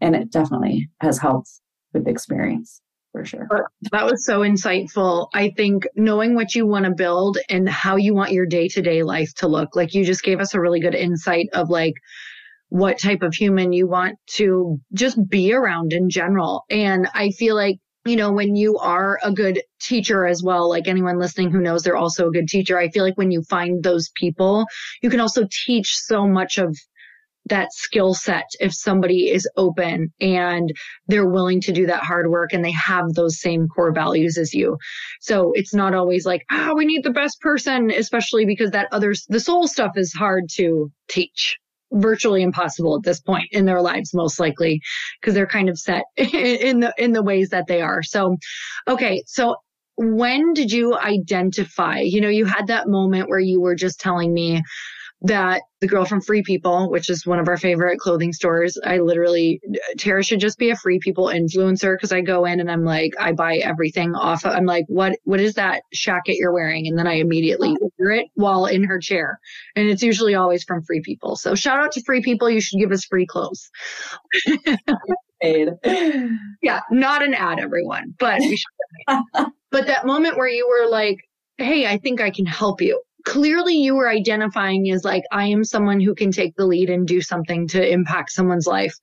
And 0.00 0.16
it 0.16 0.30
definitely 0.30 0.88
has 1.00 1.18
helped 1.18 1.50
with 1.92 2.04
the 2.04 2.10
experience 2.10 2.80
for 3.12 3.24
sure. 3.24 3.48
That 3.92 4.04
was 4.04 4.24
so 4.24 4.40
insightful. 4.40 5.28
I 5.34 5.50
think 5.56 5.86
knowing 5.94 6.34
what 6.34 6.54
you 6.54 6.66
want 6.66 6.84
to 6.84 6.90
build 6.90 7.38
and 7.48 7.68
how 7.68 7.96
you 7.96 8.14
want 8.14 8.32
your 8.32 8.46
day 8.46 8.68
to 8.68 8.82
day 8.82 9.02
life 9.02 9.32
to 9.36 9.48
look, 9.48 9.76
like 9.76 9.94
you 9.94 10.04
just 10.04 10.22
gave 10.22 10.40
us 10.40 10.54
a 10.54 10.60
really 10.60 10.80
good 10.80 10.94
insight 10.94 11.48
of 11.52 11.70
like 11.70 11.94
what 12.68 12.98
type 12.98 13.22
of 13.22 13.34
human 13.34 13.72
you 13.72 13.86
want 13.86 14.18
to 14.26 14.78
just 14.92 15.18
be 15.28 15.52
around 15.52 15.92
in 15.92 16.10
general. 16.10 16.64
And 16.70 17.08
I 17.14 17.30
feel 17.30 17.54
like 17.54 17.78
you 18.04 18.16
know, 18.16 18.32
when 18.32 18.56
you 18.56 18.78
are 18.78 19.18
a 19.22 19.30
good 19.30 19.60
teacher 19.80 20.26
as 20.26 20.42
well, 20.42 20.70
like 20.70 20.88
anyone 20.88 21.18
listening 21.18 21.50
who 21.50 21.60
knows 21.60 21.82
they're 21.82 21.96
also 21.96 22.28
a 22.28 22.32
good 22.32 22.48
teacher, 22.48 22.78
I 22.78 22.88
feel 22.88 23.04
like 23.04 23.18
when 23.18 23.30
you 23.30 23.42
find 23.42 23.82
those 23.82 24.08
people, 24.14 24.64
you 25.02 25.10
can 25.10 25.20
also 25.20 25.46
teach 25.66 25.94
so 25.94 26.26
much 26.26 26.56
of 26.56 26.74
that 27.46 27.72
skill 27.72 28.14
set 28.14 28.46
if 28.60 28.72
somebody 28.72 29.30
is 29.30 29.48
open 29.56 30.12
and 30.20 30.72
they're 31.06 31.28
willing 31.28 31.60
to 31.62 31.72
do 31.72 31.86
that 31.86 32.02
hard 32.02 32.30
work 32.30 32.52
and 32.52 32.64
they 32.64 32.72
have 32.72 33.12
those 33.14 33.40
same 33.40 33.68
core 33.68 33.92
values 33.92 34.38
as 34.38 34.54
you. 34.54 34.76
So 35.20 35.52
it's 35.54 35.74
not 35.74 35.94
always 35.94 36.24
like, 36.24 36.44
ah, 36.50 36.70
oh, 36.70 36.74
we 36.74 36.86
need 36.86 37.04
the 37.04 37.10
best 37.10 37.40
person, 37.40 37.90
especially 37.90 38.44
because 38.44 38.70
that 38.70 38.88
other, 38.92 39.14
the 39.28 39.40
soul 39.40 39.66
stuff 39.66 39.92
is 39.96 40.12
hard 40.12 40.44
to 40.54 40.90
teach 41.08 41.58
virtually 41.92 42.42
impossible 42.42 42.96
at 42.96 43.02
this 43.02 43.20
point 43.20 43.48
in 43.52 43.64
their 43.64 43.80
lives 43.80 44.12
most 44.14 44.38
likely 44.38 44.80
because 45.20 45.34
they're 45.34 45.46
kind 45.46 45.68
of 45.68 45.78
set 45.78 46.04
in 46.16 46.80
the 46.80 46.92
in 46.98 47.12
the 47.12 47.22
ways 47.22 47.50
that 47.50 47.66
they 47.66 47.80
are. 47.80 48.02
So 48.02 48.36
okay 48.86 49.22
so 49.26 49.56
when 49.96 50.52
did 50.52 50.70
you 50.70 50.96
identify 50.96 51.98
you 51.98 52.20
know 52.20 52.28
you 52.28 52.44
had 52.44 52.68
that 52.68 52.88
moment 52.88 53.28
where 53.28 53.40
you 53.40 53.60
were 53.60 53.74
just 53.74 54.00
telling 54.00 54.32
me 54.32 54.62
that 55.22 55.62
the 55.80 55.88
girl 55.88 56.04
from 56.04 56.20
Free 56.20 56.42
People, 56.42 56.90
which 56.90 57.10
is 57.10 57.26
one 57.26 57.40
of 57.40 57.48
our 57.48 57.56
favorite 57.56 57.98
clothing 57.98 58.32
stores, 58.32 58.78
I 58.84 58.98
literally, 58.98 59.60
Tara 59.98 60.22
should 60.22 60.38
just 60.38 60.58
be 60.58 60.70
a 60.70 60.76
Free 60.76 61.00
People 61.00 61.26
influencer 61.26 61.96
because 61.96 62.12
I 62.12 62.20
go 62.20 62.44
in 62.44 62.60
and 62.60 62.70
I'm 62.70 62.84
like, 62.84 63.14
I 63.18 63.32
buy 63.32 63.56
everything 63.56 64.14
off. 64.14 64.44
Of, 64.44 64.54
I'm 64.54 64.64
like, 64.64 64.84
what, 64.86 65.18
what 65.24 65.40
is 65.40 65.54
that 65.54 65.82
jacket 65.92 66.36
you're 66.36 66.52
wearing? 66.52 66.86
And 66.86 66.96
then 66.96 67.08
I 67.08 67.14
immediately 67.14 67.74
order 67.80 68.12
it 68.12 68.26
while 68.34 68.66
in 68.66 68.84
her 68.84 69.00
chair. 69.00 69.40
And 69.74 69.88
it's 69.88 70.02
usually 70.02 70.36
always 70.36 70.62
from 70.62 70.82
Free 70.82 71.00
People. 71.00 71.34
So 71.36 71.54
shout 71.56 71.80
out 71.80 71.92
to 71.92 72.02
Free 72.02 72.22
People. 72.22 72.48
You 72.48 72.60
should 72.60 72.78
give 72.78 72.92
us 72.92 73.04
free 73.04 73.26
clothes. 73.26 73.70
yeah, 76.62 76.80
not 76.90 77.24
an 77.24 77.34
ad, 77.34 77.58
everyone, 77.58 78.14
but 78.18 78.40
but 79.70 79.86
that 79.86 80.06
moment 80.06 80.36
where 80.36 80.48
you 80.48 80.68
were 80.68 80.88
like, 80.90 81.18
hey, 81.56 81.86
I 81.86 81.98
think 81.98 82.20
I 82.20 82.30
can 82.30 82.46
help 82.46 82.80
you 82.80 83.02
clearly 83.28 83.74
you 83.74 83.94
were 83.94 84.08
identifying 84.08 84.90
as 84.90 85.04
like, 85.04 85.22
I 85.30 85.48
am 85.48 85.62
someone 85.62 86.00
who 86.00 86.14
can 86.14 86.32
take 86.32 86.56
the 86.56 86.64
lead 86.64 86.88
and 86.88 87.06
do 87.06 87.20
something 87.20 87.68
to 87.68 87.86
impact 87.86 88.32
someone's 88.32 88.66
life. 88.66 88.94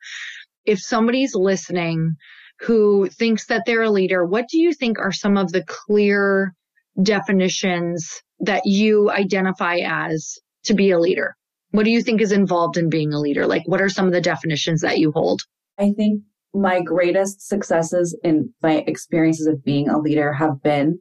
If 0.66 0.80
somebody's 0.80 1.36
listening 1.36 2.16
who 2.62 3.08
thinks 3.08 3.46
that 3.46 3.64
they're 3.68 3.84
a 3.84 3.90
leader, 3.92 4.26
what 4.26 4.48
do 4.50 4.60
you 4.60 4.74
think 4.74 4.98
are 4.98 5.12
some 5.12 5.38
of 5.38 5.52
the 5.52 5.64
clear 5.68 6.56
definitions 7.04 8.24
that 8.40 8.66
you 8.66 9.12
identify 9.12 9.78
as 9.86 10.40
to 10.64 10.74
be 10.74 10.90
a 10.90 11.00
leader? 11.00 11.36
What 11.70 11.86
do 11.86 11.92
you 11.92 12.02
think 12.02 12.20
is 12.20 12.32
involved 12.32 12.78
in 12.78 12.90
being 12.90 13.14
a 13.14 13.20
leader? 13.20 13.46
Like, 13.46 13.68
what 13.68 13.82
are 13.82 13.90
some 13.90 14.08
of 14.08 14.12
the 14.12 14.22
definitions 14.22 14.82
that 14.82 14.98
you 14.98 15.12
hold? 15.12 15.42
I 15.78 15.92
think 15.92 16.24
my 16.52 16.82
greatest 16.82 17.48
successes 17.48 18.18
in 18.24 18.52
my 18.64 18.84
experiences 18.88 19.46
of 19.46 19.64
being 19.64 19.88
a 19.88 20.00
leader 20.00 20.34
have 20.34 20.64
been 20.64 21.00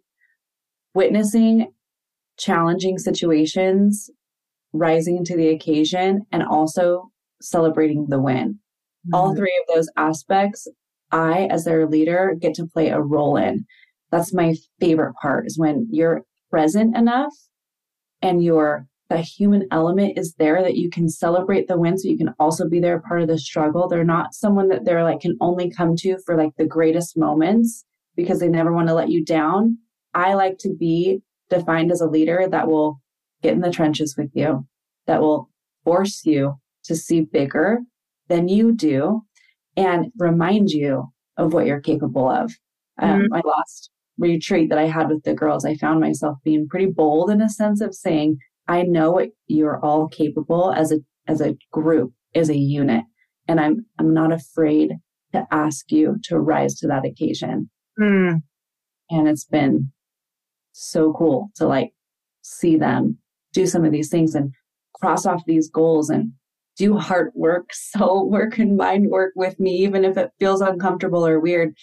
witnessing 0.92 1.72
challenging 2.38 2.98
situations, 2.98 4.10
rising 4.72 5.24
to 5.24 5.36
the 5.36 5.48
occasion, 5.48 6.26
and 6.32 6.42
also 6.42 7.10
celebrating 7.40 8.06
the 8.08 8.20
win. 8.20 8.54
Mm-hmm. 8.54 9.14
All 9.14 9.34
three 9.34 9.62
of 9.62 9.74
those 9.74 9.88
aspects, 9.96 10.66
I, 11.10 11.46
as 11.50 11.64
their 11.64 11.86
leader, 11.86 12.34
get 12.38 12.54
to 12.54 12.66
play 12.66 12.88
a 12.88 13.00
role 13.00 13.36
in. 13.36 13.64
That's 14.10 14.32
my 14.32 14.54
favorite 14.80 15.14
part 15.20 15.46
is 15.46 15.58
when 15.58 15.88
you're 15.90 16.22
present 16.50 16.96
enough 16.96 17.32
and 18.22 18.42
your 18.42 18.86
the 19.10 19.18
human 19.18 19.66
element 19.70 20.16
is 20.16 20.34
there 20.38 20.62
that 20.62 20.76
you 20.76 20.88
can 20.88 21.08
celebrate 21.08 21.68
the 21.68 21.78
win 21.78 21.98
so 21.98 22.08
you 22.08 22.16
can 22.16 22.32
also 22.38 22.66
be 22.66 22.80
there 22.80 23.02
part 23.02 23.20
of 23.20 23.28
the 23.28 23.38
struggle 23.38 23.86
they're 23.86 24.02
not 24.02 24.32
someone 24.32 24.68
that 24.68 24.84
they're 24.84 25.02
like 25.02 25.20
can 25.20 25.36
only 25.40 25.70
come 25.70 25.94
to 25.94 26.16
for 26.24 26.36
like 26.36 26.52
the 26.56 26.64
greatest 26.64 27.16
moments 27.16 27.84
because 28.16 28.40
they 28.40 28.48
never 28.48 28.72
want 28.72 28.88
to 28.88 28.94
let 28.94 29.10
you 29.10 29.24
down. 29.24 29.78
I 30.14 30.34
like 30.34 30.58
to 30.58 30.74
be 30.74 31.20
defined 31.54 31.90
as 31.90 32.00
a 32.00 32.08
leader 32.08 32.46
that 32.50 32.68
will 32.68 33.00
get 33.42 33.52
in 33.52 33.60
the 33.60 33.70
trenches 33.70 34.16
with 34.16 34.30
you, 34.34 34.66
that 35.06 35.20
will 35.20 35.50
force 35.84 36.24
you 36.24 36.54
to 36.84 36.96
see 36.96 37.20
bigger 37.20 37.80
than 38.28 38.48
you 38.48 38.72
do 38.72 39.22
and 39.76 40.06
remind 40.18 40.70
you 40.70 41.12
of 41.36 41.52
what 41.52 41.66
you're 41.66 41.80
capable 41.80 42.28
of. 42.28 42.52
Um, 43.00 43.20
mm-hmm. 43.20 43.28
My 43.30 43.42
last 43.44 43.90
retreat 44.18 44.70
that 44.70 44.78
I 44.78 44.86
had 44.86 45.08
with 45.08 45.24
the 45.24 45.34
girls, 45.34 45.64
I 45.64 45.74
found 45.76 46.00
myself 46.00 46.38
being 46.44 46.68
pretty 46.68 46.86
bold 46.86 47.30
in 47.30 47.42
a 47.42 47.48
sense 47.48 47.80
of 47.80 47.94
saying, 47.94 48.38
I 48.68 48.82
know 48.82 49.10
what 49.10 49.30
you're 49.46 49.84
all 49.84 50.08
capable 50.08 50.72
as 50.72 50.92
a 50.92 50.98
as 51.26 51.40
a 51.40 51.56
group, 51.72 52.12
as 52.34 52.50
a 52.50 52.56
unit. 52.56 53.04
And 53.48 53.60
I'm 53.60 53.86
I'm 53.98 54.14
not 54.14 54.32
afraid 54.32 54.92
to 55.32 55.46
ask 55.50 55.90
you 55.90 56.16
to 56.24 56.38
rise 56.38 56.76
to 56.76 56.86
that 56.88 57.04
occasion. 57.04 57.70
Mm. 58.00 58.42
And 59.10 59.28
it's 59.28 59.44
been 59.44 59.92
so 60.74 61.12
cool 61.12 61.50
to 61.54 61.66
like 61.66 61.92
see 62.42 62.76
them 62.76 63.16
do 63.52 63.66
some 63.66 63.84
of 63.84 63.92
these 63.92 64.10
things 64.10 64.34
and 64.34 64.52
cross 64.92 65.24
off 65.24 65.44
these 65.46 65.70
goals 65.70 66.10
and 66.10 66.32
do 66.76 66.98
hard 66.98 67.30
work, 67.34 67.68
soul 67.72 68.28
work 68.28 68.58
and 68.58 68.76
mind 68.76 69.08
work 69.08 69.32
with 69.36 69.58
me, 69.58 69.76
even 69.78 70.04
if 70.04 70.18
it 70.18 70.30
feels 70.38 70.60
uncomfortable 70.60 71.26
or 71.26 71.40
weird. 71.40 71.74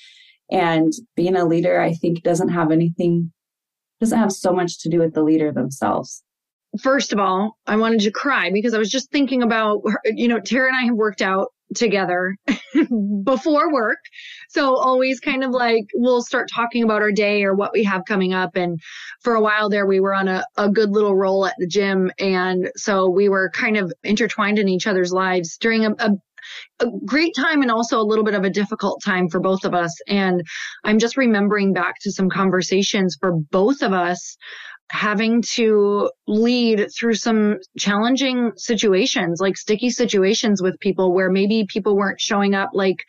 And 0.51 0.91
being 1.15 1.35
a 1.35 1.45
leader, 1.45 1.79
I 1.79 1.93
think 1.93 2.23
doesn't 2.23 2.49
have 2.49 2.71
anything, 2.71 3.31
doesn't 4.01 4.19
have 4.19 4.33
so 4.33 4.51
much 4.51 4.79
to 4.79 4.89
do 4.89 4.99
with 4.99 5.13
the 5.13 5.23
leader 5.23 5.51
themselves. 5.51 6.23
First 6.81 7.13
of 7.13 7.19
all, 7.19 7.57
I 7.67 7.77
wanted 7.77 8.01
to 8.01 8.11
cry 8.11 8.49
because 8.51 8.73
I 8.73 8.77
was 8.77 8.91
just 8.91 9.11
thinking 9.11 9.43
about, 9.43 9.81
you 10.05 10.27
know, 10.27 10.39
Tara 10.39 10.67
and 10.67 10.75
I 10.75 10.83
have 10.83 10.95
worked 10.95 11.21
out 11.21 11.49
together 11.75 12.35
before 13.23 13.73
work. 13.73 13.99
So 14.49 14.75
always 14.75 15.19
kind 15.19 15.43
of 15.43 15.51
like 15.51 15.85
we'll 15.93 16.21
start 16.21 16.49
talking 16.53 16.83
about 16.83 17.01
our 17.01 17.11
day 17.11 17.43
or 17.43 17.53
what 17.53 17.73
we 17.73 17.83
have 17.83 18.03
coming 18.07 18.33
up. 18.33 18.55
And 18.55 18.79
for 19.21 19.35
a 19.35 19.41
while 19.41 19.69
there, 19.69 19.85
we 19.85 19.99
were 19.99 20.13
on 20.13 20.27
a, 20.27 20.45
a 20.57 20.69
good 20.69 20.91
little 20.91 21.15
roll 21.15 21.45
at 21.45 21.55
the 21.57 21.67
gym. 21.67 22.11
And 22.19 22.71
so 22.75 23.09
we 23.09 23.29
were 23.29 23.49
kind 23.51 23.77
of 23.77 23.91
intertwined 24.03 24.59
in 24.59 24.69
each 24.69 24.87
other's 24.87 25.11
lives 25.11 25.57
during 25.57 25.85
a, 25.85 25.95
a 25.99 26.11
a 26.79 26.87
great 27.05 27.35
time 27.35 27.61
and 27.61 27.71
also 27.71 27.99
a 27.99 28.03
little 28.03 28.23
bit 28.23 28.33
of 28.33 28.43
a 28.43 28.49
difficult 28.49 29.01
time 29.03 29.29
for 29.29 29.39
both 29.39 29.63
of 29.63 29.73
us. 29.73 29.95
And 30.07 30.43
I'm 30.83 30.99
just 30.99 31.17
remembering 31.17 31.73
back 31.73 31.95
to 32.01 32.11
some 32.11 32.29
conversations 32.29 33.15
for 33.19 33.31
both 33.31 33.81
of 33.81 33.93
us 33.93 34.37
having 34.91 35.41
to 35.41 36.11
lead 36.27 36.87
through 36.93 37.13
some 37.15 37.57
challenging 37.77 38.51
situations, 38.57 39.39
like 39.39 39.55
sticky 39.55 39.89
situations 39.89 40.61
with 40.61 40.79
people 40.81 41.13
where 41.13 41.29
maybe 41.29 41.65
people 41.65 41.95
weren't 41.95 42.19
showing 42.19 42.53
up 42.53 42.71
like 42.73 43.05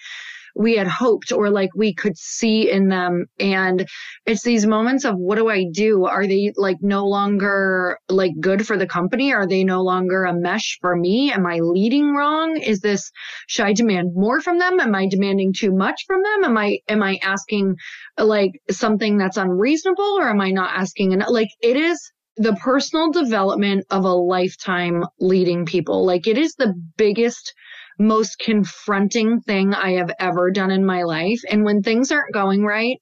we 0.54 0.76
had 0.76 0.86
hoped 0.86 1.32
or 1.32 1.50
like 1.50 1.70
we 1.74 1.94
could 1.94 2.16
see 2.16 2.70
in 2.70 2.88
them. 2.88 3.26
And 3.38 3.88
it's 4.26 4.42
these 4.42 4.66
moments 4.66 5.04
of 5.04 5.16
what 5.16 5.36
do 5.36 5.48
I 5.48 5.64
do? 5.72 6.04
Are 6.06 6.26
they 6.26 6.52
like 6.56 6.78
no 6.80 7.06
longer 7.06 7.98
like 8.08 8.32
good 8.40 8.66
for 8.66 8.76
the 8.76 8.86
company? 8.86 9.32
Are 9.32 9.46
they 9.46 9.64
no 9.64 9.82
longer 9.82 10.24
a 10.24 10.34
mesh 10.34 10.78
for 10.80 10.96
me? 10.96 11.32
Am 11.32 11.46
I 11.46 11.58
leading 11.60 12.14
wrong? 12.14 12.56
Is 12.56 12.80
this, 12.80 13.10
should 13.46 13.66
I 13.66 13.72
demand 13.72 14.12
more 14.14 14.40
from 14.40 14.58
them? 14.58 14.80
Am 14.80 14.94
I 14.94 15.06
demanding 15.06 15.52
too 15.52 15.72
much 15.72 16.04
from 16.06 16.22
them? 16.22 16.44
Am 16.44 16.58
I, 16.58 16.78
am 16.88 17.02
I 17.02 17.18
asking 17.22 17.76
like 18.18 18.52
something 18.70 19.18
that's 19.18 19.36
unreasonable 19.36 20.18
or 20.18 20.28
am 20.28 20.40
I 20.40 20.50
not 20.50 20.70
asking 20.74 21.12
enough? 21.12 21.30
Like 21.30 21.48
it 21.60 21.76
is 21.76 22.12
the 22.36 22.54
personal 22.54 23.10
development 23.10 23.84
of 23.90 24.04
a 24.04 24.12
lifetime 24.12 25.04
leading 25.20 25.66
people. 25.66 26.06
Like 26.06 26.26
it 26.26 26.38
is 26.38 26.54
the 26.54 26.74
biggest 26.96 27.54
most 27.98 28.38
confronting 28.38 29.40
thing 29.40 29.74
I 29.74 29.92
have 29.92 30.10
ever 30.18 30.50
done 30.50 30.70
in 30.70 30.84
my 30.84 31.02
life. 31.02 31.40
And 31.50 31.64
when 31.64 31.82
things 31.82 32.10
aren't 32.10 32.34
going 32.34 32.64
right, 32.64 32.98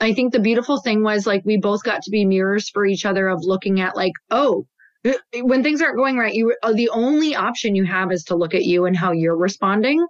I 0.00 0.12
think 0.12 0.32
the 0.32 0.40
beautiful 0.40 0.80
thing 0.80 1.02
was 1.02 1.26
like 1.26 1.42
we 1.44 1.56
both 1.56 1.82
got 1.82 2.02
to 2.02 2.10
be 2.10 2.24
mirrors 2.24 2.68
for 2.68 2.84
each 2.84 3.06
other 3.06 3.28
of 3.28 3.40
looking 3.42 3.80
at 3.80 3.96
like, 3.96 4.12
oh, 4.30 4.66
when 5.34 5.62
things 5.62 5.80
aren't 5.80 5.96
going 5.96 6.18
right, 6.18 6.34
you 6.34 6.54
uh, 6.62 6.72
the 6.72 6.90
only 6.90 7.34
option 7.34 7.74
you 7.74 7.84
have 7.84 8.12
is 8.12 8.24
to 8.24 8.36
look 8.36 8.54
at 8.54 8.64
you 8.64 8.86
and 8.86 8.96
how 8.96 9.12
you're 9.12 9.36
responding, 9.36 10.04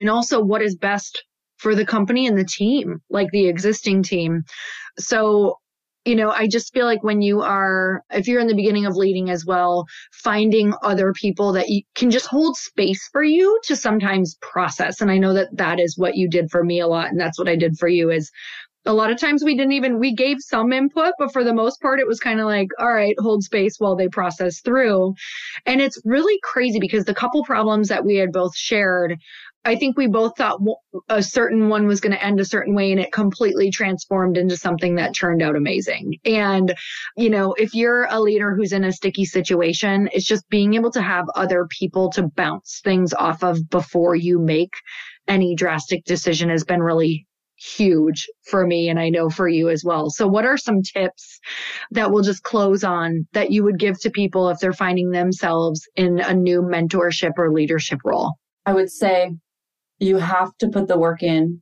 and 0.00 0.10
also 0.10 0.42
what 0.42 0.62
is 0.62 0.76
best 0.76 1.24
for 1.58 1.74
the 1.74 1.86
company 1.86 2.26
and 2.26 2.38
the 2.38 2.44
team, 2.44 3.00
like 3.10 3.30
the 3.32 3.46
existing 3.46 4.02
team. 4.02 4.44
So 4.98 5.56
you 6.04 6.16
know, 6.16 6.30
I 6.30 6.46
just 6.46 6.72
feel 6.72 6.86
like 6.86 7.02
when 7.02 7.20
you 7.20 7.42
are, 7.42 8.02
if 8.10 8.26
you're 8.26 8.40
in 8.40 8.46
the 8.46 8.54
beginning 8.54 8.86
of 8.86 8.96
leading 8.96 9.28
as 9.28 9.44
well, 9.44 9.86
finding 10.12 10.72
other 10.82 11.12
people 11.12 11.52
that 11.52 11.68
you 11.68 11.82
can 11.94 12.10
just 12.10 12.26
hold 12.26 12.56
space 12.56 13.08
for 13.12 13.22
you 13.22 13.60
to 13.64 13.76
sometimes 13.76 14.36
process. 14.40 15.00
And 15.00 15.10
I 15.10 15.18
know 15.18 15.34
that 15.34 15.54
that 15.56 15.78
is 15.78 15.98
what 15.98 16.16
you 16.16 16.28
did 16.28 16.50
for 16.50 16.64
me 16.64 16.80
a 16.80 16.86
lot. 16.86 17.08
And 17.08 17.20
that's 17.20 17.38
what 17.38 17.48
I 17.48 17.56
did 17.56 17.76
for 17.78 17.88
you 17.88 18.10
is 18.10 18.30
a 18.86 18.94
lot 18.94 19.10
of 19.10 19.20
times 19.20 19.44
we 19.44 19.56
didn't 19.56 19.72
even, 19.72 19.98
we 19.98 20.14
gave 20.14 20.38
some 20.40 20.72
input, 20.72 21.12
but 21.18 21.32
for 21.32 21.44
the 21.44 21.52
most 21.52 21.82
part, 21.82 22.00
it 22.00 22.06
was 22.06 22.18
kind 22.18 22.40
of 22.40 22.46
like, 22.46 22.68
all 22.78 22.92
right, 22.92 23.14
hold 23.18 23.42
space 23.42 23.76
while 23.78 23.94
they 23.94 24.08
process 24.08 24.60
through. 24.60 25.14
And 25.66 25.82
it's 25.82 26.00
really 26.04 26.38
crazy 26.42 26.78
because 26.80 27.04
the 27.04 27.14
couple 27.14 27.44
problems 27.44 27.88
that 27.88 28.06
we 28.06 28.16
had 28.16 28.32
both 28.32 28.56
shared, 28.56 29.18
I 29.64 29.76
think 29.76 29.98
we 29.98 30.06
both 30.06 30.38
thought 30.38 30.58
a 31.10 31.22
certain 31.22 31.68
one 31.68 31.86
was 31.86 32.00
going 32.00 32.12
to 32.12 32.24
end 32.24 32.40
a 32.40 32.46
certain 32.46 32.74
way 32.74 32.92
and 32.92 33.00
it 33.00 33.12
completely 33.12 33.70
transformed 33.70 34.38
into 34.38 34.56
something 34.56 34.94
that 34.94 35.14
turned 35.14 35.42
out 35.42 35.54
amazing. 35.54 36.14
And, 36.24 36.74
you 37.16 37.28
know, 37.28 37.52
if 37.52 37.74
you're 37.74 38.04
a 38.04 38.20
leader 38.20 38.54
who's 38.54 38.72
in 38.72 38.84
a 38.84 38.92
sticky 38.92 39.26
situation, 39.26 40.08
it's 40.12 40.24
just 40.24 40.48
being 40.48 40.74
able 40.74 40.90
to 40.92 41.02
have 41.02 41.26
other 41.34 41.66
people 41.68 42.10
to 42.12 42.28
bounce 42.36 42.80
things 42.82 43.12
off 43.12 43.44
of 43.44 43.68
before 43.68 44.14
you 44.14 44.38
make 44.38 44.72
any 45.28 45.54
drastic 45.54 46.04
decision 46.04 46.48
has 46.48 46.64
been 46.64 46.80
really 46.82 47.26
huge 47.56 48.26
for 48.46 48.66
me 48.66 48.88
and 48.88 48.98
I 48.98 49.10
know 49.10 49.28
for 49.28 49.46
you 49.46 49.68
as 49.68 49.84
well. 49.84 50.08
So 50.08 50.26
what 50.26 50.46
are 50.46 50.56
some 50.56 50.80
tips 50.80 51.38
that 51.90 52.10
we'll 52.10 52.22
just 52.22 52.42
close 52.42 52.82
on 52.82 53.26
that 53.34 53.50
you 53.50 53.62
would 53.64 53.78
give 53.78 54.00
to 54.00 54.10
people 54.10 54.48
if 54.48 54.58
they're 54.58 54.72
finding 54.72 55.10
themselves 55.10 55.86
in 55.96 56.18
a 56.18 56.32
new 56.32 56.62
mentorship 56.62 57.32
or 57.36 57.52
leadership 57.52 58.00
role? 58.04 58.32
I 58.64 58.72
would 58.72 58.90
say 58.90 59.36
you 60.00 60.16
have 60.16 60.56
to 60.58 60.68
put 60.68 60.88
the 60.88 60.98
work 60.98 61.22
in 61.22 61.60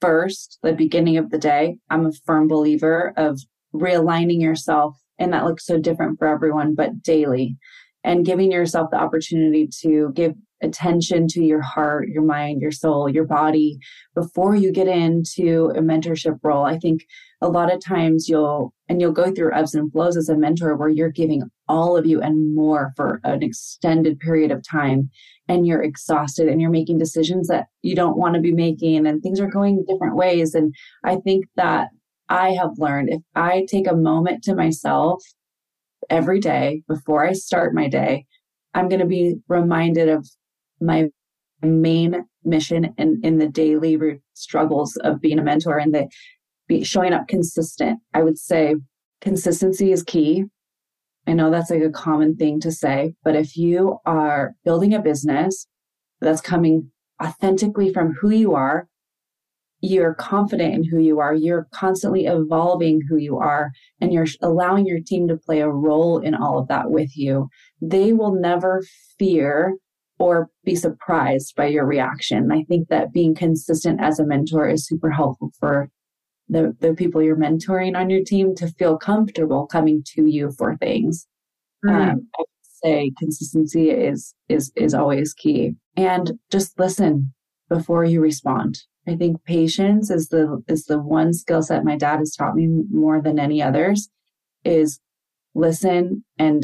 first, 0.00 0.58
the 0.62 0.72
beginning 0.72 1.16
of 1.16 1.30
the 1.30 1.38
day. 1.38 1.76
I'm 1.90 2.06
a 2.06 2.12
firm 2.26 2.48
believer 2.48 3.12
of 3.16 3.40
realigning 3.74 4.40
yourself, 4.40 4.96
and 5.18 5.32
that 5.32 5.44
looks 5.44 5.64
so 5.64 5.78
different 5.78 6.18
for 6.18 6.26
everyone, 6.26 6.74
but 6.74 7.02
daily, 7.02 7.56
and 8.02 8.24
giving 8.24 8.50
yourself 8.50 8.90
the 8.90 8.96
opportunity 8.98 9.68
to 9.82 10.10
give 10.14 10.34
attention 10.62 11.26
to 11.28 11.44
your 11.44 11.60
heart, 11.60 12.08
your 12.08 12.22
mind, 12.24 12.62
your 12.62 12.72
soul, 12.72 13.08
your 13.08 13.26
body 13.26 13.78
before 14.14 14.54
you 14.54 14.72
get 14.72 14.88
into 14.88 15.72
a 15.76 15.80
mentorship 15.80 16.38
role. 16.42 16.64
I 16.64 16.78
think 16.78 17.04
a 17.42 17.48
lot 17.48 17.72
of 17.72 17.84
times 17.84 18.28
you'll 18.28 18.72
and 18.88 19.00
you'll 19.00 19.12
go 19.12 19.32
through 19.32 19.52
ebbs 19.52 19.74
and 19.74 19.90
flows 19.90 20.16
as 20.16 20.28
a 20.28 20.36
mentor 20.36 20.76
where 20.76 20.88
you're 20.88 21.10
giving 21.10 21.42
all 21.68 21.96
of 21.96 22.06
you 22.06 22.20
and 22.22 22.54
more 22.54 22.92
for 22.96 23.20
an 23.24 23.42
extended 23.42 24.18
period 24.20 24.52
of 24.52 24.62
time 24.66 25.10
and 25.48 25.66
you're 25.66 25.82
exhausted 25.82 26.48
and 26.48 26.60
you're 26.60 26.70
making 26.70 26.98
decisions 26.98 27.48
that 27.48 27.66
you 27.82 27.96
don't 27.96 28.16
want 28.16 28.34
to 28.34 28.40
be 28.40 28.52
making 28.52 29.06
and 29.06 29.22
things 29.22 29.40
are 29.40 29.50
going 29.50 29.84
different 29.88 30.14
ways. 30.14 30.54
And 30.54 30.72
I 31.04 31.16
think 31.16 31.46
that 31.56 31.88
I 32.28 32.50
have 32.50 32.78
learned 32.78 33.10
if 33.10 33.22
I 33.34 33.66
take 33.68 33.88
a 33.88 33.96
moment 33.96 34.44
to 34.44 34.54
myself 34.54 35.22
every 36.08 36.38
day 36.38 36.82
before 36.86 37.26
I 37.26 37.32
start 37.32 37.74
my 37.74 37.88
day, 37.88 38.24
I'm 38.72 38.88
going 38.88 39.00
to 39.00 39.06
be 39.06 39.34
reminded 39.48 40.08
of 40.08 40.28
my 40.80 41.08
main 41.60 42.24
mission 42.44 42.94
in, 42.98 43.20
in 43.22 43.38
the 43.38 43.48
daily 43.48 43.98
struggles 44.34 44.96
of 44.98 45.20
being 45.20 45.38
a 45.38 45.42
mentor 45.42 45.78
and 45.78 45.92
the 45.92 46.08
be 46.72 46.84
showing 46.84 47.12
up 47.12 47.28
consistent. 47.28 47.98
I 48.14 48.22
would 48.22 48.38
say 48.38 48.76
consistency 49.20 49.92
is 49.92 50.02
key. 50.02 50.44
I 51.26 51.34
know 51.34 51.50
that's 51.50 51.70
like 51.70 51.82
a 51.82 51.90
common 51.90 52.36
thing 52.36 52.60
to 52.60 52.72
say, 52.72 53.14
but 53.24 53.36
if 53.36 53.56
you 53.56 53.98
are 54.06 54.54
building 54.64 54.92
a 54.92 55.02
business 55.02 55.66
that's 56.20 56.40
coming 56.40 56.90
authentically 57.22 57.92
from 57.92 58.14
who 58.20 58.30
you 58.30 58.54
are, 58.54 58.88
you're 59.80 60.14
confident 60.14 60.74
in 60.74 60.84
who 60.84 60.98
you 60.98 61.18
are, 61.18 61.34
you're 61.34 61.68
constantly 61.72 62.26
evolving 62.26 63.00
who 63.08 63.16
you 63.16 63.38
are, 63.38 63.70
and 64.00 64.12
you're 64.12 64.26
allowing 64.40 64.86
your 64.86 65.00
team 65.04 65.26
to 65.28 65.36
play 65.36 65.60
a 65.60 65.68
role 65.68 66.18
in 66.18 66.34
all 66.34 66.58
of 66.58 66.68
that 66.68 66.90
with 66.90 67.16
you, 67.16 67.48
they 67.80 68.12
will 68.12 68.34
never 68.34 68.82
fear 69.18 69.76
or 70.18 70.48
be 70.64 70.76
surprised 70.76 71.54
by 71.56 71.66
your 71.66 71.84
reaction. 71.84 72.52
I 72.52 72.62
think 72.62 72.88
that 72.88 73.12
being 73.12 73.34
consistent 73.34 74.00
as 74.00 74.20
a 74.20 74.26
mentor 74.26 74.68
is 74.68 74.86
super 74.86 75.10
helpful 75.10 75.50
for 75.58 75.88
the, 76.52 76.76
the 76.80 76.94
people 76.94 77.22
you're 77.22 77.36
mentoring 77.36 77.96
on 77.96 78.10
your 78.10 78.22
team 78.22 78.54
to 78.56 78.68
feel 78.68 78.98
comfortable 78.98 79.66
coming 79.66 80.02
to 80.14 80.26
you 80.26 80.52
for 80.52 80.76
things. 80.76 81.26
Mm-hmm. 81.84 82.10
Um, 82.10 82.28
I 82.38 82.40
would 82.40 82.46
say 82.84 83.12
consistency 83.18 83.90
is 83.90 84.34
is 84.48 84.70
is 84.76 84.94
always 84.94 85.34
key, 85.34 85.74
and 85.96 86.32
just 86.50 86.78
listen 86.78 87.32
before 87.68 88.04
you 88.04 88.20
respond. 88.20 88.82
I 89.08 89.16
think 89.16 89.42
patience 89.44 90.10
is 90.10 90.28
the 90.28 90.62
is 90.68 90.84
the 90.84 90.98
one 90.98 91.32
skill 91.32 91.62
set 91.62 91.84
my 91.84 91.96
dad 91.96 92.18
has 92.18 92.36
taught 92.36 92.54
me 92.54 92.68
more 92.90 93.20
than 93.20 93.38
any 93.38 93.62
others. 93.62 94.08
Is 94.64 95.00
listen 95.54 96.24
and 96.38 96.62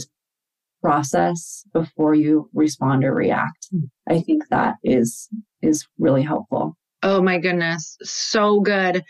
process 0.80 1.64
before 1.72 2.14
you 2.14 2.48
respond 2.52 3.04
or 3.04 3.14
react. 3.14 3.68
Hmm. 3.70 3.86
I 4.08 4.20
think 4.20 4.48
that 4.50 4.76
is 4.84 5.28
is 5.62 5.86
really 5.98 6.22
helpful. 6.22 6.76
Oh 7.02 7.22
my 7.22 7.38
goodness. 7.38 7.96
So 8.02 8.60
good. 8.60 9.02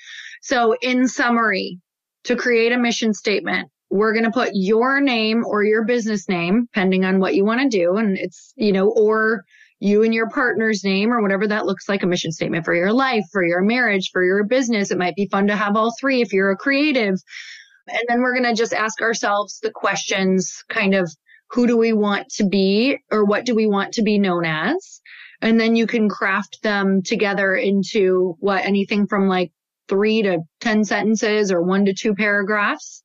So, 0.43 0.75
in 0.81 1.09
summary, 1.09 1.79
to 2.25 2.37
create 2.37 2.73
a 2.73 2.79
mission 2.79 3.15
statement, 3.15 3.71
we're 3.91 4.13
going 4.13 4.25
to 4.25 4.31
put 4.31 4.51
your 4.53 5.01
name 5.01 5.45
or 5.47 5.65
your 5.65 5.85
business 5.85 6.29
name, 6.29 6.67
depending 6.73 7.05
on 7.05 7.21
what 7.21 7.35
you 7.35 7.45
want 7.45 7.61
to 7.61 7.69
do. 7.69 7.97
And 7.97 8.19
it's, 8.19 8.53
you 8.57 8.73
know, 8.73 8.91
or 8.91 9.45
you 9.81 10.03
and 10.03 10.13
your 10.13 10.29
partner's 10.29 10.85
name 10.85 11.13
or 11.13 11.23
whatever 11.23 11.47
that 11.47 11.67
looks 11.67 11.89
like 11.89 12.03
a 12.03 12.07
mission 12.07 12.33
statement 12.33 12.65
for 12.65 12.75
your 12.75 12.93
life, 12.93 13.25
for 13.33 13.45
your 13.45 13.63
marriage, 13.63 14.11
for 14.13 14.25
your 14.25 14.45
business. 14.45 14.91
It 14.91 14.99
might 14.99 15.15
be 15.15 15.29
fun 15.31 15.47
to 15.47 15.57
have 15.57 15.77
all 15.77 15.95
three 15.99 16.21
if 16.21 16.33
you're 16.33 16.51
a 16.51 16.57
creative. 16.57 17.15
And 17.89 18.03
then 18.09 18.21
we're 18.21 18.35
going 18.35 18.55
to 18.55 18.61
just 18.61 18.75
ask 18.75 19.01
ourselves 19.01 19.61
the 19.63 19.71
questions 19.71 20.63
kind 20.69 20.95
of 20.95 21.11
who 21.51 21.67
do 21.67 21.77
we 21.77 21.93
want 21.93 22.29
to 22.37 22.45
be 22.45 22.99
or 23.11 23.25
what 23.25 23.47
do 23.47 23.55
we 23.55 23.67
want 23.67 23.95
to 23.95 24.03
be 24.03 24.19
known 24.19 24.45
as? 24.45 25.01
And 25.41 25.59
then 25.59 25.77
you 25.77 25.87
can 25.87 26.09
craft 26.09 26.63
them 26.63 27.03
together 27.03 27.55
into 27.55 28.37
what 28.41 28.65
anything 28.65 29.07
from 29.07 29.29
like 29.29 29.53
three 29.89 30.23
to 30.23 30.41
10 30.61 30.85
sentences 30.85 31.53
or 31.53 31.63
one 31.63 31.85
to 31.87 31.95
two 31.95 32.15
paragraphs 32.15 33.03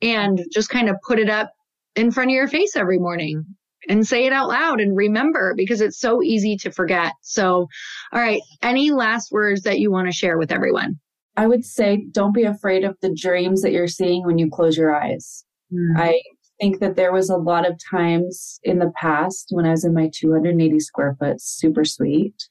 and 0.00 0.40
just 0.52 0.70
kind 0.70 0.88
of 0.88 0.96
put 1.06 1.18
it 1.18 1.28
up 1.28 1.52
in 1.96 2.10
front 2.10 2.30
of 2.30 2.34
your 2.34 2.48
face 2.48 2.76
every 2.76 2.98
morning 2.98 3.44
and 3.88 4.06
say 4.06 4.26
it 4.26 4.32
out 4.32 4.48
loud 4.48 4.80
and 4.80 4.96
remember 4.96 5.54
because 5.56 5.80
it's 5.80 5.98
so 5.98 6.22
easy 6.22 6.56
to 6.56 6.70
forget. 6.70 7.12
So, 7.20 7.68
all 8.12 8.20
right, 8.20 8.40
any 8.62 8.90
last 8.90 9.30
words 9.30 9.62
that 9.62 9.78
you 9.78 9.90
want 9.90 10.08
to 10.08 10.12
share 10.12 10.38
with 10.38 10.52
everyone? 10.52 10.98
I 11.36 11.46
would 11.46 11.64
say 11.64 12.06
don't 12.10 12.34
be 12.34 12.44
afraid 12.44 12.84
of 12.84 12.96
the 13.02 13.14
dreams 13.14 13.62
that 13.62 13.72
you're 13.72 13.88
seeing 13.88 14.24
when 14.24 14.38
you 14.38 14.48
close 14.50 14.76
your 14.76 14.94
eyes. 14.94 15.44
Mm. 15.72 15.96
I 15.96 16.20
think 16.60 16.80
that 16.80 16.96
there 16.96 17.12
was 17.12 17.30
a 17.30 17.36
lot 17.36 17.68
of 17.68 17.78
times 17.90 18.58
in 18.62 18.78
the 18.78 18.92
past 18.96 19.48
when 19.50 19.66
I 19.66 19.70
was 19.70 19.84
in 19.84 19.94
my 19.94 20.10
280 20.12 20.80
square 20.80 21.16
foot 21.18 21.40
super 21.40 21.84
suite 21.84 22.48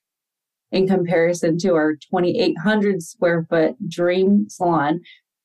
in 0.71 0.87
comparison 0.87 1.57
to 1.59 1.75
our 1.75 1.93
2,800 1.93 3.01
square 3.01 3.45
foot 3.49 3.75
dream 3.87 4.47
salon. 4.49 5.01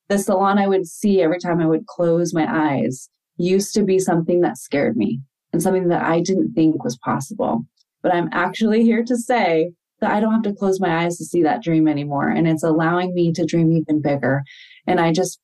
The 0.09 0.17
salon 0.17 0.57
I 0.57 0.67
would 0.67 0.87
see 0.87 1.21
every 1.21 1.39
time 1.39 1.61
I 1.61 1.67
would 1.67 1.85
close 1.85 2.33
my 2.33 2.47
eyes 2.49 3.09
used 3.37 3.73
to 3.75 3.83
be 3.83 3.99
something 3.99 4.41
that 4.41 4.57
scared 4.57 4.97
me 4.97 5.21
and 5.53 5.61
something 5.61 5.87
that 5.89 6.03
I 6.03 6.21
didn't 6.21 6.53
think 6.53 6.83
was 6.83 6.97
possible. 6.97 7.65
But 8.01 8.13
I'm 8.13 8.29
actually 8.31 8.83
here 8.83 9.03
to 9.03 9.15
say 9.15 9.71
that 10.01 10.11
I 10.11 10.19
don't 10.19 10.33
have 10.33 10.43
to 10.43 10.53
close 10.53 10.79
my 10.79 11.03
eyes 11.03 11.17
to 11.17 11.25
see 11.25 11.43
that 11.43 11.61
dream 11.61 11.87
anymore. 11.87 12.29
And 12.29 12.47
it's 12.47 12.63
allowing 12.63 13.13
me 13.13 13.31
to 13.33 13.45
dream 13.45 13.71
even 13.71 14.01
bigger. 14.01 14.43
And 14.87 14.99
I 14.99 15.11
just, 15.11 15.39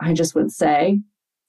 I 0.00 0.12
just 0.12 0.34
would 0.34 0.50
say, 0.50 1.00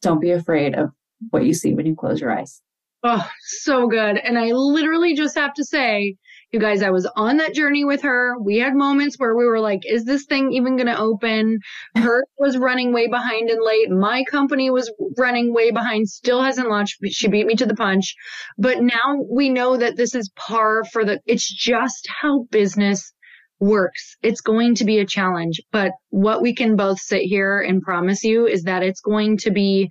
don't 0.01 0.21
be 0.21 0.31
afraid 0.31 0.75
of 0.75 0.91
what 1.29 1.45
you 1.45 1.53
see 1.53 1.73
when 1.73 1.85
you 1.85 1.95
close 1.95 2.21
your 2.21 2.37
eyes. 2.37 2.61
Oh, 3.03 3.29
so 3.41 3.87
good. 3.87 4.17
And 4.17 4.37
I 4.37 4.51
literally 4.51 5.13
just 5.15 5.37
have 5.37 5.53
to 5.53 5.63
say, 5.63 6.15
you 6.51 6.59
guys, 6.59 6.81
I 6.81 6.89
was 6.89 7.09
on 7.15 7.37
that 7.37 7.53
journey 7.53 7.85
with 7.85 8.01
her. 8.01 8.35
We 8.39 8.57
had 8.57 8.73
moments 8.73 9.17
where 9.17 9.35
we 9.35 9.45
were 9.45 9.59
like, 9.59 9.81
is 9.85 10.05
this 10.05 10.25
thing 10.25 10.53
even 10.53 10.77
going 10.77 10.87
to 10.87 10.97
open? 10.97 11.59
Her 11.95 12.23
was 12.39 12.57
running 12.57 12.93
way 12.93 13.07
behind 13.07 13.49
and 13.49 13.63
late. 13.63 13.89
My 13.89 14.23
company 14.23 14.69
was 14.69 14.91
running 15.17 15.53
way 15.53 15.71
behind, 15.71 16.09
still 16.09 16.41
hasn't 16.41 16.69
launched. 16.69 16.97
She 17.09 17.27
beat 17.27 17.45
me 17.45 17.55
to 17.55 17.65
the 17.65 17.75
punch. 17.75 18.15
But 18.57 18.81
now 18.81 19.21
we 19.29 19.49
know 19.49 19.77
that 19.77 19.97
this 19.97 20.15
is 20.15 20.31
par 20.35 20.83
for 20.85 21.05
the, 21.05 21.19
it's 21.25 21.47
just 21.47 22.07
how 22.21 22.45
business 22.49 23.13
works. 23.59 24.15
It's 24.21 24.41
going 24.41 24.75
to 24.75 24.85
be 24.85 24.99
a 24.99 25.05
challenge, 25.05 25.61
but 25.71 25.91
what 26.09 26.41
we 26.41 26.53
can 26.53 26.75
both 26.75 26.99
sit 26.99 27.23
here 27.23 27.59
and 27.59 27.81
promise 27.81 28.23
you 28.23 28.45
is 28.45 28.63
that 28.63 28.83
it's 28.83 29.01
going 29.01 29.37
to 29.39 29.51
be 29.51 29.89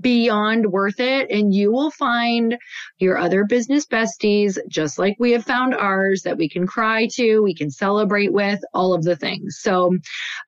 beyond 0.00 0.66
worth 0.66 1.00
it. 1.00 1.30
And 1.30 1.52
you 1.52 1.72
will 1.72 1.90
find 1.90 2.56
your 2.98 3.18
other 3.18 3.44
business 3.44 3.86
besties, 3.86 4.58
just 4.68 4.98
like 4.98 5.16
we 5.18 5.32
have 5.32 5.44
found 5.44 5.74
ours, 5.74 6.22
that 6.22 6.36
we 6.36 6.48
can 6.48 6.66
cry 6.66 7.08
to, 7.14 7.40
we 7.40 7.54
can 7.54 7.70
celebrate 7.70 8.32
with, 8.32 8.60
all 8.74 8.94
of 8.94 9.02
the 9.02 9.16
things. 9.16 9.58
So, 9.60 9.96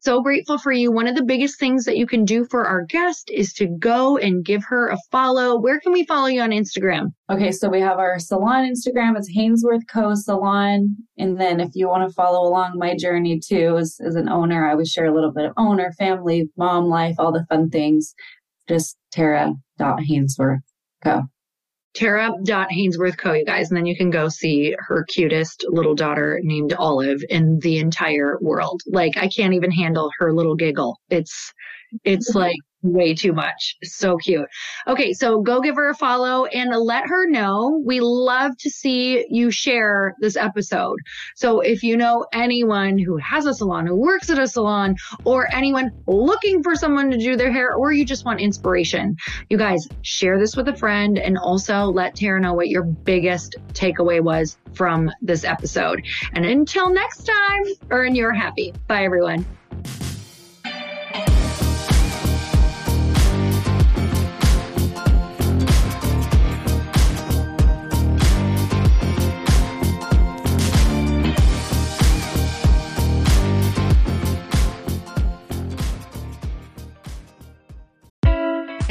so 0.01 0.23
grateful 0.23 0.59
for 0.59 0.73
you. 0.73 0.93
One 0.93 1.07
of 1.07 1.17
the 1.17 1.25
biggest 1.25 1.59
things 1.59 1.85
that 1.85 1.97
you 1.97 2.07
can 2.07 2.25
do 2.25 2.45
for 2.45 2.67
our 2.67 2.85
guest 2.85 3.31
is 3.33 3.53
to 3.55 3.67
go 3.67 4.17
and 4.19 4.45
give 4.45 4.65
her 4.65 4.89
a 4.89 4.99
follow. 5.11 5.59
Where 5.59 5.81
can 5.81 5.93
we 5.93 6.05
follow 6.07 6.27
you 6.27 6.41
on 6.41 6.51
Instagram? 6.51 7.13
Okay, 7.31 7.53
so 7.53 7.69
we 7.69 7.81
have 7.81 7.99
our 7.99 8.19
salon 8.19 8.71
Instagram. 8.71 9.17
It's 9.17 9.35
Hainsworth 9.35 9.89
Co. 9.89 10.15
Salon. 10.15 10.97
And 11.19 11.41
then 11.41 11.61
if 11.61 11.71
you 11.75 11.89
want 11.89 12.09
to 12.09 12.15
follow 12.15 12.47
along 12.47 12.79
my 12.79 12.97
journey 12.97 13.41
too, 13.41 13.77
as, 13.79 13.99
as 14.05 14.15
an 14.15 14.29
owner, 14.29 14.69
I 14.69 14.75
would 14.75 14.89
share 14.89 15.07
a 15.07 15.15
little 15.15 15.33
bit 15.33 15.47
of 15.47 15.53
owner, 15.57 15.93
family, 15.93 16.51
mom 16.57 16.87
life, 16.87 17.17
all 17.19 17.33
the 17.33 17.47
fun 17.49 17.71
things 17.71 18.15
just 18.69 18.97
Tara.Hainsworth 19.13 20.63
Co. 21.03 21.23
Tara.Hainsworth 21.95 23.19
Co. 23.19 23.33
You 23.33 23.45
guys, 23.45 23.71
and 23.71 23.77
then 23.77 23.87
you 23.87 23.97
can 23.97 24.11
go 24.11 24.29
see 24.29 24.75
her 24.79 25.05
cutest 25.05 25.65
little 25.69 25.95
daughter 25.95 26.41
named 26.43 26.73
Olive 26.73 27.23
in 27.31 27.61
the 27.61 27.79
entire 27.79 28.39
world. 28.41 28.83
Like 28.87 29.17
I 29.17 29.29
can't 29.29 29.55
even 29.55 29.71
handle 29.71 30.11
her 30.19 30.33
little 30.33 30.57
giggle. 30.57 30.99
It's 31.09 31.53
it's 32.03 32.31
mm-hmm. 32.31 32.39
like 32.39 32.57
way 32.85 33.15
too 33.15 33.33
much. 33.33 33.77
So 33.83 34.17
cute. 34.19 34.49
Okay, 34.87 35.13
so 35.13 35.41
go 35.41 35.61
give 35.61 35.75
her 35.77 35.89
a 35.89 35.95
follow 35.95 36.45
and 36.45 36.71
let 36.71 37.07
her 37.09 37.29
know. 37.29 37.83
We 37.85 38.01
love 38.01 38.57
to 38.59 38.71
see 38.71 39.27
you 39.31 39.51
share 39.51 40.15
this 40.21 40.37
episode. 40.37 40.99
So 41.35 41.61
if 41.61 41.83
you 41.83 41.97
know 41.97 42.27
anyone 42.33 42.99
who 42.99 43.17
has 43.17 43.47
a 43.47 43.55
salon, 43.55 43.87
who 43.87 43.97
works 43.97 44.31
at 44.31 44.39
a 44.39 44.47
salon, 44.47 44.97
or 45.25 45.53
anyone 45.53 45.91
looking 46.07 46.63
for 46.63 46.77
someone 46.77 47.11
to 47.11 47.19
do 47.19 47.37
their 47.37 47.51
hair, 47.51 47.75
or 47.75 47.93
you 47.93 48.05
just 48.05 48.25
want 48.25 48.41
inspiration, 48.41 49.17
you 49.49 49.57
guys 49.57 49.89
share 50.03 50.39
this 50.39 50.55
with 50.55 50.69
a 50.69 50.77
friend 50.77 51.19
and 51.19 51.39
also 51.39 51.87
let 51.87 52.15
Tara 52.15 52.41
know 52.41 52.53
what 52.53 52.69
your 52.69 52.83
biggest 52.83 53.57
takeaway 53.73 54.23
was 54.23 54.59
from 54.75 55.11
this 55.23 55.45
episode. 55.45 56.05
And 56.35 56.45
until 56.45 56.91
next 56.91 57.25
time, 57.25 57.63
earn 57.91 58.15
your 58.15 58.33
happy. 58.33 58.75
Bye, 58.87 59.05
everyone. 59.05 59.47